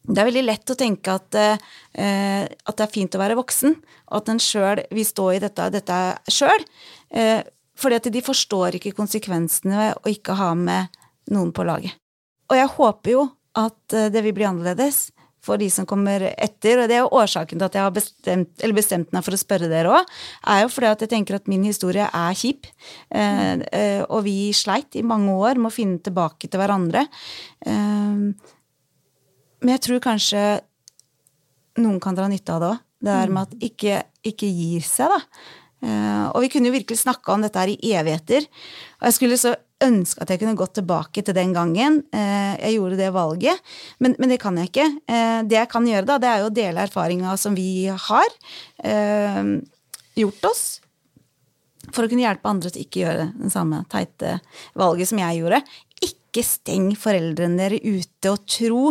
det 0.07 0.21
er 0.21 0.29
veldig 0.29 0.45
lett 0.45 0.71
å 0.71 0.79
tenke 0.79 1.17
at, 1.19 1.35
eh, 1.35 2.47
at 2.47 2.77
det 2.79 2.85
er 2.85 2.93
fint 2.93 3.15
å 3.15 3.19
være 3.19 3.35
voksen, 3.39 3.75
og 4.07 4.17
at 4.21 4.29
en 4.31 4.39
sjøl 4.39 4.83
vil 4.87 5.07
stå 5.07 5.27
i 5.35 5.41
dette, 5.43 5.69
dette 5.73 5.99
sjøl. 6.31 6.63
Eh, 7.11 7.43
fordi 7.77 7.99
at 7.99 8.07
de 8.13 8.23
forstår 8.23 8.79
ikke 8.79 8.95
konsekvensene 8.97 9.75
ved 9.75 9.99
å 9.99 10.13
ikke 10.13 10.37
ha 10.39 10.53
med 10.57 10.95
noen 11.33 11.51
på 11.51 11.65
laget. 11.67 11.99
Og 12.47 12.55
jeg 12.55 12.71
håper 12.77 13.11
jo 13.11 13.25
at 13.59 13.93
eh, 13.93 14.07
det 14.13 14.23
vil 14.23 14.35
bli 14.37 14.47
annerledes 14.47 15.09
for 15.47 15.61
de 15.61 15.69
som 15.73 15.87
kommer 15.89 16.27
etter. 16.33 16.81
Og 16.81 16.89
det 16.89 16.97
er 16.97 17.03
jo 17.05 17.21
årsaken 17.21 17.57
til 17.57 17.67
at 17.67 17.77
jeg 17.77 17.85
har 17.85 17.95
bestemt, 17.95 18.53
eller 18.61 18.77
bestemt 18.77 19.15
meg 19.15 19.25
for 19.25 19.37
å 19.37 19.41
spørre 19.41 19.71
dere 19.71 19.95
òg. 19.99 20.15
Er 20.53 20.63
jo 20.65 20.71
fordi 20.73 20.91
at 20.91 21.05
jeg 21.05 21.13
tenker 21.15 21.39
at 21.39 21.49
min 21.51 21.65
historie 21.67 22.07
er 22.07 22.37
kjip. 22.37 22.69
Eh, 23.09 23.63
eh, 23.71 24.01
og 24.05 24.25
vi 24.27 24.51
sleit 24.57 24.99
i 24.99 25.05
mange 25.07 25.35
år 25.35 25.59
med 25.59 25.71
å 25.71 25.77
finne 25.77 26.01
tilbake 26.03 26.49
til 26.51 26.61
hverandre. 26.61 27.07
Eh, 27.65 28.25
men 29.57 29.73
jeg 29.73 29.85
tror 29.87 30.03
kanskje 30.03 30.43
noen 31.81 32.01
kan 32.01 32.17
dra 32.17 32.27
nytte 32.29 32.53
av 32.53 32.61
det 32.61 32.73
òg. 32.73 32.83
Det 32.97 33.13
der 33.13 33.29
med 33.29 33.45
at 33.45 33.59
ikke, 33.61 33.97
ikke 34.25 34.47
gir 34.49 34.85
seg, 34.85 35.11
da. 35.13 35.19
Eh, 35.85 36.25
og 36.33 36.41
vi 36.41 36.49
kunne 36.49 36.71
jo 36.71 36.73
virkelig 36.73 37.03
snakka 37.03 37.35
om 37.35 37.43
dette 37.45 37.61
her 37.61 37.69
i 37.73 37.93
evigheter. 37.99 38.47
Og 38.97 39.09
jeg 39.09 39.17
skulle 39.17 39.37
så 39.37 39.53
ønske 39.83 40.23
at 40.23 40.31
jeg 40.33 40.41
kunne 40.41 40.57
gått 40.57 40.75
tilbake 40.79 41.21
til 41.21 41.35
den 41.37 41.53
gangen 41.55 41.99
eh, 42.15 42.55
jeg 42.57 42.77
gjorde 42.77 42.97
det 42.99 43.11
valget, 43.15 43.61
men, 44.03 44.15
men 44.17 44.33
det 44.33 44.39
kan 44.41 44.57
jeg 44.57 44.71
ikke. 44.71 44.87
Eh, 45.05 45.39
det 45.47 45.59
jeg 45.59 45.71
kan 45.71 45.87
gjøre, 45.87 46.07
da, 46.09 46.17
det 46.21 46.31
er 46.31 46.41
jo 46.41 46.49
å 46.49 46.57
dele 46.57 46.85
erfaringa 46.87 47.35
som 47.39 47.57
vi 47.57 47.87
har 47.91 48.37
eh, 48.83 49.41
gjort 50.17 50.49
oss. 50.49 50.65
For 51.93 52.03
å 52.03 52.11
kunne 52.11 52.25
hjelpe 52.25 52.49
andre 52.51 52.73
til 52.73 52.83
ikke 52.83 53.03
gjøre 53.05 53.29
den 53.37 53.53
samme 53.53 53.83
teite 53.91 54.37
valget 54.77 55.11
som 55.11 55.21
jeg 55.21 55.39
gjorde. 55.39 55.61
Ikke 56.03 56.43
steng 56.43 56.89
foreldrene 56.99 57.61
dere 57.61 57.79
ute 57.79 58.33
og 58.33 58.43
tro 58.49 58.83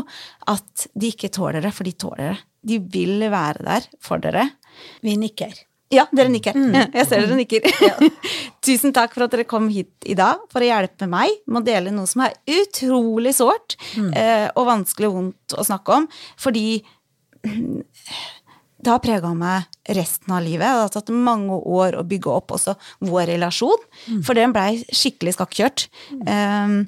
at 0.49 0.89
de 0.95 1.13
ikke 1.13 1.33
tåler 1.35 1.67
det, 1.67 1.75
for 1.77 1.89
de 1.89 1.97
tåler 1.99 2.31
det. 2.31 2.39
De 2.67 2.81
vil 2.95 3.27
være 3.31 3.67
der 3.67 3.91
for 4.03 4.23
dere. 4.23 4.49
Vi 5.05 5.19
nikker. 5.21 5.66
Ja, 5.93 6.07
dere 6.11 6.31
nikker. 6.33 6.57
Jeg 6.57 7.07
ser 7.07 7.23
dere 7.23 7.37
nikker. 7.39 7.67
Tusen 8.67 8.95
takk 8.95 9.15
for 9.15 9.27
at 9.27 9.35
dere 9.35 9.47
kom 9.47 9.69
hit 9.71 10.09
i 10.09 10.17
dag 10.19 10.43
for 10.51 10.65
å 10.65 10.67
hjelpe 10.67 11.07
meg 11.11 11.39
med 11.47 11.61
å 11.61 11.67
dele 11.67 11.95
noe 11.95 12.11
som 12.11 12.25
er 12.27 12.35
utrolig 12.59 13.37
sårt 13.39 13.77
mm. 13.95 14.11
og 14.57 14.67
vanskelig 14.67 15.11
og 15.11 15.17
vondt 15.21 15.55
å 15.55 15.67
snakke 15.67 16.01
om. 16.01 16.09
Fordi 16.43 16.67
det 18.87 18.93
har 18.93 19.03
prega 19.03 19.33
meg 19.35 19.95
resten 19.97 20.35
av 20.35 20.45
livet. 20.45 20.67
Det 20.67 20.85
har 20.85 20.93
tatt 20.95 21.15
mange 21.15 21.55
år 21.55 22.01
å 22.01 22.05
bygge 22.07 22.35
opp 22.35 22.55
også 22.59 22.77
vår 23.07 23.33
relasjon, 23.37 23.87
for 24.27 24.39
den 24.39 24.55
blei 24.55 24.83
skikkelig 24.91 25.37
skakkjørt. 25.39 25.87
Um, 26.27 26.81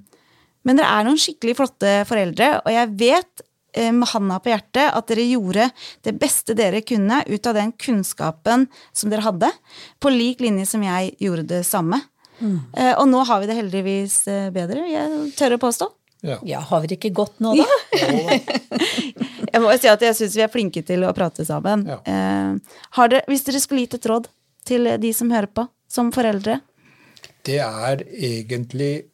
men 0.66 0.78
dere 0.78 0.90
er 0.98 1.06
noen 1.06 1.20
skikkelig 1.20 1.56
flotte 1.58 1.92
foreldre, 2.08 2.58
og 2.60 2.74
jeg 2.74 2.94
vet 3.00 3.42
eh, 3.42 3.47
med 3.76 4.08
handa 4.08 4.38
på 4.40 4.48
hjertet 4.50 4.94
at 4.96 5.10
dere 5.10 5.26
gjorde 5.28 5.66
det 6.06 6.14
beste 6.18 6.54
dere 6.56 6.80
kunne 6.86 7.20
ut 7.28 7.46
av 7.46 7.58
den 7.58 7.74
kunnskapen 7.76 8.64
som 8.96 9.12
dere 9.12 9.26
hadde, 9.26 9.50
på 10.00 10.10
lik 10.10 10.40
linje 10.40 10.64
som 10.70 10.82
jeg 10.86 11.12
gjorde 11.20 11.44
det 11.52 11.60
samme. 11.68 12.00
Mm. 12.38 12.58
og 13.02 13.08
nå 13.10 13.20
har 13.26 13.40
vi 13.42 13.48
det 13.50 13.56
heldigvis 13.58 14.16
eh, 14.30 14.50
bedre, 14.54 14.84
jeg 14.86 15.30
tør 15.34 15.56
å 15.56 15.62
påstå. 15.64 15.88
Ja. 16.20 16.38
Ja, 16.46 16.60
har 16.60 16.80
vi 16.80 16.90
det 16.90 16.98
ikke 16.98 17.14
godt 17.14 17.38
nå, 17.42 17.54
da? 17.58 17.66
Jeg 19.48 19.62
må 19.64 19.70
jo 19.72 19.78
si 19.80 19.88
at 19.90 20.02
jeg 20.04 20.16
syns 20.18 20.34
vi 20.36 20.42
er 20.44 20.50
flinke 20.52 20.82
til 20.86 21.04
å 21.06 21.12
prate 21.16 21.44
sammen. 21.46 21.86
Ja. 21.88 21.98
Eh, 22.04 22.80
har 22.98 23.12
dere, 23.12 23.24
hvis 23.30 23.46
dere 23.46 23.62
skulle 23.62 23.86
gitt 23.86 23.96
et 23.96 24.08
råd 24.10 24.28
til 24.68 24.90
de 25.00 25.12
som 25.16 25.30
hører 25.32 25.48
på, 25.48 25.64
som 25.88 26.10
foreldre 26.12 26.58
Det 27.46 27.56
er 27.64 28.02
egentlig 28.12 29.08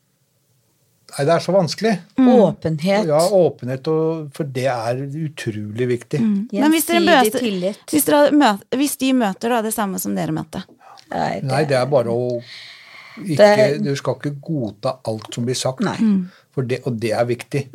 Nei, 1.13 1.25
det 1.29 1.35
er 1.35 1.43
så 1.45 1.53
vanskelig. 1.55 1.93
Åpenhet. 2.19 3.07
Ja, 3.07 3.19
åpenhet, 3.37 3.87
og, 3.93 4.31
for 4.35 4.49
det 4.57 4.65
er 4.73 5.03
utrolig 5.05 5.87
viktig. 5.91 6.21
Men 6.21 6.73
hvis, 6.73 6.87
dere 6.89 7.03
møter, 7.05 7.45
hvis, 7.93 8.07
dere 8.09 8.33
møter, 8.33 8.79
hvis 8.81 8.97
de 9.03 9.13
møter 9.15 9.53
da, 9.55 9.61
det 9.63 9.75
samme 9.77 10.01
som 10.03 10.17
dere 10.17 10.33
møtte 10.35 10.65
Nei, 11.13 11.41
det, 11.41 11.45
Nei, 11.47 11.61
det 11.69 11.77
er 11.79 11.87
bare 11.93 12.11
å 12.11 12.41
ikke, 13.21 13.37
Det- 13.37 13.83
Du 13.85 13.93
skal 13.95 14.17
ikke 14.19 14.33
godta 14.43 14.97
alt 15.07 15.29
som 15.37 15.45
blir 15.47 15.55
sagt, 15.55 15.85
Nei. 15.87 15.95
for 16.51 16.63
det, 16.67 16.81
og 16.89 16.97
det 16.99 17.13
er 17.13 17.25
viktig. 17.29 17.69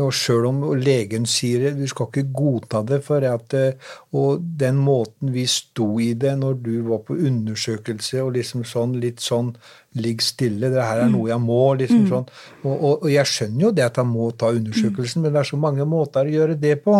Og 0.00 0.12
sjøl 0.16 0.46
om 0.48 0.60
legen 0.80 1.26
sier 1.28 1.66
det, 1.66 1.74
du 1.78 1.86
skal 1.90 2.08
ikke 2.08 2.32
godta 2.34 2.82
det. 2.86 3.02
for 3.04 3.24
at, 3.24 3.54
eh, 3.54 3.72
Og 4.12 4.40
den 4.40 4.76
måten 4.76 5.32
vi 5.32 5.46
sto 5.46 6.00
i 6.00 6.14
det 6.14 6.38
når 6.38 6.62
du 6.62 6.82
var 6.88 6.98
på 7.06 7.14
undersøkelse 7.14 8.22
og 8.22 8.34
liksom 8.36 8.64
sånn 8.64 8.98
litt 9.00 9.20
sånn 9.20 9.54
Ligg 9.98 10.20
stille, 10.22 10.68
det 10.70 10.84
her 10.86 11.00
er 11.02 11.08
noe 11.10 11.28
jeg 11.32 11.40
må. 11.42 11.74
liksom 11.74 12.04
sånn. 12.06 12.26
Og, 12.62 12.74
og, 12.76 13.02
og 13.02 13.08
jeg 13.10 13.26
skjønner 13.26 13.64
jo 13.64 13.70
det 13.74 13.84
at 13.88 13.96
han 13.98 14.06
må 14.06 14.28
ta 14.38 14.52
undersøkelsen, 14.54 15.22
men 15.24 15.32
det 15.34 15.40
er 15.40 15.48
så 15.48 15.58
mange 15.58 15.82
måter 15.84 16.28
å 16.28 16.30
gjøre 16.30 16.54
det 16.60 16.76
på. 16.84 16.94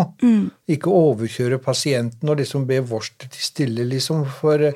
Ikke 0.67 0.91
overkjøre 0.91 1.61
pasienten 1.63 2.27
og 2.29 2.41
liksom 2.41 2.65
be 2.67 2.81
vårs 2.83 3.13
til 3.17 3.29
stille, 3.31 3.85
liksom. 3.87 4.25
For 4.41 4.59
eh, 4.59 4.73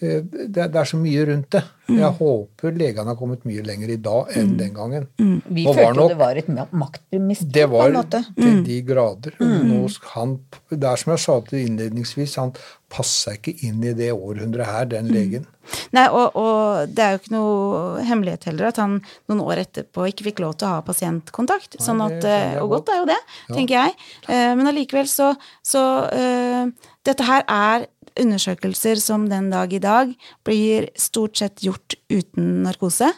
det, 0.00 0.54
det 0.72 0.76
er 0.80 0.88
så 0.88 0.96
mye 1.00 1.26
rundt 1.28 1.50
det. 1.52 1.62
Jeg 1.90 2.12
håper 2.20 2.70
legene 2.78 3.10
har 3.10 3.16
kommet 3.18 3.42
mye 3.48 3.62
lenger 3.66 3.90
i 3.90 3.96
dag 3.98 4.28
enn 4.38 4.52
den 4.56 4.72
gangen. 4.76 5.08
vi 5.18 5.64
Og 5.66 5.74
følte 5.74 5.96
nok- 5.98 6.08
det 6.12 6.18
var 6.20 6.36
et 6.38 6.46
ma- 6.46 6.68
maktmisbruk 6.70 7.52
Det 7.52 7.64
på 7.66 7.72
var 7.72 7.88
en 7.88 7.96
måte. 7.98 8.20
til 8.36 8.60
de 8.64 8.76
grader. 8.82 9.32
Nå, 9.40 9.80
sk- 9.90 10.06
han, 10.14 10.36
det 10.70 10.84
er 10.84 10.96
som 10.96 11.10
jeg 11.12 11.18
sa 11.24 11.40
til 11.48 11.66
innledningsvis, 11.66 12.36
han 12.36 12.52
passer 12.90 13.32
ikke 13.38 13.56
inn 13.66 13.82
i 13.84 13.92
det 13.92 14.12
århundret 14.12 14.66
her, 14.66 14.84
den 14.84 15.08
legen. 15.10 15.46
Nei, 15.92 16.06
og, 16.08 16.34
og 16.36 16.88
det 16.94 16.98
er 17.04 17.10
jo 17.16 17.18
ikke 17.20 17.34
noe 17.34 18.02
hemmelighet 18.06 18.44
heller 18.44 18.66
at 18.70 18.76
han 18.82 19.00
noen 19.28 19.42
år 19.42 19.64
etterpå 19.66 20.06
ikke 20.10 20.24
fikk 20.30 20.40
lov 20.42 20.56
til 20.58 20.66
å 20.68 20.76
ha 20.76 20.80
pasientkontakt. 20.86 21.76
sånn 21.82 22.00
at, 22.06 22.24
eh, 22.24 22.58
og 22.62 22.70
godt. 22.70 22.88
er 22.94 22.98
jo 23.02 23.06
det, 23.10 23.20
tenker 23.50 23.76
jeg. 23.82 23.94
Eh, 24.28 24.54
Men 24.54 24.66
allikevel 24.70 25.06
så, 25.10 25.34
så 25.62 25.84
eh, 26.12 26.70
Dette 27.02 27.24
her 27.24 27.42
er 27.48 27.86
undersøkelser 28.22 29.00
som 29.02 29.28
den 29.30 29.50
dag 29.52 29.72
i 29.72 29.80
dag 29.82 30.12
blir 30.46 30.88
stort 30.98 31.40
sett 31.40 31.62
gjort 31.64 31.96
uten 32.10 32.62
narkose. 32.66 33.12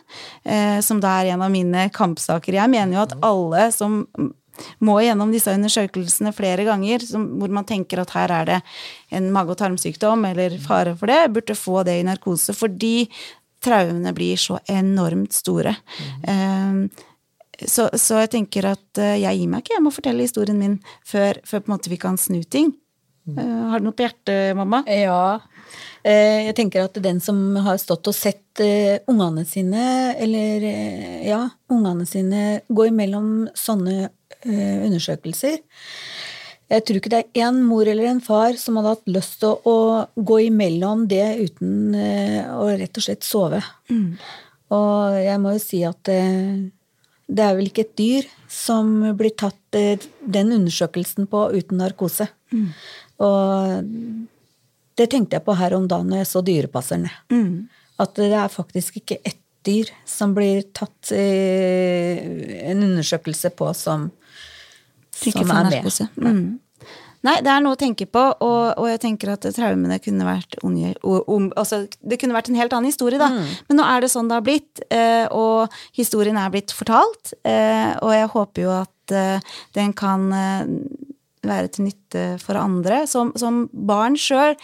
eh, 0.44 0.80
Som 0.80 1.00
da 1.00 1.20
er 1.20 1.32
en 1.32 1.42
av 1.42 1.50
mine 1.50 1.88
kampsaker. 1.90 2.55
Jeg 2.55 2.70
mener 2.70 2.96
jo 2.96 3.03
at 3.03 3.18
alle 3.22 3.70
som 3.72 4.07
må 4.84 4.98
gjennom 5.00 5.32
disse 5.32 5.53
undersøkelsene 5.53 6.32
flere 6.36 6.64
ganger, 6.68 7.05
som, 7.07 7.24
hvor 7.40 7.48
man 7.48 7.64
tenker 7.64 8.03
at 8.03 8.11
her 8.11 8.30
er 8.30 8.44
det 8.50 8.59
en 9.11 9.30
mage- 9.32 9.55
og 9.55 9.59
tarmsykdom 9.59 10.26
eller 10.28 10.59
fare 10.59 10.94
for 10.98 11.07
det, 11.07 11.32
burde 11.32 11.57
få 11.57 11.82
det 11.88 12.00
i 12.00 12.05
narkose, 12.07 12.55
fordi 12.55 13.09
traumene 13.62 14.12
blir 14.12 14.36
så 14.36 14.59
enormt 14.68 15.32
store. 15.32 15.76
Eh, 16.28 16.84
så, 17.68 17.88
så 17.94 18.22
jeg 18.22 18.32
tenker 18.36 18.72
at 18.72 19.00
eh, 19.00 19.20
jeg 19.22 19.40
gir 19.40 19.50
meg 19.50 19.64
ikke, 19.64 19.76
jeg 19.76 19.84
må 19.84 19.94
fortelle 19.94 20.26
historien 20.26 20.59
min 20.59 20.78
før, 21.07 21.40
før 21.46 21.62
vi 21.88 22.00
kan 22.00 22.18
snu 22.18 22.42
ting. 22.42 22.74
Eh, 23.29 23.68
har 23.70 23.79
du 23.79 23.87
noe 23.87 23.95
på 23.95 24.03
hjertet, 24.03 24.57
mamma? 24.59 24.83
Ja. 24.91 25.41
Eh, 26.03 26.49
Jeg 26.49 26.57
tenker 26.59 26.85
at 26.85 26.99
den 27.03 27.20
som 27.23 27.55
har 27.62 27.79
stått 27.79 28.09
og 28.11 28.16
sett 28.16 28.61
eh, 28.61 28.99
ungene 29.07 29.45
sine, 29.47 30.14
eller 30.18 30.66
ja, 31.23 31.45
ungene 31.70 32.07
sine 32.09 32.61
gå 32.68 32.89
imellom 32.91 33.49
sånne 33.55 34.11
undersøkelser 34.43 35.61
Jeg 36.73 36.83
tror 36.83 36.99
ikke 36.99 37.11
det 37.12 37.18
er 37.20 37.45
én 37.47 37.61
mor 37.62 37.87
eller 37.87 38.09
en 38.11 38.20
far 38.25 38.57
som 38.59 38.81
hadde 38.81 38.95
hatt 38.97 39.11
lyst 39.14 39.37
til 39.45 39.55
å, 39.68 39.75
gå 40.16 40.39
imellom 40.49 41.05
det 41.07 41.37
uten 41.45 41.95
å 41.95 42.66
rett 42.73 42.97
og 42.99 43.05
slett 43.05 43.23
sove. 43.23 43.61
Og 44.73 45.18
jeg 45.20 45.39
må 45.39 45.53
jo 45.55 45.61
si 45.62 45.83
at 45.87 46.01
det 46.09 47.45
er 47.45 47.55
vel 47.55 47.68
ikke 47.68 47.85
et 47.85 47.95
dyr 48.01 48.27
som 48.51 48.91
blir 49.14 49.37
tatt 49.37 49.61
den 49.70 50.57
undersøkelsen 50.57 51.29
på 51.31 51.45
uten 51.55 51.79
narkose. 51.85 52.27
Og 53.23 53.85
det 54.99 55.09
tenkte 55.12 55.39
jeg 55.39 55.47
på 55.47 55.57
her 55.59 55.77
om 55.77 55.87
dagen 55.91 56.11
når 56.12 56.23
jeg 56.23 56.31
så 56.33 56.43
Dyrepasserne. 56.47 57.12
At 58.03 58.16
det 58.18 58.33
er 58.35 58.53
faktisk 58.53 58.99
ikke 59.03 59.20
ett 59.23 59.39
dyr 59.62 59.93
som 60.09 60.33
blir 60.35 60.64
tatt 60.75 61.12
en 61.14 62.83
undersøkelse 62.83 63.53
på 63.55 63.68
som, 63.79 64.09
som 65.14 65.53
er 65.55 65.70
med. 65.70 66.01
Mm. 66.18 66.47
Nei, 67.23 67.37
det 67.45 67.51
er 67.53 67.62
noe 67.62 67.77
å 67.77 67.79
tenke 67.79 68.09
på, 68.11 68.23
og, 68.43 68.62
og 68.81 68.89
jeg 68.91 69.01
tenker 69.05 69.31
at 69.37 69.47
traumene 69.55 70.01
kunne 70.03 70.27
vært 70.27 70.57
unge, 70.66 70.91
um, 71.07 71.53
altså, 71.59 71.85
Det 72.03 72.18
kunne 72.18 72.35
vært 72.35 72.51
en 72.51 72.59
helt 72.59 72.75
annen 72.75 72.91
historie, 72.91 73.20
da. 73.20 73.29
Men 73.68 73.79
nå 73.79 73.87
er 73.87 74.03
det 74.03 74.11
sånn 74.11 74.31
det 74.31 74.41
har 74.41 74.47
blitt, 74.47 74.83
eh, 74.91 75.27
og 75.31 75.70
historien 75.95 76.41
er 76.41 76.51
blitt 76.51 76.75
fortalt. 76.75 77.37
Eh, 77.47 77.93
og 78.03 78.11
jeg 78.16 78.33
håper 78.35 78.64
jo 78.64 78.75
at 78.81 79.14
eh, 79.14 79.55
den 79.79 79.95
kan 79.95 80.27
være 81.47 81.70
til 81.74 81.88
nytte 81.88 82.24
for 82.43 82.59
andre. 82.61 83.03
Som, 83.11 83.32
som 83.38 83.64
barn 83.72 84.18
sjøl, 84.20 84.57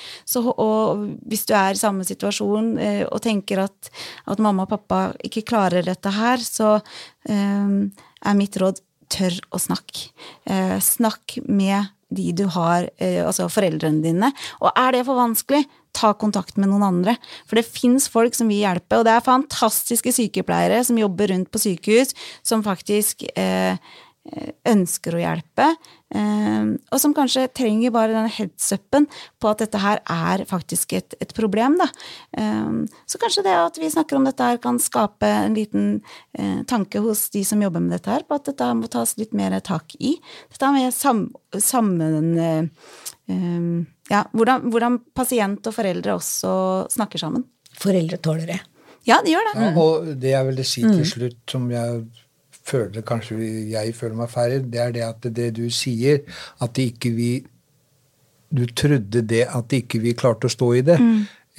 hvis 1.29 1.47
du 1.49 1.55
er 1.57 1.75
i 1.75 1.81
samme 1.81 2.07
situasjon 2.09 2.75
eh, 2.83 3.05
og 3.07 3.23
tenker 3.25 3.65
at, 3.67 3.93
at 4.31 4.43
mamma 4.43 4.67
og 4.67 4.75
pappa 4.77 5.03
ikke 5.27 5.47
klarer 5.49 5.87
dette 5.87 6.13
her, 6.15 6.43
så 6.43 6.77
eh, 7.29 7.79
er 7.89 8.39
mitt 8.39 8.59
råd 8.61 8.83
tør 9.13 9.39
å 9.55 9.61
snakke. 9.63 10.11
Eh, 10.49 10.77
snakk 10.85 11.39
med 11.49 11.95
de 12.09 12.33
du 12.33 12.47
har, 12.49 12.89
eh, 12.97 13.21
altså 13.25 13.49
foreldrene 13.53 14.03
dine. 14.03 14.33
Og 14.61 14.73
er 14.73 14.93
det 14.97 15.05
for 15.05 15.19
vanskelig, 15.19 15.67
ta 15.93 16.13
kontakt 16.15 16.57
med 16.57 16.71
noen 16.71 16.85
andre. 16.87 17.17
For 17.49 17.59
det 17.59 17.67
fins 17.67 18.09
folk 18.09 18.37
som 18.37 18.49
vil 18.49 18.63
hjelpe, 18.63 18.99
og 18.99 19.05
det 19.05 19.17
er 19.17 19.25
fantastiske 19.25 20.13
sykepleiere 20.15 20.83
som 20.85 21.01
jobber 21.01 21.33
rundt 21.33 21.51
på 21.51 21.59
sykehus, 21.59 22.15
som 22.43 22.63
faktisk 22.63 23.25
eh, 23.35 23.77
ønsker 24.69 25.15
å 25.17 25.21
hjelpe, 25.23 25.67
eh, 26.15 26.67
og 26.93 27.01
som 27.01 27.15
kanskje 27.17 27.47
trenger 27.57 27.93
bare 27.95 28.13
denne 28.13 28.33
heads-upen 28.33 29.07
på 29.41 29.51
at 29.51 29.63
dette 29.65 29.81
her 29.81 30.03
er 30.05 30.45
faktisk 30.49 30.93
et, 30.99 31.17
et 31.23 31.33
problem. 31.37 31.79
Da. 31.81 31.89
Eh, 32.37 32.79
Så 33.09 33.21
kanskje 33.23 33.47
det 33.47 33.55
at 33.57 33.79
vi 33.81 33.91
snakker 33.91 34.19
om 34.19 34.29
dette 34.29 34.45
her 34.45 34.61
kan 34.63 34.79
skape 34.83 35.27
en 35.27 35.57
liten 35.57 36.01
eh, 36.39 36.63
tanke 36.69 37.01
hos 37.05 37.29
de 37.35 37.45
som 37.49 37.63
jobber 37.63 37.81
med 37.81 37.97
dette 37.97 38.13
her, 38.13 38.27
på 38.29 38.37
at 38.37 38.51
dette 38.51 38.71
må 38.77 38.89
tas 38.93 39.17
litt 39.19 39.33
mer 39.33 39.59
tak 39.61 39.97
i. 39.99 40.17
Dette 40.53 40.73
med 40.77 40.93
sam, 40.95 41.29
sammen... 41.57 42.33
eh, 42.39 42.65
eh, 43.33 43.85
ja, 44.09 44.23
hvordan, 44.33 44.71
hvordan 44.73 45.01
pasient 45.17 45.67
og 45.69 45.75
foreldre 45.77 46.15
også 46.17 46.53
snakker 46.95 47.21
sammen. 47.21 47.45
Foreldre 47.79 48.17
tåler 48.25 48.47
det. 48.49 48.61
Ja, 49.09 49.23
de 49.25 49.33
gjør 49.33 49.45
det. 49.49 49.53
Ja, 49.63 49.69
og 49.81 50.09
det 50.21 50.33
jeg 50.33 50.47
ville 50.51 50.65
si 50.69 50.83
til 50.85 51.05
slutt, 51.07 51.39
som 51.49 51.69
jeg 51.73 52.03
føler 52.69 53.03
kanskje 53.09 53.39
jeg 53.73 53.95
føler 53.97 54.17
meg 54.23 54.31
feil, 54.33 54.59
det 54.71 54.81
er 54.85 54.93
det 54.95 55.03
at 55.09 55.29
det 55.37 55.49
du 55.57 55.65
sier, 55.75 56.21
at 56.61 56.75
det 56.79 56.91
ikke 56.95 57.15
vi 57.17 57.31
Du 58.51 58.63
trodde 58.73 59.21
det 59.29 59.43
at 59.53 59.73
ikke 59.77 59.99
vi 60.01 60.15
klarte 60.17 60.49
å 60.49 60.53
stå 60.53 60.69
i 60.79 60.81
det. 60.81 60.95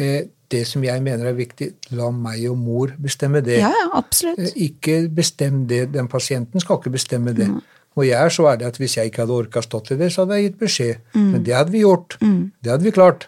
Eh, 0.01 0.23
det 0.49 0.63
som 0.65 0.81
jeg 0.81 1.03
mener 1.05 1.27
er 1.29 1.35
viktig, 1.37 1.67
la 1.93 2.07
meg 2.09 2.47
og 2.49 2.55
mor 2.57 2.95
bestemme 2.97 3.43
det. 3.45 3.59
Ja, 3.61 3.69
ja, 3.69 3.83
absolutt. 3.93 4.39
Eh, 4.39 4.55
Ikke 4.65 4.95
bestem 5.13 5.67
det. 5.69 5.91
Den 5.93 6.07
pasienten 6.09 6.59
skal 6.63 6.79
ikke 6.79 6.89
bestemme 6.95 7.35
det. 7.37 7.45
Og 7.93 8.07
jeg 8.07 8.17
er 8.17 8.29
så 8.33 8.47
ærlig 8.49 8.65
at 8.71 8.79
hvis 8.81 8.95
jeg 8.97 9.11
ikke 9.11 9.21
hadde 9.21 9.37
orka 9.37 9.61
stått 9.61 9.91
i 9.93 9.99
det, 10.01 10.09
så 10.15 10.23
hadde 10.25 10.39
jeg 10.39 10.47
gitt 10.49 10.57
beskjed. 10.63 10.95
Men 11.13 11.43
det 11.45 11.53
hadde 11.59 11.75
vi 11.77 11.83
gjort. 11.83 12.17
Det 12.23 12.71
hadde 12.73 12.87
vi 12.89 12.95
klart. 12.97 13.27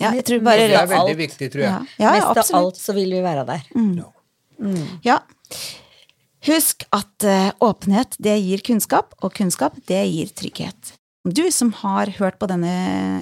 Ja, 0.00 0.14
jeg 0.14 0.24
tror 0.24 0.40
bare 0.46 0.68
Det 0.70 0.78
er 0.78 0.86
veldig 0.88 1.12
alt. 1.12 1.18
viktig, 1.20 1.50
tror 1.52 1.64
jeg. 1.66 1.86
ja, 2.00 2.12
Mest 2.16 2.52
av 2.54 2.62
alt 2.62 2.76
så 2.80 2.94
vil 2.96 3.12
vi 3.12 3.20
være 3.28 3.44
der. 3.44 3.68
Ja. 3.98 4.08
Ja. 5.04 5.18
Husk 6.48 6.86
at 6.96 7.24
eh, 7.28 7.50
åpenhet, 7.60 8.16
det 8.24 8.38
gir 8.40 8.62
kunnskap, 8.64 9.12
og 9.20 9.34
kunnskap, 9.36 9.76
det 9.90 10.00
gir 10.08 10.30
trygghet. 10.32 10.94
Om 11.26 11.34
du 11.36 11.42
som 11.52 11.74
har 11.82 12.08
hørt 12.16 12.38
på 12.40 12.46
denne 12.48 12.70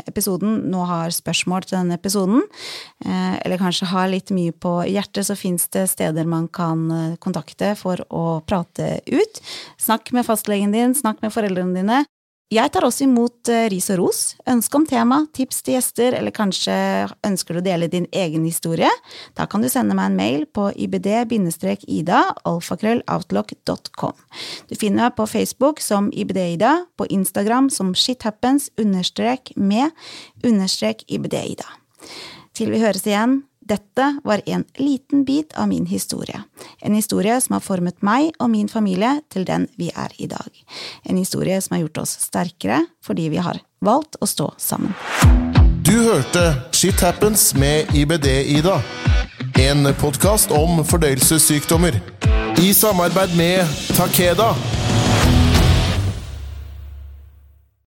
episoden, 0.06 0.60
nå 0.70 0.84
har 0.86 1.10
spørsmål 1.10 1.64
til 1.66 1.80
denne 1.80 1.96
episoden, 1.98 2.44
eh, 3.02 3.34
eller 3.40 3.58
kanskje 3.58 3.88
har 3.90 4.12
litt 4.12 4.30
mye 4.30 4.54
på 4.54 4.76
hjertet, 4.86 5.26
så 5.26 5.34
fins 5.34 5.66
det 5.74 5.88
steder 5.90 6.28
man 6.28 6.46
kan 6.46 6.84
eh, 6.94 7.16
kontakte 7.18 7.72
for 7.80 8.04
å 8.14 8.26
prate 8.46 9.00
ut. 9.10 9.42
Snakk 9.82 10.14
med 10.14 10.28
fastlegen 10.28 10.76
din, 10.76 10.94
snakk 10.94 11.18
med 11.24 11.34
foreldrene 11.34 11.74
dine. 11.80 12.04
Jeg 12.54 12.70
tar 12.70 12.84
også 12.86 13.08
imot 13.08 13.48
eh, 13.50 13.64
ris 13.72 13.88
og 13.90 13.96
ros, 13.98 14.18
ønske 14.46 14.78
om 14.78 14.84
tema, 14.86 15.16
tips 15.34 15.64
til 15.66 15.74
gjester, 15.74 16.14
eller 16.14 16.30
kanskje 16.30 16.76
ønsker 17.26 17.56
du 17.56 17.58
å 17.58 17.64
dele 17.66 17.88
din 17.90 18.06
egen 18.14 18.44
historie. 18.46 18.90
Da 19.34 19.48
kan 19.50 19.64
du 19.64 19.68
sende 19.72 19.96
meg 19.98 20.12
en 20.12 20.18
mail 20.20 20.44
på 20.54 20.68
ibd-ida, 20.78 22.20
alfakrølloutlock.com. 22.46 24.14
Du 24.70 24.76
finner 24.78 25.08
meg 25.08 25.16
på 25.18 25.26
Facebook 25.26 25.82
som 25.82 26.12
ibd-ida, 26.14 26.84
på 26.94 27.10
Instagram 27.10 27.66
som 27.74 27.90
shithappens 27.98 28.70
understrek 28.78 29.50
med 29.58 29.90
understrek 30.46 31.02
ibd-ida. 31.10 31.66
Til 32.54 32.70
vi 32.70 32.78
høres 32.78 33.10
igjen, 33.10 33.40
dette 33.68 34.20
var 34.24 34.42
en 34.46 34.64
liten 34.76 35.24
bit 35.24 35.52
av 35.56 35.68
min 35.68 35.86
historie. 35.86 36.42
En 36.80 36.94
historie 36.94 37.40
som 37.40 37.56
har 37.56 37.64
formet 37.64 38.02
meg 38.02 38.30
og 38.38 38.50
min 38.50 38.68
familie 38.68 39.20
til 39.32 39.46
den 39.48 39.66
vi 39.76 39.90
er 39.90 40.12
i 40.18 40.28
dag. 40.30 40.50
En 41.04 41.18
historie 41.18 41.58
som 41.60 41.74
har 41.74 41.86
gjort 41.86 42.04
oss 42.04 42.16
sterkere 42.22 42.84
fordi 43.04 43.28
vi 43.32 43.42
har 43.42 43.60
valgt 43.84 44.18
å 44.20 44.28
stå 44.30 44.52
sammen. 44.58 44.94
Du 45.86 45.94
hørte 45.98 46.46
Shit 46.74 47.00
Happens 47.02 47.54
med 47.54 47.94
IBD-Ida. 47.94 48.80
En 49.62 49.92
podkast 49.98 50.50
om 50.50 50.82
fordøyelsessykdommer. 50.84 52.00
I 52.62 52.72
samarbeid 52.74 53.36
med 53.36 53.78
Takeda. 53.96 54.54